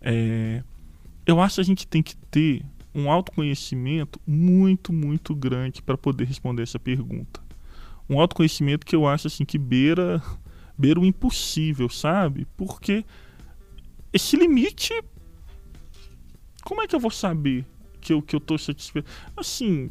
É, 0.00 0.62
eu 1.26 1.40
acho 1.40 1.56
que 1.56 1.60
a 1.60 1.64
gente 1.64 1.86
tem 1.88 2.02
que 2.02 2.16
ter 2.16 2.64
um 2.94 3.10
autoconhecimento 3.10 4.20
muito, 4.26 4.92
muito 4.92 5.34
grande 5.34 5.82
para 5.82 5.98
poder 5.98 6.24
responder 6.24 6.62
essa 6.62 6.78
pergunta. 6.78 7.40
Um 8.08 8.20
autoconhecimento 8.20 8.86
que 8.86 8.94
eu 8.94 9.06
acho 9.06 9.26
assim 9.26 9.44
que 9.44 9.58
beira 9.58 10.22
beira 10.78 11.00
o 11.00 11.04
impossível, 11.04 11.88
sabe? 11.88 12.46
Porque 12.56 13.04
esse 14.12 14.36
limite 14.36 14.94
como 16.62 16.82
é 16.82 16.86
que 16.86 16.94
eu 16.94 17.00
vou 17.00 17.10
saber 17.10 17.64
que 18.00 18.12
eu 18.12 18.22
que 18.22 18.36
eu 18.36 18.40
tô 18.40 18.56
satisfeito? 18.58 19.10
Assim, 19.36 19.90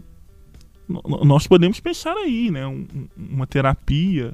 nós 1.25 1.45
podemos 1.47 1.79
pensar 1.79 2.15
aí, 2.15 2.49
né, 2.49 2.65
um- 2.65 2.87
um- 2.95 3.07
uma 3.17 3.45
terapia 3.47 4.33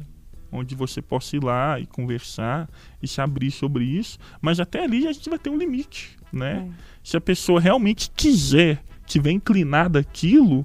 onde 0.51 0.75
você 0.75 1.01
possa 1.01 1.35
ir 1.35 1.43
lá 1.43 1.79
e 1.79 1.87
conversar 1.87 2.69
e 3.01 3.07
se 3.07 3.19
abrir 3.19 3.49
sobre 3.49 3.85
isso, 3.85 4.19
mas 4.39 4.59
até 4.59 4.83
ali 4.83 5.07
a 5.07 5.11
gente 5.11 5.27
vai 5.29 5.39
ter 5.39 5.49
um 5.49 5.57
limite, 5.57 6.15
né? 6.31 6.71
Se 7.03 7.17
a 7.17 7.21
pessoa 7.21 7.59
realmente 7.59 8.11
quiser, 8.15 8.83
tiver 9.07 9.31
inclinada 9.31 9.97
aquilo, 9.99 10.63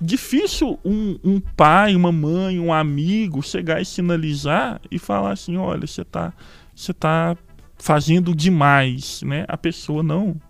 difícil 0.00 0.78
um, 0.84 1.18
um 1.24 1.40
pai, 1.40 1.94
uma 1.94 2.12
mãe, 2.12 2.58
um 2.58 2.72
amigo 2.72 3.42
chegar 3.42 3.80
e 3.80 3.84
sinalizar 3.84 4.80
e 4.90 4.98
falar 4.98 5.32
assim, 5.32 5.56
olha, 5.56 5.86
você 5.86 6.04
tá, 6.04 6.32
você 6.74 6.92
tá 6.92 7.36
fazendo 7.76 8.34
demais, 8.34 9.22
né? 9.22 9.44
A 9.48 9.56
pessoa 9.56 10.02
não 10.02 10.40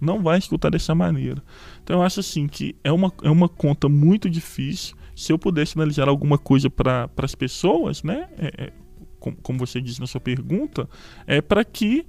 não 0.00 0.22
vai 0.22 0.38
escutar 0.38 0.70
dessa 0.70 0.94
maneira. 0.94 1.42
Então 1.84 1.96
eu 1.98 2.02
acho 2.02 2.20
assim 2.20 2.48
que 2.48 2.74
é 2.82 2.90
uma, 2.90 3.12
é 3.22 3.28
uma 3.28 3.50
conta 3.50 3.86
muito 3.86 4.30
difícil. 4.30 4.96
Se 5.14 5.30
eu 5.30 5.38
pudesse 5.38 5.72
sinalizar 5.72 6.08
alguma 6.08 6.38
coisa 6.38 6.70
para 6.70 7.10
as 7.18 7.34
pessoas, 7.34 8.02
né? 8.02 8.26
É, 8.38 8.64
é, 8.64 8.72
com- 9.18 9.34
como 9.34 9.58
você 9.58 9.78
disse 9.78 10.00
na 10.00 10.06
sua 10.06 10.20
pergunta, 10.20 10.88
é 11.26 11.42
para 11.42 11.62
que 11.62 12.06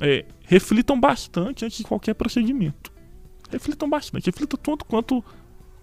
é, 0.00 0.24
reflitam 0.46 0.98
bastante 0.98 1.64
antes 1.64 1.78
de 1.78 1.84
qualquer 1.84 2.14
procedimento. 2.14 2.90
Reflitam 3.50 3.88
bastante, 3.88 4.26
reflitam 4.26 4.58
tanto 4.60 4.84
quanto 4.84 5.24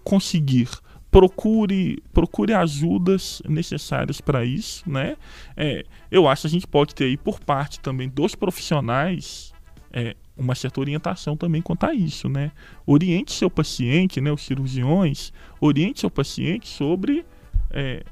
conseguir. 0.04 0.68
Procure, 1.10 2.00
procure 2.12 2.52
ajudas 2.52 3.42
necessárias 3.48 4.20
para 4.20 4.44
isso, 4.44 4.88
né? 4.88 5.16
É, 5.56 5.84
eu 6.08 6.28
acho 6.28 6.42
que 6.42 6.46
a 6.46 6.50
gente 6.50 6.66
pode 6.68 6.94
ter 6.94 7.04
aí 7.04 7.16
por 7.16 7.40
parte 7.40 7.80
também 7.80 8.08
dos 8.08 8.36
profissionais 8.36 9.52
é, 9.92 10.14
uma 10.36 10.54
certa 10.54 10.80
orientação 10.80 11.36
também 11.36 11.60
quanto 11.60 11.84
a 11.84 11.92
isso, 11.92 12.28
né? 12.28 12.52
Oriente 12.86 13.32
seu 13.32 13.50
paciente, 13.50 14.20
né? 14.20 14.30
Os 14.30 14.42
cirurgiões, 14.42 15.32
oriente 15.60 16.00
seu 16.00 16.10
paciente 16.10 16.68
sobre 16.68 17.24
é, 17.70 18.04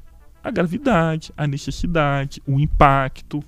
a 0.43 0.51
gravidade, 0.51 1.33
a 1.37 1.47
necessidade, 1.47 2.43
o 2.47 2.59
impacto, 2.59 3.43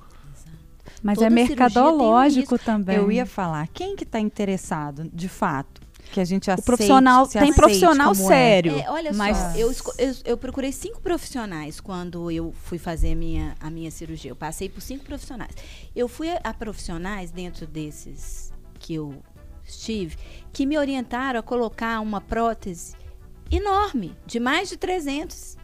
Mas 1.02 1.16
Toda 1.16 1.28
é 1.28 1.30
um 1.30 1.34
mercadológico 1.34 2.58
também. 2.58 2.96
Eu 2.96 3.10
ia 3.10 3.26
falar, 3.26 3.66
quem 3.68 3.96
que 3.96 4.04
tá 4.04 4.20
interessado, 4.20 5.08
de 5.12 5.28
fato, 5.28 5.80
que 6.10 6.20
a 6.20 6.24
gente 6.24 6.50
O 6.50 6.52
aceite, 6.52 6.66
profissional 6.66 7.26
se 7.26 7.38
tem 7.38 7.52
profissional 7.52 8.12
é? 8.12 8.14
sério. 8.14 8.78
É, 8.78 8.90
olha 8.90 9.12
mas 9.12 9.36
só, 9.36 9.56
eu, 9.56 9.72
eu, 9.98 10.14
eu 10.24 10.36
procurei 10.36 10.72
cinco 10.72 11.00
profissionais 11.00 11.80
quando 11.80 12.30
eu 12.30 12.52
fui 12.64 12.78
fazer 12.78 13.12
a 13.12 13.16
minha, 13.16 13.54
a 13.60 13.70
minha 13.70 13.90
cirurgia. 13.90 14.30
Eu 14.30 14.36
passei 14.36 14.68
por 14.68 14.80
cinco 14.80 15.04
profissionais. 15.04 15.52
Eu 15.94 16.08
fui 16.08 16.28
a, 16.28 16.40
a 16.44 16.52
profissionais 16.54 17.30
dentro 17.30 17.66
desses 17.66 18.52
que 18.78 18.94
eu 18.94 19.22
estive, 19.64 20.16
que 20.52 20.66
me 20.66 20.76
orientaram 20.76 21.40
a 21.40 21.42
colocar 21.42 22.00
uma 22.00 22.20
prótese 22.20 22.94
enorme, 23.50 24.16
de 24.26 24.40
mais 24.40 24.68
de 24.68 24.76
300. 24.76 25.58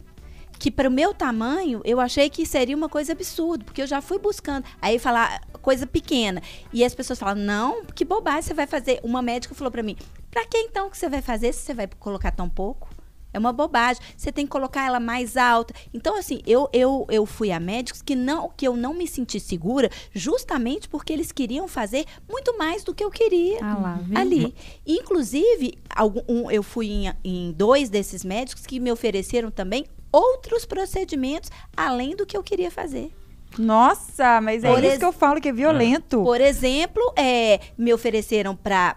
Que 0.58 0.70
para 0.70 0.88
o 0.88 0.92
meu 0.92 1.12
tamanho, 1.12 1.82
eu 1.84 2.00
achei 2.00 2.30
que 2.30 2.46
seria 2.46 2.74
uma 2.74 2.88
coisa 2.88 3.12
absurda, 3.12 3.62
porque 3.62 3.82
eu 3.82 3.86
já 3.86 4.00
fui 4.00 4.18
buscando. 4.18 4.64
Aí 4.80 4.98
falar 4.98 5.38
coisa 5.60 5.86
pequena. 5.86 6.40
E 6.72 6.82
as 6.82 6.94
pessoas 6.94 7.18
falam: 7.18 7.44
não, 7.44 7.84
que 7.84 8.04
bobagem 8.04 8.42
você 8.42 8.54
vai 8.54 8.66
fazer. 8.66 9.00
Uma 9.02 9.20
médica 9.20 9.54
falou 9.54 9.70
para 9.70 9.82
mim: 9.82 9.96
Pra 10.36 10.44
que 10.44 10.58
então 10.58 10.90
que 10.90 10.98
você 10.98 11.08
vai 11.08 11.22
fazer 11.22 11.54
se 11.54 11.62
você 11.62 11.72
vai 11.72 11.88
colocar 11.98 12.30
tão 12.30 12.46
pouco? 12.46 12.90
É 13.32 13.38
uma 13.38 13.54
bobagem. 13.54 14.02
Você 14.14 14.30
tem 14.30 14.44
que 14.44 14.52
colocar 14.52 14.84
ela 14.84 15.00
mais 15.00 15.34
alta. 15.34 15.72
Então, 15.94 16.14
assim, 16.14 16.42
eu, 16.46 16.68
eu, 16.74 17.06
eu 17.08 17.24
fui 17.24 17.50
a 17.50 17.58
médicos 17.58 18.02
que 18.02 18.14
não 18.14 18.50
que 18.54 18.68
eu 18.68 18.76
não 18.76 18.92
me 18.92 19.08
senti 19.08 19.40
segura, 19.40 19.90
justamente 20.12 20.90
porque 20.90 21.10
eles 21.10 21.32
queriam 21.32 21.66
fazer 21.66 22.04
muito 22.28 22.58
mais 22.58 22.84
do 22.84 22.94
que 22.94 23.02
eu 23.02 23.10
queria 23.10 23.64
Ah 23.64 23.78
lá, 23.78 24.00
ali. 24.14 24.54
Inclusive, 24.86 25.78
algum, 25.88 26.20
um, 26.28 26.50
eu 26.50 26.62
fui 26.62 26.86
em, 26.86 27.14
em 27.24 27.52
dois 27.52 27.88
desses 27.88 28.22
médicos 28.22 28.66
que 28.66 28.78
me 28.78 28.92
ofereceram 28.92 29.50
também 29.50 29.86
outros 30.12 30.66
procedimentos 30.66 31.50
além 31.74 32.14
do 32.14 32.26
que 32.26 32.36
eu 32.36 32.42
queria 32.42 32.70
fazer. 32.70 33.10
Nossa, 33.58 34.40
mas 34.40 34.62
é 34.64 34.68
Por 34.72 34.78
isso 34.78 34.86
ex- 34.92 34.98
que 34.98 35.04
eu 35.04 35.12
falo 35.12 35.40
que 35.40 35.48
é 35.48 35.52
violento. 35.52 36.22
Por 36.22 36.40
exemplo, 36.40 37.02
é, 37.16 37.60
me 37.76 37.92
ofereceram 37.92 38.54
para 38.54 38.96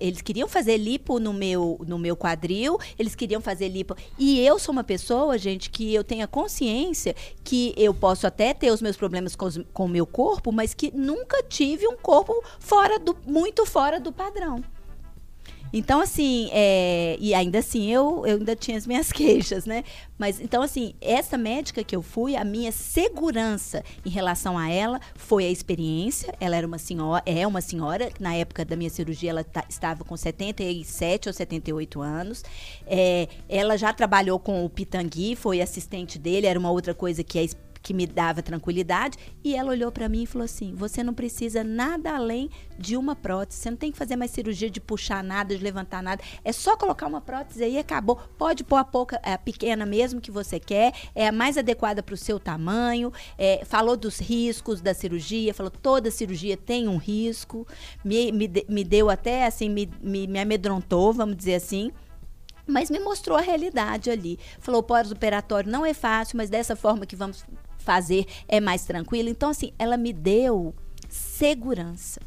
eles 0.00 0.20
queriam 0.20 0.48
fazer 0.48 0.76
lipo 0.76 1.18
no 1.18 1.32
meu 1.32 1.78
no 1.86 1.98
meu 1.98 2.16
quadril, 2.16 2.78
eles 2.98 3.14
queriam 3.14 3.40
fazer 3.40 3.68
lipo 3.68 3.94
e 4.18 4.40
eu 4.44 4.58
sou 4.58 4.72
uma 4.72 4.84
pessoa, 4.84 5.36
gente, 5.38 5.70
que 5.70 5.94
eu 5.94 6.04
tenho 6.04 6.24
a 6.24 6.28
consciência 6.28 7.14
que 7.42 7.74
eu 7.76 7.92
posso 7.94 8.26
até 8.26 8.52
ter 8.54 8.70
os 8.70 8.80
meus 8.82 8.96
problemas 8.96 9.34
com, 9.36 9.46
os- 9.46 9.60
com 9.72 9.84
o 9.84 9.88
meu 9.88 10.06
corpo, 10.06 10.52
mas 10.52 10.74
que 10.74 10.90
nunca 10.94 11.42
tive 11.42 11.86
um 11.88 11.96
corpo 11.96 12.32
fora 12.58 12.98
do 12.98 13.16
muito 13.26 13.64
fora 13.66 13.98
do 14.00 14.12
padrão. 14.12 14.62
Então, 15.76 16.00
assim, 16.00 16.48
é, 16.52 17.16
e 17.18 17.34
ainda 17.34 17.58
assim 17.58 17.90
eu, 17.90 18.24
eu 18.24 18.36
ainda 18.36 18.54
tinha 18.54 18.76
as 18.78 18.86
minhas 18.86 19.10
queixas, 19.12 19.66
né? 19.66 19.82
Mas 20.16 20.40
então, 20.40 20.62
assim, 20.62 20.94
essa 21.00 21.36
médica 21.36 21.82
que 21.82 21.96
eu 21.96 22.00
fui, 22.00 22.36
a 22.36 22.44
minha 22.44 22.70
segurança 22.70 23.82
em 24.06 24.08
relação 24.08 24.56
a 24.56 24.70
ela 24.70 25.00
foi 25.16 25.44
a 25.46 25.50
experiência. 25.50 26.32
Ela 26.38 26.54
era 26.54 26.64
uma 26.66 26.78
senhora, 26.78 27.22
é 27.26 27.44
uma 27.44 27.60
senhora, 27.60 28.08
na 28.20 28.34
época 28.36 28.64
da 28.64 28.76
minha 28.76 28.88
cirurgia 28.88 29.30
ela 29.30 29.42
ta- 29.42 29.64
estava 29.68 30.04
com 30.04 30.16
77 30.16 31.28
ou 31.28 31.32
78 31.32 32.00
anos. 32.00 32.44
É, 32.86 33.26
ela 33.48 33.76
já 33.76 33.92
trabalhou 33.92 34.38
com 34.38 34.64
o 34.64 34.70
Pitangui, 34.70 35.34
foi 35.34 35.60
assistente 35.60 36.20
dele, 36.20 36.46
era 36.46 36.58
uma 36.58 36.70
outra 36.70 36.94
coisa 36.94 37.24
que 37.24 37.36
es- 37.40 37.56
que 37.84 37.94
me 37.94 38.06
dava 38.06 38.42
tranquilidade, 38.42 39.16
e 39.44 39.54
ela 39.54 39.70
olhou 39.70 39.92
para 39.92 40.08
mim 40.08 40.22
e 40.22 40.26
falou 40.26 40.44
assim: 40.44 40.74
"Você 40.74 41.04
não 41.04 41.14
precisa 41.14 41.62
nada 41.62 42.16
além 42.16 42.50
de 42.78 42.96
uma 42.96 43.14
prótese. 43.14 43.60
Você 43.60 43.70
não 43.70 43.76
tem 43.76 43.92
que 43.92 43.98
fazer 43.98 44.16
mais 44.16 44.30
cirurgia 44.30 44.70
de 44.70 44.80
puxar 44.80 45.22
nada, 45.22 45.56
de 45.56 45.62
levantar 45.62 46.02
nada. 46.02 46.22
É 46.44 46.52
só 46.52 46.76
colocar 46.76 47.06
uma 47.06 47.20
prótese 47.20 47.62
aí 47.62 47.74
e 47.74 47.78
acabou. 47.78 48.16
Pode 48.38 48.64
pôr 48.64 48.76
a 48.76 48.84
pouca, 48.84 49.20
a 49.22 49.38
pequena 49.38 49.86
mesmo 49.86 50.20
que 50.20 50.30
você 50.30 50.58
quer, 50.58 50.92
é 51.14 51.28
a 51.28 51.32
mais 51.32 51.56
adequada 51.56 52.02
para 52.02 52.14
o 52.14 52.18
seu 52.18 52.40
tamanho. 52.40 53.12
É, 53.38 53.64
falou 53.64 53.96
dos 53.96 54.18
riscos 54.18 54.80
da 54.80 54.94
cirurgia, 54.94 55.54
falou 55.54 55.70
toda 55.70 56.10
cirurgia 56.10 56.56
tem 56.56 56.88
um 56.88 56.96
risco. 56.96 57.66
Me, 58.04 58.32
me, 58.32 58.50
me 58.68 58.84
deu 58.84 59.10
até 59.10 59.46
assim, 59.46 59.68
me, 59.68 59.90
me, 60.00 60.26
me 60.26 60.38
amedrontou, 60.38 61.12
vamos 61.12 61.36
dizer 61.36 61.54
assim. 61.54 61.92
Mas 62.66 62.90
me 62.90 62.98
mostrou 62.98 63.36
a 63.36 63.42
realidade 63.42 64.10
ali. 64.10 64.38
Falou, 64.58 64.80
o 64.80 64.84
pós-operatório 64.84 65.70
não 65.70 65.84
é 65.84 65.92
fácil, 65.92 66.38
mas 66.38 66.48
dessa 66.48 66.74
forma 66.74 67.04
que 67.04 67.14
vamos 67.14 67.44
fazer 67.84 68.26
é 68.48 68.60
mais 68.60 68.84
tranquilo. 68.84 69.28
Então, 69.28 69.50
assim, 69.50 69.72
ela 69.78 69.96
me 69.96 70.12
deu 70.12 70.74
segurança. 71.08 72.20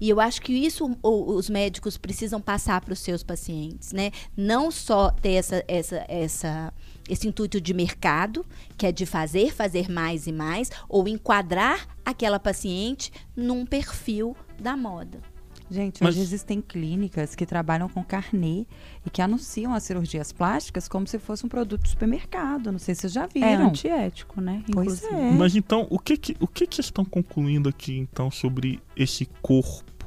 E 0.00 0.08
eu 0.08 0.18
acho 0.18 0.42
que 0.42 0.52
isso 0.52 0.98
os 1.00 1.48
médicos 1.48 1.96
precisam 1.96 2.40
passar 2.40 2.80
para 2.80 2.92
os 2.92 2.98
seus 2.98 3.22
pacientes, 3.22 3.92
né? 3.92 4.10
Não 4.36 4.68
só 4.68 5.12
ter 5.12 5.34
essa, 5.34 5.64
essa, 5.68 6.04
essa, 6.08 6.74
esse 7.08 7.28
intuito 7.28 7.60
de 7.60 7.72
mercado, 7.72 8.44
que 8.76 8.84
é 8.84 8.90
de 8.90 9.06
fazer, 9.06 9.54
fazer 9.54 9.88
mais 9.88 10.26
e 10.26 10.32
mais, 10.32 10.70
ou 10.88 11.06
enquadrar 11.06 11.86
aquela 12.04 12.40
paciente 12.40 13.12
num 13.36 13.64
perfil 13.64 14.36
da 14.60 14.76
moda. 14.76 15.31
Gente, 15.72 16.02
Mas- 16.02 16.14
hoje 16.14 16.22
existem 16.22 16.60
clínicas 16.60 17.34
que 17.34 17.46
trabalham 17.46 17.88
com 17.88 18.04
carnê 18.04 18.66
e 19.06 19.10
que 19.10 19.22
anunciam 19.22 19.72
as 19.72 19.82
cirurgias 19.84 20.30
plásticas 20.30 20.86
como 20.86 21.06
se 21.06 21.18
fosse 21.18 21.46
um 21.46 21.48
produto 21.48 21.82
de 21.82 21.88
supermercado. 21.88 22.70
Não 22.70 22.78
sei 22.78 22.94
se 22.94 23.00
vocês 23.02 23.12
já 23.14 23.24
É 23.24 23.28
viram. 23.28 23.68
antiético, 23.68 24.40
né? 24.40 24.62
Pois 24.70 25.02
Inclusive. 25.02 25.14
é. 25.14 25.30
Mas 25.32 25.56
então, 25.56 25.86
o 25.88 25.98
que 25.98 26.16
que, 26.18 26.36
o 26.38 26.46
que 26.46 26.66
que 26.66 26.80
estão 26.80 27.04
concluindo 27.06 27.70
aqui, 27.70 27.96
então, 27.96 28.30
sobre 28.30 28.80
esse 28.94 29.24
corpo 29.40 30.06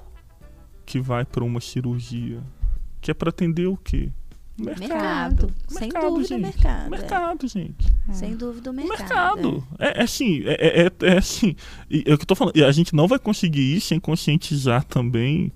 que 0.86 1.00
vai 1.00 1.26
para 1.26 1.44
uma 1.44 1.60
cirurgia? 1.60 2.44
Que 3.02 3.10
é 3.10 3.14
para 3.14 3.30
atender 3.30 3.66
o 3.68 3.76
quê? 3.78 4.12
Mercado. 4.58 5.54
Sem 5.68 5.90
dúvida, 5.90 6.28
gente. 6.28 6.42
mercado. 6.42 6.86
é. 6.86 6.90
Mercado, 6.90 7.48
gente. 7.48 7.94
Sem 8.14 8.36
dúvida, 8.38 8.72
o 8.72 8.74
mercado. 8.74 9.00
mercado. 9.52 9.68
É, 9.78 10.00
é 10.00 10.04
assim, 10.04 10.44
é, 10.46 10.86
é, 10.86 10.92
é 11.02 11.18
assim. 11.18 11.56
E 11.90 12.04
é 12.08 12.14
o 12.14 12.18
que 12.18 12.24
eu 12.24 12.28
tô 12.28 12.36
falando. 12.36 12.56
e 12.56 12.64
A 12.64 12.72
gente 12.72 12.96
não 12.96 13.08
vai 13.08 13.20
conseguir 13.20 13.76
isso 13.76 13.88
sem 13.88 14.00
conscientizar 14.00 14.84
também 14.86 15.52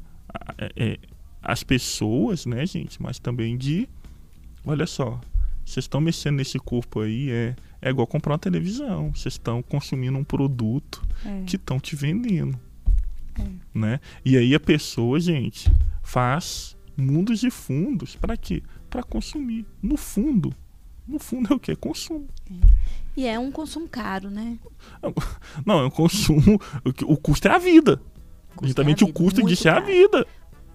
é, 0.58 0.72
é, 0.76 0.98
as 1.42 1.64
pessoas, 1.64 2.46
né, 2.46 2.66
gente? 2.66 3.02
Mas 3.02 3.20
também 3.20 3.58
de. 3.58 3.88
Olha 4.66 4.86
só, 4.86 5.20
vocês 5.66 5.86
estão 5.86 6.02
mexendo 6.02 6.36
nesse 6.36 6.60
corpo 6.60 7.00
aí, 7.00 7.32
é, 7.32 7.56
é 7.82 7.90
igual 7.90 8.06
comprar 8.06 8.34
uma 8.34 8.40
televisão. 8.40 9.12
Vocês 9.16 9.36
estão 9.36 9.62
consumindo 9.62 10.18
um 10.18 10.24
produto 10.24 11.02
É. 11.26 11.44
que 11.46 11.56
estão 11.56 11.80
te 11.80 11.96
vendendo. 11.96 12.60
Né? 13.74 14.02
E 14.26 14.36
aí 14.36 14.54
a 14.54 14.60
pessoa, 14.60 15.18
gente, 15.20 15.72
faz 16.04 16.76
mundos 16.98 17.42
e 17.44 17.50
fundos. 17.50 18.16
Para 18.16 18.36
quê? 18.36 18.62
Para 18.90 19.04
consumir. 19.04 19.66
No 19.82 19.98
fundo. 19.98 20.54
No 21.08 21.20
fundo 21.20 21.52
é 21.54 21.56
o 21.56 21.60
quê? 21.60 21.76
Consumo. 21.76 22.28
E 23.18 23.26
é 23.28 23.38
um 23.40 23.52
consumo 23.52 23.88
caro, 23.88 24.30
né? 24.30 24.58
Não, 25.66 25.80
é 25.80 25.86
um 25.86 25.90
consumo. 25.90 26.60
O, 26.86 26.94
que- 26.94 27.06
o 27.06 27.18
custo 27.18 27.48
é 27.48 27.52
a 27.52 27.58
vida. 27.58 27.98
Custo 28.56 28.68
Justamente 28.68 29.04
é 29.04 29.06
a 29.06 29.06
o 29.06 29.08
vida, 29.08 29.20
custo 29.24 29.44
disso 29.48 29.68
é 29.68 29.72
a 29.72 29.80
vida. 29.80 30.26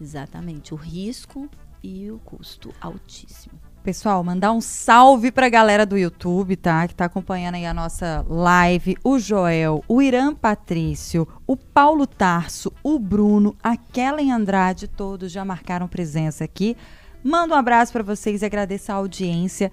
Exatamente. 0.00 0.74
O 0.74 0.76
risco 0.76 1.48
e 1.82 2.10
o 2.10 2.18
custo 2.18 2.72
altíssimo. 2.80 3.54
Pessoal, 3.82 4.24
mandar 4.24 4.50
um 4.52 4.62
salve 4.62 5.30
pra 5.30 5.48
galera 5.50 5.84
do 5.84 5.96
YouTube, 5.98 6.56
tá? 6.56 6.88
Que 6.88 6.94
tá 6.94 7.04
acompanhando 7.04 7.56
aí 7.56 7.66
a 7.66 7.74
nossa 7.74 8.24
live. 8.28 8.96
O 9.04 9.18
Joel, 9.18 9.84
o 9.86 10.00
Irã 10.00 10.34
Patrício, 10.34 11.28
o 11.46 11.54
Paulo 11.54 12.06
Tarso, 12.06 12.72
o 12.82 12.98
Bruno, 12.98 13.54
a 13.62 13.76
Kellen 13.76 14.32
Andrade, 14.32 14.88
todos 14.88 15.30
já 15.30 15.44
marcaram 15.44 15.86
presença 15.86 16.44
aqui. 16.44 16.76
Mando 17.24 17.54
um 17.54 17.56
abraço 17.56 17.90
pra 17.90 18.02
vocês 18.02 18.42
e 18.42 18.44
agradeço 18.44 18.92
a 18.92 18.96
audiência. 18.96 19.72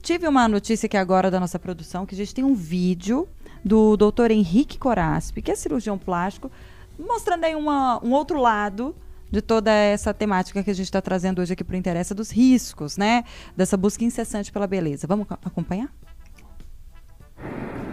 Tive 0.00 0.28
uma 0.28 0.46
notícia 0.48 0.86
aqui 0.86 0.96
agora 0.96 1.30
da 1.32 1.40
nossa 1.40 1.58
produção, 1.58 2.06
que 2.06 2.14
a 2.14 2.18
gente 2.18 2.32
tem 2.34 2.44
um 2.44 2.54
vídeo 2.54 3.28
do 3.64 3.96
doutor 3.96 4.30
Henrique 4.30 4.78
Coraspi, 4.78 5.42
que 5.42 5.50
é 5.50 5.54
cirurgião 5.56 5.98
plástico, 5.98 6.50
mostrando 6.98 7.44
aí 7.44 7.54
uma- 7.56 8.00
um 8.04 8.12
outro 8.12 8.40
lado 8.40 8.94
de 9.30 9.40
toda 9.42 9.72
essa 9.72 10.14
temática 10.14 10.62
que 10.62 10.70
a 10.70 10.74
gente 10.74 10.86
está 10.86 11.00
trazendo 11.00 11.40
hoje 11.40 11.54
aqui 11.54 11.64
para 11.64 11.74
o 11.74 11.78
Interessa 11.78 12.14
dos 12.14 12.30
riscos, 12.30 12.96
né? 12.96 13.24
Dessa 13.56 13.76
busca 13.76 14.04
incessante 14.04 14.52
pela 14.52 14.66
beleza. 14.66 15.06
Vamos 15.06 15.26
co- 15.26 15.38
acompanhar? 15.44 15.88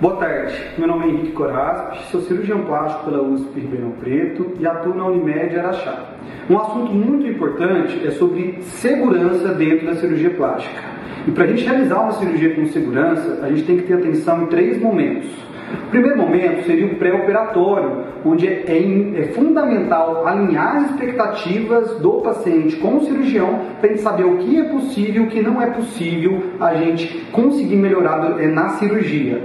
Boa 0.01 0.15
tarde, 0.15 0.55
meu 0.77 0.87
nome 0.87 1.07
é 1.07 1.09
Henrique 1.09 1.33
Coraspi, 1.33 2.09
sou 2.09 2.21
cirurgião 2.21 2.63
plástico 2.63 3.03
pela 3.03 3.21
USP 3.21 3.59
Ribeirão 3.59 3.91
Preto 3.99 4.53
e 4.57 4.65
atuo 4.65 4.95
na 4.95 5.05
Unimed 5.07 5.59
Araxá. 5.59 6.11
Um 6.49 6.57
assunto 6.57 6.93
muito 6.93 7.27
importante 7.27 8.07
é 8.07 8.11
sobre 8.11 8.59
segurança 8.61 9.49
dentro 9.49 9.87
da 9.87 9.95
cirurgia 9.95 10.29
plástica. 10.29 10.81
E 11.27 11.31
para 11.31 11.43
a 11.43 11.47
gente 11.47 11.65
realizar 11.65 11.99
uma 11.99 12.13
cirurgia 12.13 12.55
com 12.55 12.65
segurança, 12.67 13.39
a 13.43 13.49
gente 13.49 13.63
tem 13.63 13.75
que 13.75 13.83
ter 13.83 13.95
atenção 13.95 14.43
em 14.43 14.45
três 14.45 14.81
momentos. 14.81 15.29
O 15.73 15.89
primeiro 15.89 16.17
momento 16.17 16.65
seria 16.65 16.85
o 16.85 16.95
pré-operatório, 16.95 18.03
onde 18.25 18.47
é, 18.47 18.63
é 18.67 19.19
é 19.19 19.23
fundamental 19.33 20.25
alinhar 20.25 20.77
as 20.77 20.91
expectativas 20.91 21.99
do 21.99 22.21
paciente 22.21 22.75
com 22.77 22.97
o 22.97 23.03
cirurgião 23.03 23.59
para 23.79 23.89
gente 23.89 24.01
saber 24.01 24.23
o 24.23 24.37
que 24.37 24.59
é 24.59 24.63
possível 24.63 25.23
e 25.23 25.25
o 25.25 25.29
que 25.29 25.41
não 25.41 25.61
é 25.61 25.67
possível 25.67 26.41
a 26.59 26.73
gente 26.75 27.25
conseguir 27.31 27.75
melhorar 27.75 28.39
eh, 28.39 28.47
na 28.47 28.69
cirurgia. 28.69 29.41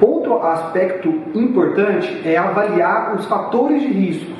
Outro 0.00 0.42
aspecto 0.42 1.08
importante 1.34 2.22
é 2.24 2.36
avaliar 2.36 3.14
os 3.16 3.26
fatores 3.26 3.82
de 3.82 3.88
riscos, 3.88 4.34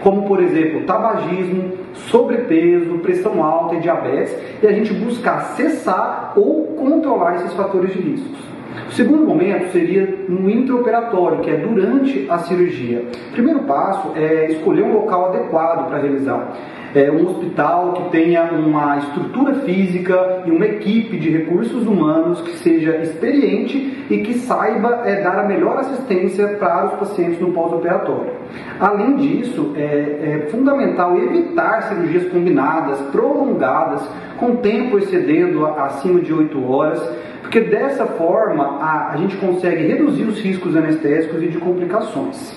como 0.00 0.26
por 0.26 0.42
exemplo 0.42 0.84
tabagismo, 0.84 1.72
sobrepeso, 1.94 2.98
pressão 2.98 3.42
alta 3.42 3.76
e 3.76 3.80
diabetes, 3.80 4.36
e 4.62 4.66
a 4.66 4.72
gente 4.72 4.92
buscar 4.94 5.40
cessar 5.56 6.32
ou 6.36 6.64
controlar 6.76 7.36
esses 7.36 7.52
fatores 7.54 7.92
de 7.92 8.00
riscos. 8.00 8.51
O 8.88 8.92
segundo 8.92 9.24
momento 9.24 9.72
seria 9.72 10.06
no 10.28 10.48
intraoperatório, 10.48 11.40
que 11.40 11.50
é 11.50 11.56
durante 11.56 12.26
a 12.28 12.38
cirurgia. 12.38 13.04
O 13.30 13.32
primeiro 13.32 13.60
passo 13.60 14.12
é 14.16 14.52
escolher 14.52 14.82
um 14.82 14.92
local 14.92 15.26
adequado 15.26 15.88
para 15.88 15.98
realizar. 15.98 16.52
É 16.94 17.10
um 17.10 17.26
hospital 17.26 17.94
que 17.94 18.10
tenha 18.10 18.52
uma 18.52 18.98
estrutura 18.98 19.54
física 19.60 20.42
e 20.44 20.50
uma 20.50 20.66
equipe 20.66 21.16
de 21.16 21.30
recursos 21.30 21.86
humanos 21.86 22.42
que 22.42 22.50
seja 22.58 22.96
experiente 22.98 24.04
e 24.10 24.18
que 24.18 24.34
saiba 24.34 25.00
é, 25.06 25.22
dar 25.22 25.38
a 25.38 25.44
melhor 25.44 25.78
assistência 25.78 26.48
para 26.48 26.86
os 26.86 26.92
pacientes 26.94 27.40
no 27.40 27.50
pós-operatório. 27.52 28.32
Além 28.78 29.16
disso, 29.16 29.72
é, 29.74 30.44
é 30.44 30.48
fundamental 30.50 31.16
evitar 31.16 31.82
cirurgias 31.84 32.30
combinadas, 32.30 33.00
prolongadas, 33.10 34.06
com 34.38 34.56
tempo 34.56 34.98
excedendo 34.98 35.64
acima 35.64 36.20
de 36.20 36.32
8 36.32 36.70
horas, 36.70 37.00
porque 37.40 37.60
dessa 37.60 38.04
forma 38.04 38.78
a, 38.82 39.12
a 39.12 39.16
gente 39.16 39.36
consegue 39.36 39.86
reduzir 39.86 40.24
os 40.24 40.38
riscos 40.40 40.76
anestésicos 40.76 41.42
e 41.42 41.48
de 41.48 41.56
complicações. 41.56 42.54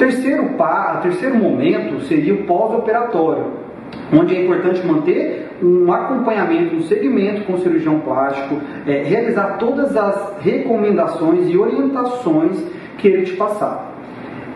Terceiro, 0.00 0.54
pa, 0.56 0.96
o 0.98 1.02
terceiro 1.02 1.36
momento 1.36 2.00
seria 2.06 2.32
o 2.32 2.44
pós-operatório, 2.44 3.52
onde 4.10 4.34
é 4.34 4.46
importante 4.46 4.86
manter 4.86 5.50
um 5.62 5.92
acompanhamento, 5.92 6.74
um 6.74 6.82
segmento 6.84 7.44
com 7.44 7.52
o 7.52 7.58
cirurgião 7.60 8.00
plástico, 8.00 8.62
é, 8.86 9.02
realizar 9.02 9.58
todas 9.58 9.94
as 9.94 10.38
recomendações 10.40 11.50
e 11.50 11.58
orientações 11.58 12.64
que 12.96 13.08
ele 13.08 13.26
te 13.26 13.34
passar. 13.34 13.94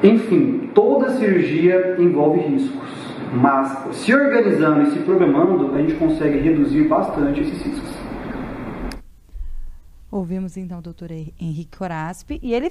Enfim, 0.03 0.71
toda 0.75 1.11
cirurgia 1.11 1.97
envolve 1.99 2.41
riscos, 2.41 2.89
mas 3.35 3.97
se 3.97 4.15
organizando 4.15 4.85
e 4.85 4.93
se 4.93 5.01
programando, 5.01 5.75
a 5.75 5.79
gente 5.79 5.93
consegue 5.97 6.39
reduzir 6.39 6.85
bastante 6.85 7.43
esses 7.43 7.63
riscos. 7.63 7.91
Ouvimos 10.11 10.57
então 10.57 10.79
o 10.79 10.83
doutor 10.83 11.11
Henrique 11.11 11.77
Coraspi 11.77 12.41
e 12.43 12.55
ele 12.55 12.71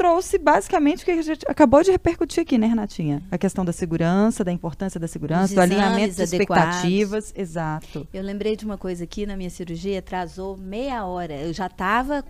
trouxe 0.00 0.38
basicamente 0.38 1.02
o 1.02 1.04
que 1.04 1.10
a 1.10 1.20
gente 1.20 1.44
acabou 1.46 1.82
de 1.82 1.90
repercutir 1.90 2.40
aqui, 2.42 2.56
né, 2.56 2.66
Renatinha? 2.66 3.22
A 3.30 3.36
questão 3.36 3.66
da 3.66 3.70
segurança, 3.72 4.42
da 4.42 4.50
importância 4.50 4.98
da 4.98 5.06
segurança, 5.06 5.54
do 5.54 5.60
alinhamento 5.60 6.14
de 6.16 6.22
adequados. 6.22 6.76
expectativas. 6.76 7.32
Exato. 7.36 8.08
Eu 8.10 8.22
lembrei 8.22 8.56
de 8.56 8.64
uma 8.64 8.78
coisa 8.78 9.04
aqui 9.04 9.26
na 9.26 9.36
minha 9.36 9.50
cirurgia, 9.50 9.98
atrasou 9.98 10.56
meia 10.56 11.04
hora. 11.04 11.34
Eu 11.34 11.52
já 11.52 11.66
estava 11.66 12.24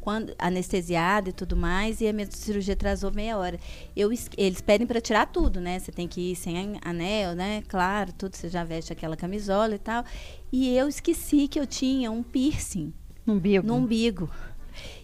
quando 0.00 0.34
anestesiada 0.38 1.28
e 1.28 1.32
tudo 1.34 1.54
mais, 1.54 2.00
e 2.00 2.08
a 2.08 2.12
minha 2.14 2.26
cirurgia 2.30 2.72
atrasou 2.72 3.12
meia 3.12 3.36
hora. 3.36 3.60
Eu, 3.94 4.10
es- 4.10 4.30
eles 4.38 4.62
pedem 4.62 4.86
para 4.86 4.98
tirar 5.00 5.26
tudo, 5.26 5.60
né? 5.60 5.78
Você 5.78 5.92
tem 5.92 6.08
que 6.08 6.32
ir 6.32 6.36
sem 6.36 6.78
anel, 6.82 7.34
né? 7.34 7.62
Claro, 7.68 8.14
tudo, 8.14 8.34
você 8.34 8.48
já 8.48 8.64
veste 8.64 8.94
aquela 8.94 9.14
camisola 9.14 9.74
e 9.74 9.78
tal. 9.78 10.02
E 10.50 10.74
eu 10.74 10.88
esqueci 10.88 11.46
que 11.48 11.60
eu 11.60 11.66
tinha 11.66 12.10
um 12.10 12.22
piercing 12.22 12.94
No 13.26 13.34
umbigo. 13.34 13.66
no 13.66 13.74
umbigo. 13.74 14.30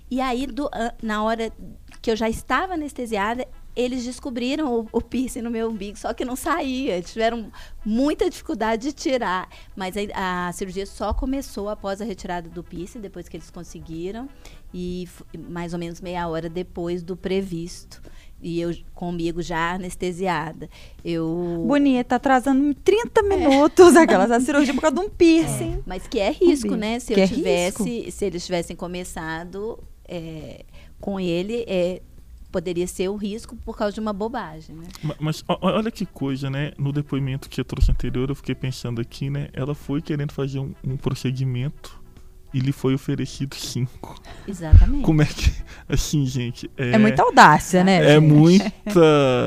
E 0.09 0.21
aí, 0.21 0.47
do- 0.47 0.71
na 1.03 1.25
hora 1.25 1.51
que 2.07 2.11
eu 2.13 2.15
já 2.15 2.31
estava 2.31 2.75
anestesiada, 2.75 3.45
eles 3.75 4.05
descobriram 4.05 4.73
o, 4.73 4.89
o 4.93 5.01
piercing 5.03 5.43
no 5.43 5.51
meu 5.51 5.69
umbigo, 5.69 5.99
só 5.99 6.15
que 6.15 6.25
não 6.25 6.37
saía. 6.37 6.99
Eles 6.99 7.11
tiveram 7.11 7.51
muita 7.85 8.31
dificuldade 8.31 8.85
de 8.85 8.93
tirar. 8.93 9.49
Mas 9.75 9.97
a, 10.15 10.47
a 10.47 10.53
cirurgia 10.53 10.87
só 10.87 11.13
começou 11.13 11.69
após 11.69 12.01
a 12.01 12.05
retirada 12.05 12.49
do 12.49 12.63
piercing, 12.63 13.01
depois 13.01 13.29
que 13.29 13.37
eles 13.37 13.51
conseguiram. 13.51 14.29
E 14.73 15.09
mais 15.51 15.73
ou 15.73 15.81
menos 15.81 16.01
meia 16.01 16.29
hora 16.29 16.49
depois 16.49 17.03
do 17.03 17.17
previsto. 17.17 18.01
E 18.41 18.61
eu 18.61 18.73
comigo 18.95 19.43
já 19.43 19.73
anestesiada. 19.73 20.71
Eu. 21.05 21.65
Bonita, 21.67 22.15
atrasando 22.15 22.73
30 22.73 23.21
minutos 23.25 23.97
aquelas 23.99 24.31
a 24.31 24.39
cirurgia 24.39 24.73
por 24.73 24.83
causa 24.83 24.95
de 24.95 25.03
um 25.03 25.11
piercing. 25.11 25.83
Mas 25.85 26.07
que 26.07 26.21
é 26.21 26.31
risco, 26.31 26.69
Umbigo. 26.69 26.77
né? 26.77 27.01
Se 27.01 27.15
Que 27.15 27.19
eu 27.19 27.25
é 27.25 27.27
tivesse, 27.27 28.13
se 28.13 28.25
eles 28.25 28.47
tivessem 28.47 28.77
começado 28.77 29.83
é, 30.09 30.65
com 31.07 31.21
ele, 31.21 31.65
é, 31.69 32.03
poderia 32.51 32.87
ser 32.89 33.09
o 33.09 33.15
risco 33.15 33.55
por 33.65 33.77
causa 33.77 33.95
de 33.95 34.01
uma 34.01 34.13
bobagem, 34.13 34.75
né? 34.75 34.89
Ma- 35.05 35.15
Mas 35.21 35.45
ó- 35.47 35.57
olha 35.63 35.89
que 35.89 36.05
coisa, 36.05 36.51
né? 36.51 36.73
No 36.77 36.91
depoimento 36.93 37.49
que 37.49 37.61
eu 37.61 37.65
trouxe 37.65 37.93
anterior, 37.93 38.29
eu 38.29 38.35
fiquei 38.35 38.57
pensando 38.57 39.01
aqui, 39.01 39.31
né? 39.31 39.49
Ela 39.53 39.73
foi 39.73 40.03
querendo 40.03 40.33
fazer 40.33 40.59
um, 40.59 40.75
um 40.85 40.97
procedimento 40.97 42.03
e 42.53 42.59
lhe 42.59 42.73
foi 42.73 42.93
oferecido 42.95 43.55
cinco. 43.55 44.21
Exatamente. 44.49 45.03
Como 45.05 45.23
é 45.23 45.27
que. 45.27 45.53
Assim, 45.89 46.27
gente. 46.27 46.69
É, 46.77 46.91
É, 46.93 46.99
muita 46.99 47.23
audácia, 47.23 47.85
né? 47.85 47.99
É 48.05 48.21
gente? 48.21 48.27
muita. 48.33 49.01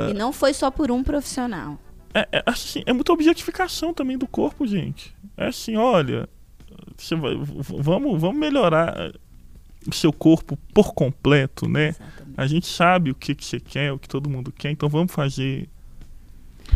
E 0.10 0.14
não 0.14 0.32
foi 0.32 0.53
só 0.53 0.72
por 0.72 0.89
um 0.91 1.03
profissional. 1.03 1.78
É, 2.14 2.26
é, 2.32 2.43
assim, 2.45 2.84
é 2.86 2.93
muita 2.93 3.12
objetificação 3.12 3.93
também 3.93 4.18
do 4.18 4.28
corpo, 4.28 4.66
gente. 4.66 5.14
É 5.36 5.47
assim, 5.47 5.76
olha. 5.76 6.30
Você 6.95 7.16
vai, 7.16 7.34
vamos, 7.36 8.20
vamos 8.22 8.38
melhorar 8.39 9.12
o 9.88 9.94
seu 9.94 10.12
corpo 10.14 10.58
por 10.74 10.94
completo, 10.94 11.68
né? 11.68 11.90
Exatamente. 11.90 12.34
A 12.38 12.48
gente 12.48 12.68
sabe 12.68 13.12
o 13.12 13.16
que, 13.16 13.36
que 13.36 13.46
você 13.46 13.60
quer, 13.60 13.92
o 13.92 14.00
que 14.00 14.08
todo 14.08 14.30
mundo 14.30 14.52
quer, 14.52 14.72
então 14.72 14.88
vamos 14.90 15.12
fazer. 15.12 15.68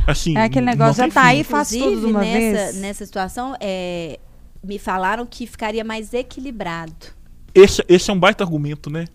Assim, 0.07 0.35
É 0.37 0.43
aquele 0.43 0.65
negócio, 0.65 0.95
já 1.03 1.07
tá 1.09 1.21
fim. 1.21 1.27
aí, 1.27 1.43
faz 1.43 1.69
tudo 1.69 1.99
de 2.01 2.05
uma 2.07 2.21
nessa, 2.21 2.65
vez. 2.71 2.75
nessa 2.81 3.05
situação, 3.05 3.55
é, 3.59 4.19
me 4.63 4.79
falaram 4.79 5.25
que 5.25 5.45
ficaria 5.45 5.83
mais 5.83 6.13
equilibrado. 6.13 6.93
Esse, 7.53 7.83
esse 7.87 8.09
é 8.09 8.13
um 8.13 8.19
baita 8.19 8.43
argumento, 8.43 8.89
né? 8.89 9.05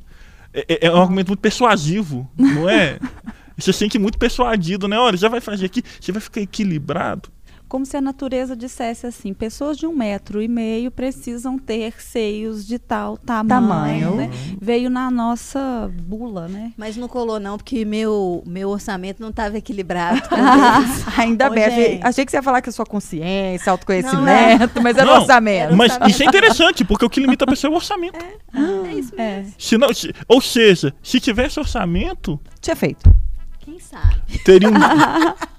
É, 0.54 0.60
é- 0.68 0.86
é 0.86 0.92
um 0.92 1.00
argumento 1.02 1.28
muito 1.28 1.40
persuasivo, 1.40 2.30
não 2.36 2.68
é? 2.68 2.98
Você 3.58 3.72
se 3.72 3.78
sente 3.80 3.98
muito 3.98 4.16
persuadido, 4.18 4.86
né? 4.86 4.96
Olha, 4.96 5.16
já 5.16 5.28
vai 5.28 5.40
fazer 5.40 5.66
aqui, 5.66 5.82
você 6.00 6.12
vai 6.12 6.20
ficar 6.20 6.40
equilibrado. 6.40 7.28
Como 7.68 7.84
se 7.84 7.96
a 7.96 8.00
natureza 8.00 8.56
dissesse 8.56 9.06
assim: 9.06 9.34
pessoas 9.34 9.76
de 9.76 9.86
um 9.86 9.94
metro 9.94 10.40
e 10.40 10.48
meio 10.48 10.90
precisam 10.90 11.58
ter 11.58 12.00
seios 12.00 12.66
de 12.66 12.78
tal 12.78 13.16
tamanho. 13.18 13.48
Tamanho. 13.48 14.14
né? 14.16 14.30
Veio 14.60 14.88
na 14.88 15.10
nossa 15.10 15.90
bula, 16.02 16.48
né? 16.48 16.72
Mas 16.78 16.96
não 16.96 17.06
colou 17.08 17.38
não, 17.38 17.58
porque 17.58 17.84
meu, 17.84 18.42
meu 18.46 18.70
orçamento 18.70 19.20
não 19.20 19.28
estava 19.28 19.58
equilibrado. 19.58 20.22
Ah, 20.30 20.80
ainda 21.20 21.48
Ô, 21.48 21.50
bem. 21.50 21.64
Achei, 21.64 21.84
gente. 21.92 22.06
achei 22.06 22.24
que 22.24 22.30
você 22.30 22.38
ia 22.38 22.42
falar 22.42 22.62
que 22.62 22.70
a 22.70 22.72
sua 22.72 22.86
consciência, 22.86 23.70
autoconhecimento, 23.70 24.80
mas 24.82 24.96
era 24.96 25.04
Não, 25.06 25.20
orçamento. 25.20 25.76
Mas 25.76 25.92
orçamento. 25.92 26.10
isso 26.10 26.22
é 26.22 26.26
interessante, 26.26 26.84
porque 26.84 27.04
o 27.04 27.10
que 27.10 27.20
limita 27.20 27.44
a 27.44 27.48
pessoa 27.48 27.70
é 27.70 27.72
o 27.72 27.76
orçamento. 27.76 28.16
é 28.16 28.92
isso 28.94 29.14
mesmo. 29.14 29.20
É. 29.20 29.44
Se 29.58 29.76
não, 29.76 29.92
se- 29.92 30.14
ou 30.26 30.40
seja, 30.40 30.94
se 31.02 31.20
tivesse 31.20 31.60
orçamento, 31.60 32.40
Tinha 32.62 32.74
feito. 32.76 33.14
Quem 33.60 33.78
sabe? 33.78 34.16
teria 34.42 34.68
um. 34.70 34.72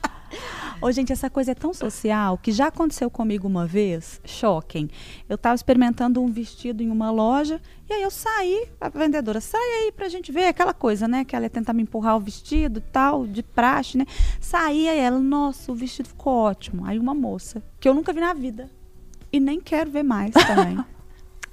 Ô, 0.82 0.90
gente, 0.94 1.12
essa 1.12 1.30
coisa 1.30 1.52
é 1.52 1.56
tão 1.56 1.74
social 1.74 2.38
que 2.38 2.54
já 2.54 2.68
aconteceu 2.68 3.12
comigo 3.12 3.46
uma 3.46 3.68
vez. 3.68 4.22
Choquem. 4.24 4.90
Eu 5.28 5.36
estava 5.36 5.54
experimentando 5.54 6.22
um 6.22 6.32
vestido 6.32 6.82
em 6.82 6.90
uma 6.90 7.12
loja 7.12 7.62
e 7.90 7.94
aí 7.94 8.02
eu 8.02 8.10
saí, 8.10 8.66
a 8.80 8.88
vendedora, 8.88 9.42
sai 9.42 9.60
aí 9.60 9.92
pra 9.92 10.08
gente 10.08 10.32
ver 10.32 10.46
aquela 10.46 10.74
coisa, 10.74 11.06
né? 11.06 11.26
Que 11.26 11.36
ela 11.36 11.46
ia 11.46 11.50
tentar 11.50 11.74
me 11.74 11.84
empurrar 11.84 12.16
o 12.16 12.22
vestido 12.22 12.80
tal, 12.80 13.28
de 13.28 13.44
praxe, 13.44 13.98
né? 13.98 14.06
Saí 14.40 14.88
aí 14.88 15.00
ela, 15.00 15.20
nossa, 15.20 15.70
o 15.70 15.76
vestido 15.76 16.08
ficou 16.08 16.34
ótimo. 16.34 16.86
Aí 16.86 16.98
uma 16.98 17.14
moça, 17.14 17.62
que 17.78 17.90
eu 17.90 17.94
nunca 17.94 18.14
vi 18.14 18.22
na 18.22 18.34
vida 18.34 18.70
e 19.34 19.40
nem 19.40 19.60
quero 19.60 19.92
ver 19.92 20.04
mais 20.04 20.32
também. 20.32 20.80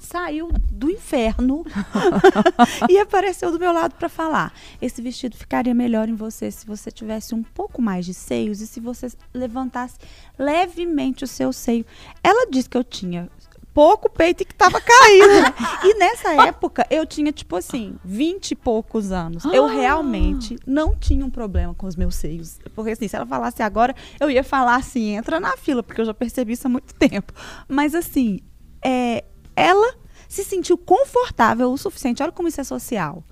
Saiu 0.07 0.48
do 0.70 0.88
inferno 0.88 1.64
e 2.88 2.98
apareceu 2.98 3.50
do 3.50 3.59
meu 3.59 3.72
lado 3.72 3.94
para 3.96 4.09
falar. 4.09 4.52
Esse 4.80 5.02
vestido 5.02 5.36
ficaria 5.36 5.74
melhor 5.74 6.09
em 6.09 6.14
você 6.14 6.50
se 6.50 6.64
você 6.64 6.90
tivesse 6.90 7.34
um 7.34 7.42
pouco 7.42 7.82
mais 7.82 8.07
de 8.07 8.14
seios 8.14 8.61
e 8.61 8.66
se 8.66 8.78
você 8.78 9.09
levantasse 9.34 9.96
levemente 10.38 11.24
o 11.24 11.26
seu 11.26 11.52
seio. 11.52 11.84
Ela 12.22 12.48
disse 12.48 12.68
que 12.68 12.76
eu 12.76 12.84
tinha 12.84 13.28
pouco 13.76 14.09
peito 14.09 14.40
e 14.42 14.44
que 14.46 14.54
tava 14.54 14.80
caído. 14.80 15.54
e 15.84 15.98
nessa 15.98 16.46
época 16.46 16.86
eu 16.88 17.04
tinha 17.04 17.30
tipo 17.30 17.57
assim, 17.57 17.96
20 18.02 18.52
e 18.52 18.54
poucos 18.57 19.12
anos. 19.12 19.44
Eu 19.44 19.66
realmente 19.66 20.57
não 20.66 20.96
tinha 20.96 21.26
um 21.26 21.30
problema 21.30 21.74
com 21.74 21.86
os 21.86 21.94
meus 21.94 22.14
seios. 22.14 22.59
Porque 22.74 22.92
assim, 22.92 23.07
se 23.07 23.16
ela 23.16 23.26
falasse 23.26 23.62
agora, 23.62 23.94
eu 24.18 24.30
ia 24.30 24.42
falar 24.42 24.76
assim, 24.76 25.16
entra 25.16 25.38
na 25.38 25.59
fila, 25.59 25.82
porque 25.82 26.00
eu 26.00 26.07
já 26.07 26.14
percebi 26.14 26.52
isso 26.54 26.66
há 26.66 26.70
muito 26.70 26.94
tempo. 26.94 27.34
Mas 27.68 27.94
assim, 27.94 28.40
é, 28.82 29.24
ela 29.57 29.94
se 30.28 30.44
sentiu 30.44 30.76
confortável 30.76 31.72
o 31.72 31.76
suficiente, 31.78 32.22
olha 32.22 32.30
como 32.32 32.48
isso 32.48 32.61
é 32.61 32.64
social, 32.64 33.24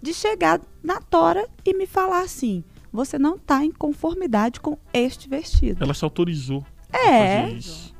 de 0.00 0.14
chegar 0.14 0.60
na 0.82 1.00
tora 1.00 1.46
e 1.64 1.74
me 1.74 1.86
falar 1.86 2.20
assim: 2.22 2.62
você 2.92 3.18
não 3.18 3.34
está 3.36 3.64
em 3.64 3.72
conformidade 3.72 4.60
com 4.60 4.78
este 4.92 5.28
vestido. 5.28 5.82
Ela 5.82 5.92
se 5.94 6.04
autorizou 6.04 6.64
a 6.92 6.98
É. 6.98 7.42
fazer 7.42 7.56
isso. 7.56 7.94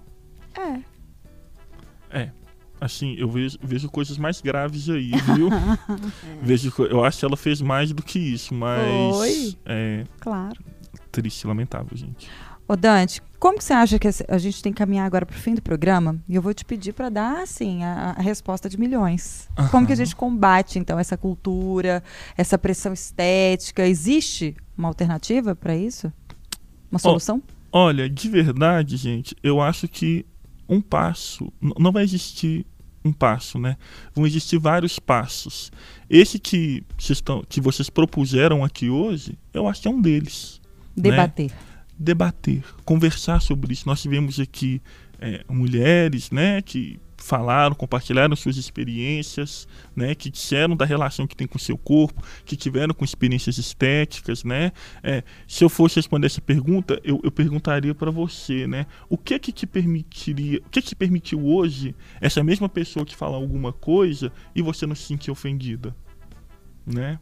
É. 0.54 0.80
É. 2.20 2.30
Assim, 2.80 3.14
eu 3.16 3.28
vejo, 3.30 3.56
vejo 3.62 3.88
coisas 3.88 4.18
mais 4.18 4.40
graves 4.40 4.88
aí, 4.90 5.12
viu? 5.34 5.48
vejo, 6.42 6.72
co- 6.72 6.84
eu 6.84 7.04
acho 7.04 7.20
que 7.20 7.24
ela 7.24 7.36
fez 7.36 7.60
mais 7.60 7.92
do 7.92 8.02
que 8.02 8.18
isso, 8.18 8.52
mas. 8.52 9.16
Foi. 9.16 9.56
É 9.64 10.04
Claro. 10.20 10.58
triste, 11.12 11.46
lamentável, 11.46 11.96
gente. 11.96 12.28
Ô 12.66 12.74
Dante, 12.76 13.22
como 13.43 13.59
que 13.59 13.64
você 13.64 13.72
acha 13.72 13.99
que 13.99 14.07
a 14.07 14.38
gente 14.38 14.62
tem 14.62 14.72
que 14.72 14.78
caminhar 14.78 15.05
agora 15.05 15.26
pro 15.26 15.36
fim 15.36 15.53
do 15.53 15.61
programa? 15.61 16.16
E 16.28 16.36
eu 16.36 16.40
vou 16.40 16.55
te 16.55 16.64
pedir 16.64 16.93
para 16.93 17.09
dar, 17.09 17.43
assim, 17.43 17.82
a, 17.82 18.14
a 18.16 18.22
resposta 18.22 18.68
de 18.68 18.78
milhões. 18.78 19.49
Como 19.72 19.84
que 19.84 19.93
a 19.93 19.97
gente 19.97 20.14
combate, 20.14 20.78
então, 20.78 20.97
essa 20.97 21.16
cultura, 21.16 22.05
essa 22.36 22.57
pressão 22.57 22.93
estética? 22.93 23.84
Existe 23.84 24.55
uma 24.78 24.86
alternativa 24.86 25.57
para 25.57 25.76
isso? 25.76 26.12
Uma 26.88 27.01
solução? 27.01 27.43
Olha, 27.72 28.09
de 28.09 28.28
verdade, 28.28 28.97
gente, 28.97 29.34
eu 29.43 29.61
acho 29.61 29.88
que 29.88 30.24
um 30.68 30.80
passo. 30.80 31.53
Não 31.61 31.90
vai 31.90 32.05
existir 32.05 32.64
um 33.05 33.12
passo, 33.12 33.59
né? 33.59 33.76
Vão 34.14 34.24
existir 34.24 34.57
vários 34.57 35.01
passos. 35.01 35.72
Esse 36.09 36.38
que 36.38 36.84
vocês, 36.97 37.16
estão, 37.18 37.43
que 37.49 37.61
vocês 37.61 37.90
propuseram 37.90 38.62
aqui 38.62 38.88
hoje, 38.88 39.36
eu 39.53 39.66
acho 39.66 39.82
que 39.82 39.88
é 39.88 39.90
um 39.90 40.01
deles. 40.01 40.61
Debater. 40.97 41.51
Debater, 42.03 42.62
conversar 42.84 43.40
sobre 43.40 43.72
isso. 43.72 43.86
Nós 43.86 44.03
tivemos 44.03 44.38
aqui 44.40 44.82
é, 45.20 45.44
mulheres, 45.48 46.30
né, 46.30 46.61
que 46.61 46.98
falaram, 47.16 47.76
compartilharam 47.76 48.34
suas 48.34 48.57
experiências, 48.57 49.68
né, 49.94 50.12
que 50.14 50.28
disseram 50.28 50.76
da 50.76 50.84
relação 50.84 51.26
que 51.26 51.36
tem 51.36 51.46
com 51.46 51.59
seu 51.59 51.78
corpo, 51.78 52.20
que 52.44 52.57
tiveram 52.57 52.92
com 52.92 53.05
experiências 53.05 53.57
estéticas, 53.59 54.42
né. 54.42 54.72
É, 55.03 55.22
se 55.46 55.62
eu 55.62 55.68
fosse 55.68 55.96
responder 55.96 56.26
essa 56.26 56.40
pergunta, 56.40 57.00
eu, 57.05 57.20
eu 57.22 57.30
perguntaria 57.30 57.94
para 57.94 58.11
você, 58.11 58.66
né, 58.66 58.86
o 59.09 59.16
que 59.16 59.38
que 59.38 59.53
te 59.53 59.66
permitiria, 59.66 60.59
o 60.66 60.70
que 60.70 60.82
que 60.82 60.88
te 60.88 60.96
permitiu 60.96 61.46
hoje 61.46 61.94
essa 62.20 62.42
mesma 62.42 62.68
pessoa 62.68 63.07
que 63.07 63.14
fala 63.14 63.36
alguma 63.36 63.72
coisa 63.72 64.32
e 64.55 64.61
você 64.61 64.84
não 64.84 64.96
se 64.96 65.05
sentir 65.05 65.30
ofendida, 65.30 65.94
né? 66.84 67.20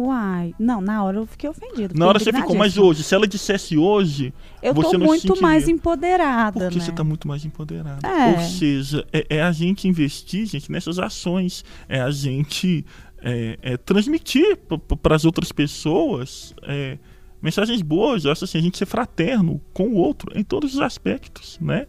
Uai. 0.00 0.54
Não, 0.58 0.80
na 0.80 1.04
hora 1.04 1.18
eu 1.18 1.26
fiquei 1.26 1.50
ofendida. 1.50 1.92
Na 1.94 2.06
hora 2.06 2.18
você 2.18 2.32
ficou, 2.32 2.56
mas 2.56 2.78
hoje, 2.78 3.02
se 3.02 3.14
ela 3.14 3.26
dissesse 3.26 3.76
hoje, 3.76 4.32
Eu 4.62 4.72
você 4.72 4.92
tô 4.92 4.98
não 4.98 5.00
se 5.00 5.06
muito 5.06 5.20
sentiria. 5.22 5.42
mais 5.42 5.68
empoderada, 5.68 6.60
Porque 6.60 6.78
né? 6.78 6.84
você 6.84 6.90
está 6.90 7.04
muito 7.04 7.28
mais 7.28 7.44
empoderado. 7.44 8.06
É. 8.06 8.32
Ou 8.32 8.40
seja, 8.40 9.06
é, 9.12 9.26
é 9.28 9.42
a 9.42 9.52
gente 9.52 9.86
investir, 9.86 10.46
gente, 10.46 10.72
nessas 10.72 10.98
ações. 10.98 11.62
É 11.86 12.00
a 12.00 12.10
gente 12.10 12.82
é, 13.22 13.58
é 13.60 13.76
transmitir 13.76 14.58
para 15.02 15.14
as 15.14 15.26
outras 15.26 15.52
pessoas 15.52 16.54
é, 16.62 16.96
mensagens 17.42 17.82
boas. 17.82 18.24
Eu 18.24 18.32
acho 18.32 18.44
assim, 18.44 18.56
a 18.56 18.62
gente 18.62 18.78
ser 18.78 18.86
fraterno 18.86 19.60
com 19.74 19.88
o 19.88 19.96
outro 19.96 20.32
em 20.34 20.42
todos 20.42 20.72
os 20.72 20.80
aspectos, 20.80 21.58
né? 21.60 21.86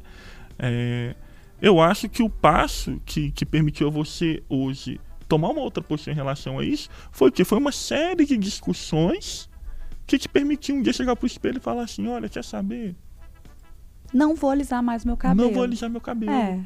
É, 0.59 1.15
eu 1.61 1.79
acho 1.79 2.09
que 2.09 2.21
o 2.21 2.29
passo 2.29 2.99
que, 3.05 3.31
que 3.31 3.45
permitiu 3.45 3.87
a 3.87 3.89
você 3.89 4.43
hoje 4.49 4.99
tomar 5.31 5.51
uma 5.51 5.61
outra 5.61 5.81
postura 5.81 6.11
em 6.11 6.15
relação 6.15 6.59
a 6.59 6.65
isso 6.65 6.89
foi 7.09 7.31
que 7.31 7.45
foi 7.45 7.57
uma 7.57 7.71
série 7.71 8.25
de 8.25 8.35
discussões 8.35 9.49
que 10.05 10.19
te 10.19 10.27
permitiam 10.27 10.79
um 10.79 10.81
dia 10.81 10.91
chegar 10.91 11.15
pro 11.15 11.25
espelho 11.25 11.55
e 11.55 11.61
falar 11.61 11.83
assim, 11.83 12.05
olha, 12.05 12.27
quer 12.27 12.43
saber? 12.43 12.93
Não 14.13 14.35
vou 14.35 14.49
alisar 14.49 14.83
mais 14.83 15.05
meu 15.05 15.15
cabelo. 15.15 15.47
Não 15.47 15.53
vou 15.53 15.63
alisar 15.63 15.89
meu 15.89 16.01
cabelo. 16.01 16.33
É, 16.33 16.59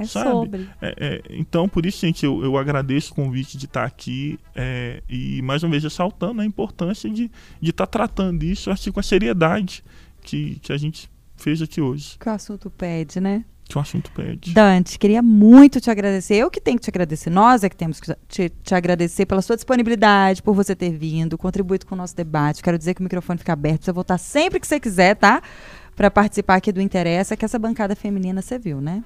é 0.00 0.04
Sabe? 0.04 0.30
sobre. 0.30 0.68
É, 0.82 0.94
é, 0.98 1.22
então, 1.30 1.68
por 1.68 1.86
isso, 1.86 2.00
gente, 2.00 2.26
eu, 2.26 2.42
eu 2.42 2.58
agradeço 2.58 3.12
o 3.12 3.14
convite 3.14 3.56
de 3.56 3.66
estar 3.66 3.84
aqui 3.84 4.36
é, 4.52 5.00
e, 5.08 5.40
mais 5.42 5.62
uma 5.62 5.70
vez, 5.70 5.84
ressaltando 5.84 6.40
a 6.40 6.44
importância 6.44 7.08
de 7.08 7.30
estar 7.62 7.86
tratando 7.86 8.42
isso 8.42 8.68
assim, 8.68 8.90
com 8.90 8.98
a 8.98 9.02
seriedade 9.02 9.84
que, 10.22 10.58
que 10.58 10.72
a 10.72 10.76
gente 10.76 11.08
fez 11.36 11.62
aqui 11.62 11.80
hoje, 11.80 12.18
Que 12.18 12.28
o 12.28 12.32
assunto 12.32 12.68
pede, 12.68 13.20
né? 13.20 13.44
Que 13.68 13.76
o 13.76 13.80
assunto 13.80 14.10
pede. 14.12 14.54
Dante, 14.54 14.98
queria 14.98 15.22
muito 15.22 15.80
te 15.80 15.90
agradecer. 15.90 16.36
Eu 16.36 16.50
que 16.50 16.60
tenho 16.60 16.78
que 16.78 16.84
te 16.84 16.90
agradecer. 16.90 17.28
Nós 17.28 17.62
é 17.62 17.68
que 17.68 17.76
temos 17.76 18.00
que 18.00 18.14
te, 18.26 18.48
te 18.48 18.74
agradecer 18.74 19.26
pela 19.26 19.42
sua 19.42 19.56
disponibilidade, 19.56 20.42
por 20.42 20.54
você 20.54 20.74
ter 20.74 20.90
vindo, 20.90 21.36
contribuído 21.36 21.86
com 21.86 21.94
o 21.94 21.98
nosso 21.98 22.16
debate. 22.16 22.62
Quero 22.62 22.78
dizer 22.78 22.94
que 22.94 23.00
o 23.00 23.04
microfone 23.04 23.38
fica 23.38 23.52
aberto. 23.52 23.84
Você 23.84 23.92
voltar 23.92 24.16
sempre 24.16 24.58
que 24.58 24.66
você 24.66 24.80
quiser, 24.80 25.14
tá? 25.14 25.42
Para 25.94 26.10
participar 26.10 26.54
aqui 26.54 26.72
do 26.72 26.80
Interessa, 26.80 27.36
que 27.36 27.44
essa 27.44 27.58
bancada 27.58 27.94
feminina 27.94 28.40
você 28.40 28.58
viu, 28.58 28.80
né? 28.80 29.04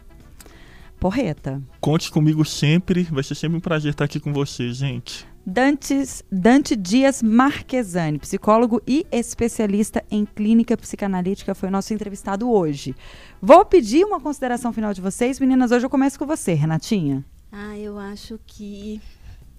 Porreta. 1.01 1.61
Conte 1.81 2.09
comigo 2.13 2.45
sempre, 2.45 3.03
vai 3.03 3.25
ser 3.25 3.35
sempre 3.35 3.59
um 3.59 3.61
prazer 3.61 3.91
estar 3.91 4.05
aqui 4.05 4.21
com 4.21 4.33
vocês, 4.33 4.77
gente. 4.77 5.27
Dantes, 5.45 6.23
Dante 6.31 6.77
Dias 6.77 7.21
Marquesani, 7.21 8.19
psicólogo 8.19 8.81
e 8.87 9.05
especialista 9.11 10.05
em 10.09 10.25
clínica 10.25 10.77
psicanalítica, 10.77 11.53
foi 11.53 11.69
nosso 11.69 11.93
entrevistado 11.93 12.49
hoje. 12.49 12.95
Vou 13.41 13.65
pedir 13.65 14.05
uma 14.05 14.21
consideração 14.21 14.73
final 14.73 14.95
de 14.95 15.01
vocês. 15.01 15.41
Meninas, 15.41 15.73
hoje 15.73 15.85
eu 15.85 15.91
começo 15.91 16.17
com 16.17 16.27
você, 16.27 16.53
Renatinha. 16.53 17.25
Ah, 17.51 17.77
eu 17.77 17.99
acho 17.99 18.39
que 18.47 19.01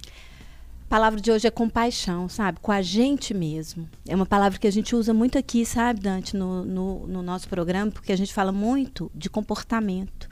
a 0.07 0.89
palavra 0.89 1.19
de 1.19 1.29
hoje 1.29 1.47
é 1.47 1.51
compaixão, 1.51 2.29
sabe? 2.29 2.59
Com 2.61 2.71
a 2.71 2.81
gente 2.81 3.33
mesmo. 3.33 3.89
É 4.07 4.15
uma 4.15 4.25
palavra 4.25 4.57
que 4.57 4.67
a 4.67 4.71
gente 4.71 4.95
usa 4.95 5.13
muito 5.13 5.37
aqui, 5.37 5.65
sabe, 5.65 5.99
Dante, 5.99 6.37
no, 6.37 6.63
no, 6.63 7.07
no 7.07 7.21
nosso 7.21 7.49
programa, 7.49 7.91
porque 7.91 8.13
a 8.13 8.17
gente 8.17 8.33
fala 8.33 8.53
muito 8.53 9.11
de 9.13 9.29
comportamento. 9.29 10.29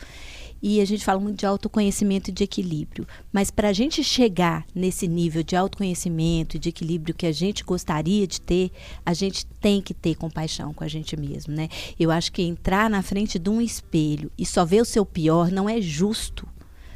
E 0.61 0.79
a 0.79 0.85
gente 0.85 1.03
fala 1.03 1.19
muito 1.19 1.39
de 1.39 1.45
autoconhecimento 1.45 2.29
e 2.29 2.33
de 2.33 2.43
equilíbrio. 2.43 3.07
Mas 3.31 3.49
para 3.49 3.69
a 3.69 3.73
gente 3.73 4.03
chegar 4.03 4.65
nesse 4.75 5.07
nível 5.07 5.43
de 5.43 5.55
autoconhecimento 5.55 6.55
e 6.55 6.59
de 6.59 6.69
equilíbrio 6.69 7.15
que 7.15 7.25
a 7.25 7.31
gente 7.31 7.63
gostaria 7.63 8.27
de 8.27 8.39
ter, 8.39 8.71
a 9.05 9.13
gente 9.13 9.45
tem 9.59 9.81
que 9.81 9.93
ter 9.93 10.15
compaixão 10.15 10.73
com 10.73 10.83
a 10.83 10.87
gente 10.87 11.17
mesmo, 11.17 11.53
né? 11.53 11.67
Eu 11.99 12.11
acho 12.11 12.31
que 12.31 12.41
entrar 12.41 12.89
na 12.89 13.01
frente 13.01 13.39
de 13.39 13.49
um 13.49 13.61
espelho 13.61 14.31
e 14.37 14.45
só 14.45 14.63
ver 14.63 14.81
o 14.81 14.85
seu 14.85 15.05
pior 15.05 15.51
não 15.51 15.67
é 15.67 15.81
justo, 15.81 16.47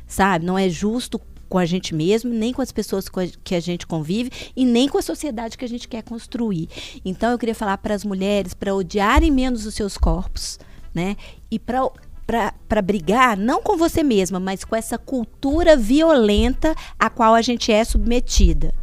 sabe? 0.05 0.45
Não 0.45 0.57
é 0.57 0.70
justo 0.70 1.20
com 1.47 1.57
a 1.57 1.66
gente 1.66 1.93
mesmo, 1.93 2.34
nem 2.34 2.51
com 2.51 2.61
as 2.61 2.72
pessoas 2.72 3.07
que 3.43 3.55
a 3.55 3.59
gente 3.59 3.86
convive 3.86 4.32
e 4.55 4.66
nem 4.66 4.88
com 4.89 4.97
a 4.97 5.01
sociedade 5.01 5.57
que 5.57 5.66
a 5.66 5.70
gente 5.70 5.88
quer 5.88 6.03
construir. 6.03 6.68
Então 7.03 7.32
eu 7.32 7.38
queria 7.38 7.55
falar 7.55 7.78
para 7.78 7.93
as 7.93 8.03
mulheres 8.03 8.53
para 8.53 8.76
odiarem 8.76 9.32
menos 9.32 9.66
os 9.66 9.74
seus 9.74 9.97
corpos, 9.97 10.59
né? 10.93 11.16
E 11.49 11.59
para 11.59 11.89
para 12.26 12.82
brigar 12.82 13.38
não 13.38 13.61
com 13.61 13.78
você 13.78 14.03
mesma, 14.03 14.39
mas 14.39 14.63
com 14.63 14.76
essa 14.76 14.97
cultura 14.97 15.78
violenta 15.78 16.76
a 16.97 17.09
qual 17.09 17.34
a 17.34 17.41
gente 17.41 17.71
é 17.71 17.84
submetida. 17.84 18.73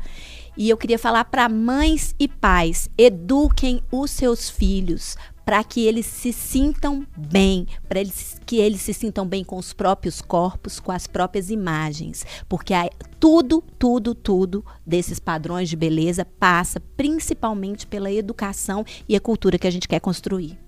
E 0.56 0.68
eu 0.68 0.76
queria 0.76 0.98
falar 0.98 1.24
para 1.24 1.48
mães 1.48 2.14
e 2.18 2.28
pais: 2.28 2.88
eduquem 2.96 3.82
os 3.90 4.10
seus 4.10 4.50
filhos 4.50 5.16
para 5.44 5.64
que 5.64 5.86
eles 5.86 6.06
se 6.06 6.32
sintam 6.32 7.06
bem, 7.16 7.66
para 7.88 8.00
eles, 8.00 8.40
que 8.46 8.56
eles 8.56 8.80
se 8.80 8.94
sintam 8.94 9.26
bem 9.26 9.42
com 9.42 9.56
os 9.56 9.72
próprios 9.72 10.20
corpos, 10.20 10.78
com 10.78 10.92
as 10.92 11.06
próprias 11.06 11.50
imagens. 11.50 12.24
Porque 12.48 12.74
tudo, 13.18 13.62
tudo, 13.78 14.14
tudo 14.14 14.64
desses 14.86 15.18
padrões 15.18 15.68
de 15.68 15.76
beleza 15.76 16.24
passa 16.24 16.80
principalmente 16.96 17.86
pela 17.86 18.12
educação 18.12 18.84
e 19.08 19.16
a 19.16 19.20
cultura 19.20 19.58
que 19.58 19.66
a 19.66 19.70
gente 19.70 19.88
quer 19.88 20.00
construir. 20.00 20.58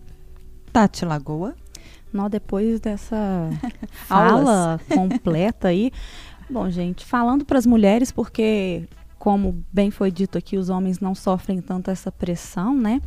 Tati 0.72 1.04
Lagoa. 1.04 1.54
Não, 2.14 2.30
depois 2.30 2.78
dessa 2.78 3.50
fala 4.06 4.80
completa 4.88 5.68
aí. 5.68 5.90
Bom, 6.48 6.70
gente, 6.70 7.04
falando 7.04 7.44
para 7.44 7.58
as 7.58 7.66
mulheres, 7.66 8.12
porque, 8.12 8.88
como 9.18 9.64
bem 9.72 9.90
foi 9.90 10.12
dito 10.12 10.38
aqui, 10.38 10.56
os 10.56 10.68
homens 10.68 11.00
não 11.00 11.12
sofrem 11.12 11.60
tanto 11.60 11.90
essa 11.90 12.12
pressão, 12.12 12.76
né? 12.76 13.00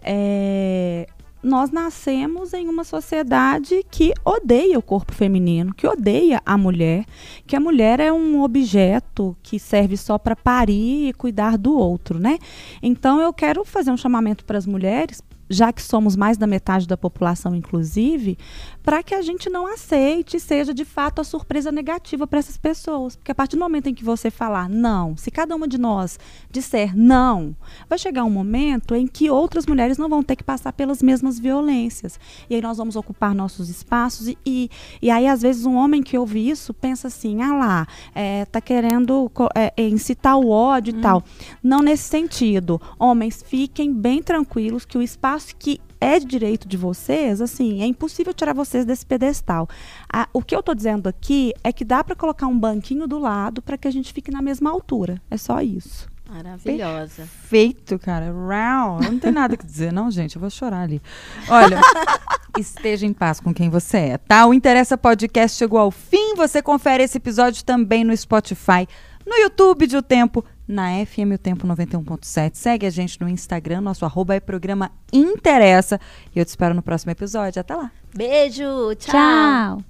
É, 0.00 1.08
nós 1.42 1.70
nascemos 1.70 2.54
em 2.54 2.68
uma 2.68 2.84
sociedade 2.84 3.84
que 3.90 4.14
odeia 4.24 4.78
o 4.78 4.82
corpo 4.82 5.12
feminino, 5.12 5.74
que 5.74 5.86
odeia 5.86 6.40
a 6.46 6.56
mulher, 6.56 7.04
que 7.46 7.56
a 7.56 7.60
mulher 7.60 7.98
é 7.98 8.12
um 8.12 8.40
objeto 8.40 9.36
que 9.42 9.58
serve 9.58 9.96
só 9.96 10.16
para 10.16 10.36
parir 10.36 11.08
e 11.08 11.12
cuidar 11.12 11.58
do 11.58 11.76
outro, 11.76 12.20
né? 12.20 12.38
Então 12.82 13.20
eu 13.20 13.32
quero 13.32 13.64
fazer 13.64 13.90
um 13.90 13.96
chamamento 13.96 14.44
para 14.44 14.56
as 14.56 14.64
mulheres, 14.64 15.20
já 15.48 15.72
que 15.72 15.82
somos 15.82 16.16
mais 16.16 16.36
da 16.36 16.46
metade 16.46 16.86
da 16.86 16.96
população, 16.96 17.54
inclusive, 17.54 18.38
para 18.84 19.02
que 19.02 19.14
a 19.14 19.22
gente 19.22 19.48
não 19.48 19.66
aceite 19.66 20.38
seja 20.38 20.74
de 20.74 20.84
fato 20.84 21.20
a 21.20 21.24
surpresa 21.24 21.72
negativa 21.72 22.26
para 22.26 22.38
essas 22.38 22.58
pessoas. 22.58 23.16
Porque 23.16 23.32
a 23.32 23.34
partir 23.34 23.56
do 23.56 23.60
momento 23.60 23.88
em 23.88 23.94
que 23.94 24.04
você 24.04 24.30
falar 24.30 24.68
não, 24.68 25.16
se 25.16 25.30
cada 25.30 25.56
uma 25.56 25.66
de 25.66 25.78
nós 25.78 26.18
disser 26.50 26.94
não, 26.94 27.56
vai 27.88 27.98
chegar 27.98 28.24
um 28.24 28.30
momento 28.30 28.94
em 28.94 29.06
que 29.06 29.30
outras 29.30 29.66
mulheres 29.66 29.96
não 29.96 30.08
vão 30.08 30.22
ter 30.22 30.36
que 30.36 30.44
passar 30.44 30.72
pelas 30.74 31.02
mesmas 31.02 31.38
violências. 31.38 32.20
E 32.48 32.54
aí 32.54 32.60
nós 32.60 32.76
vamos 32.76 32.94
ocupar 32.94 33.34
nossos 33.34 33.70
espaços. 33.70 34.28
E, 34.28 34.38
e, 34.44 34.70
e 35.00 35.10
aí, 35.10 35.26
às 35.26 35.40
vezes, 35.40 35.64
um 35.64 35.76
homem 35.76 36.02
que 36.02 36.18
ouve 36.18 36.46
isso 36.46 36.74
pensa 36.74 37.08
assim: 37.08 37.40
ah 37.40 37.56
lá, 37.56 37.88
é, 38.14 38.44
tá 38.44 38.60
querendo 38.60 39.32
é, 39.54 39.72
é, 39.76 39.88
incitar 39.88 40.36
o 40.36 40.50
ódio 40.50 40.98
e 40.98 41.00
tal. 41.00 41.24
Não 41.62 41.78
nesse 41.78 42.04
sentido. 42.04 42.78
Homens, 42.98 43.42
fiquem 43.42 43.94
bem 43.94 44.22
tranquilos 44.22 44.84
que 44.84 44.98
o 44.98 45.02
espaço 45.02 45.56
que 45.56 45.80
é 46.04 46.20
de 46.20 46.26
direito 46.26 46.68
de 46.68 46.76
vocês, 46.76 47.40
assim, 47.40 47.80
é 47.82 47.86
impossível 47.86 48.34
tirar 48.34 48.52
vocês 48.52 48.84
desse 48.84 49.06
pedestal. 49.06 49.66
Ah, 50.12 50.28
o 50.34 50.42
que 50.42 50.54
eu 50.54 50.62
tô 50.62 50.74
dizendo 50.74 51.08
aqui 51.08 51.54
é 51.64 51.72
que 51.72 51.82
dá 51.82 52.04
para 52.04 52.14
colocar 52.14 52.46
um 52.46 52.58
banquinho 52.58 53.06
do 53.06 53.18
lado 53.18 53.62
para 53.62 53.78
que 53.78 53.88
a 53.88 53.90
gente 53.90 54.12
fique 54.12 54.30
na 54.30 54.42
mesma 54.42 54.70
altura. 54.70 55.20
É 55.30 55.38
só 55.38 55.62
isso. 55.62 56.06
Maravilhosa. 56.28 57.26
Feito, 57.26 57.98
cara. 57.98 58.32
Rau. 58.32 59.00
Eu 59.02 59.12
não 59.12 59.18
tenho 59.18 59.32
nada 59.32 59.56
que 59.56 59.64
dizer, 59.64 59.92
não, 59.92 60.10
gente. 60.10 60.36
Eu 60.36 60.40
vou 60.40 60.50
chorar 60.50 60.82
ali. 60.82 61.00
Olha, 61.48 61.80
esteja 62.58 63.06
em 63.06 63.12
paz 63.12 63.40
com 63.40 63.54
quem 63.54 63.70
você 63.70 63.96
é, 63.98 64.18
tá? 64.18 64.46
O 64.46 64.52
Interessa 64.52 64.98
Podcast 64.98 65.56
chegou 65.56 65.78
ao 65.78 65.90
fim. 65.90 66.34
Você 66.34 66.60
confere 66.60 67.02
esse 67.02 67.18
episódio 67.18 67.64
também 67.64 68.04
no 68.04 68.16
Spotify, 68.16 68.86
no 69.26 69.36
YouTube 69.36 69.86
de 69.86 69.96
O 69.96 70.02
Tempo, 70.02 70.44
na 70.66 71.04
FM 71.04 71.34
O 71.34 71.38
Tempo 71.38 71.66
91.7. 71.66 72.54
Segue 72.54 72.86
a 72.86 72.90
gente 72.90 73.20
no 73.20 73.28
Instagram, 73.28 73.80
nosso 73.80 74.04
arroba 74.04 74.34
é 74.34 74.40
programa 74.40 74.90
Interessa. 75.12 76.00
E 76.34 76.38
eu 76.38 76.44
te 76.44 76.48
espero 76.48 76.74
no 76.74 76.82
próximo 76.82 77.12
episódio. 77.12 77.60
Até 77.60 77.74
lá. 77.74 77.90
Beijo, 78.14 78.94
tchau. 78.96 79.12
tchau. 79.12 79.84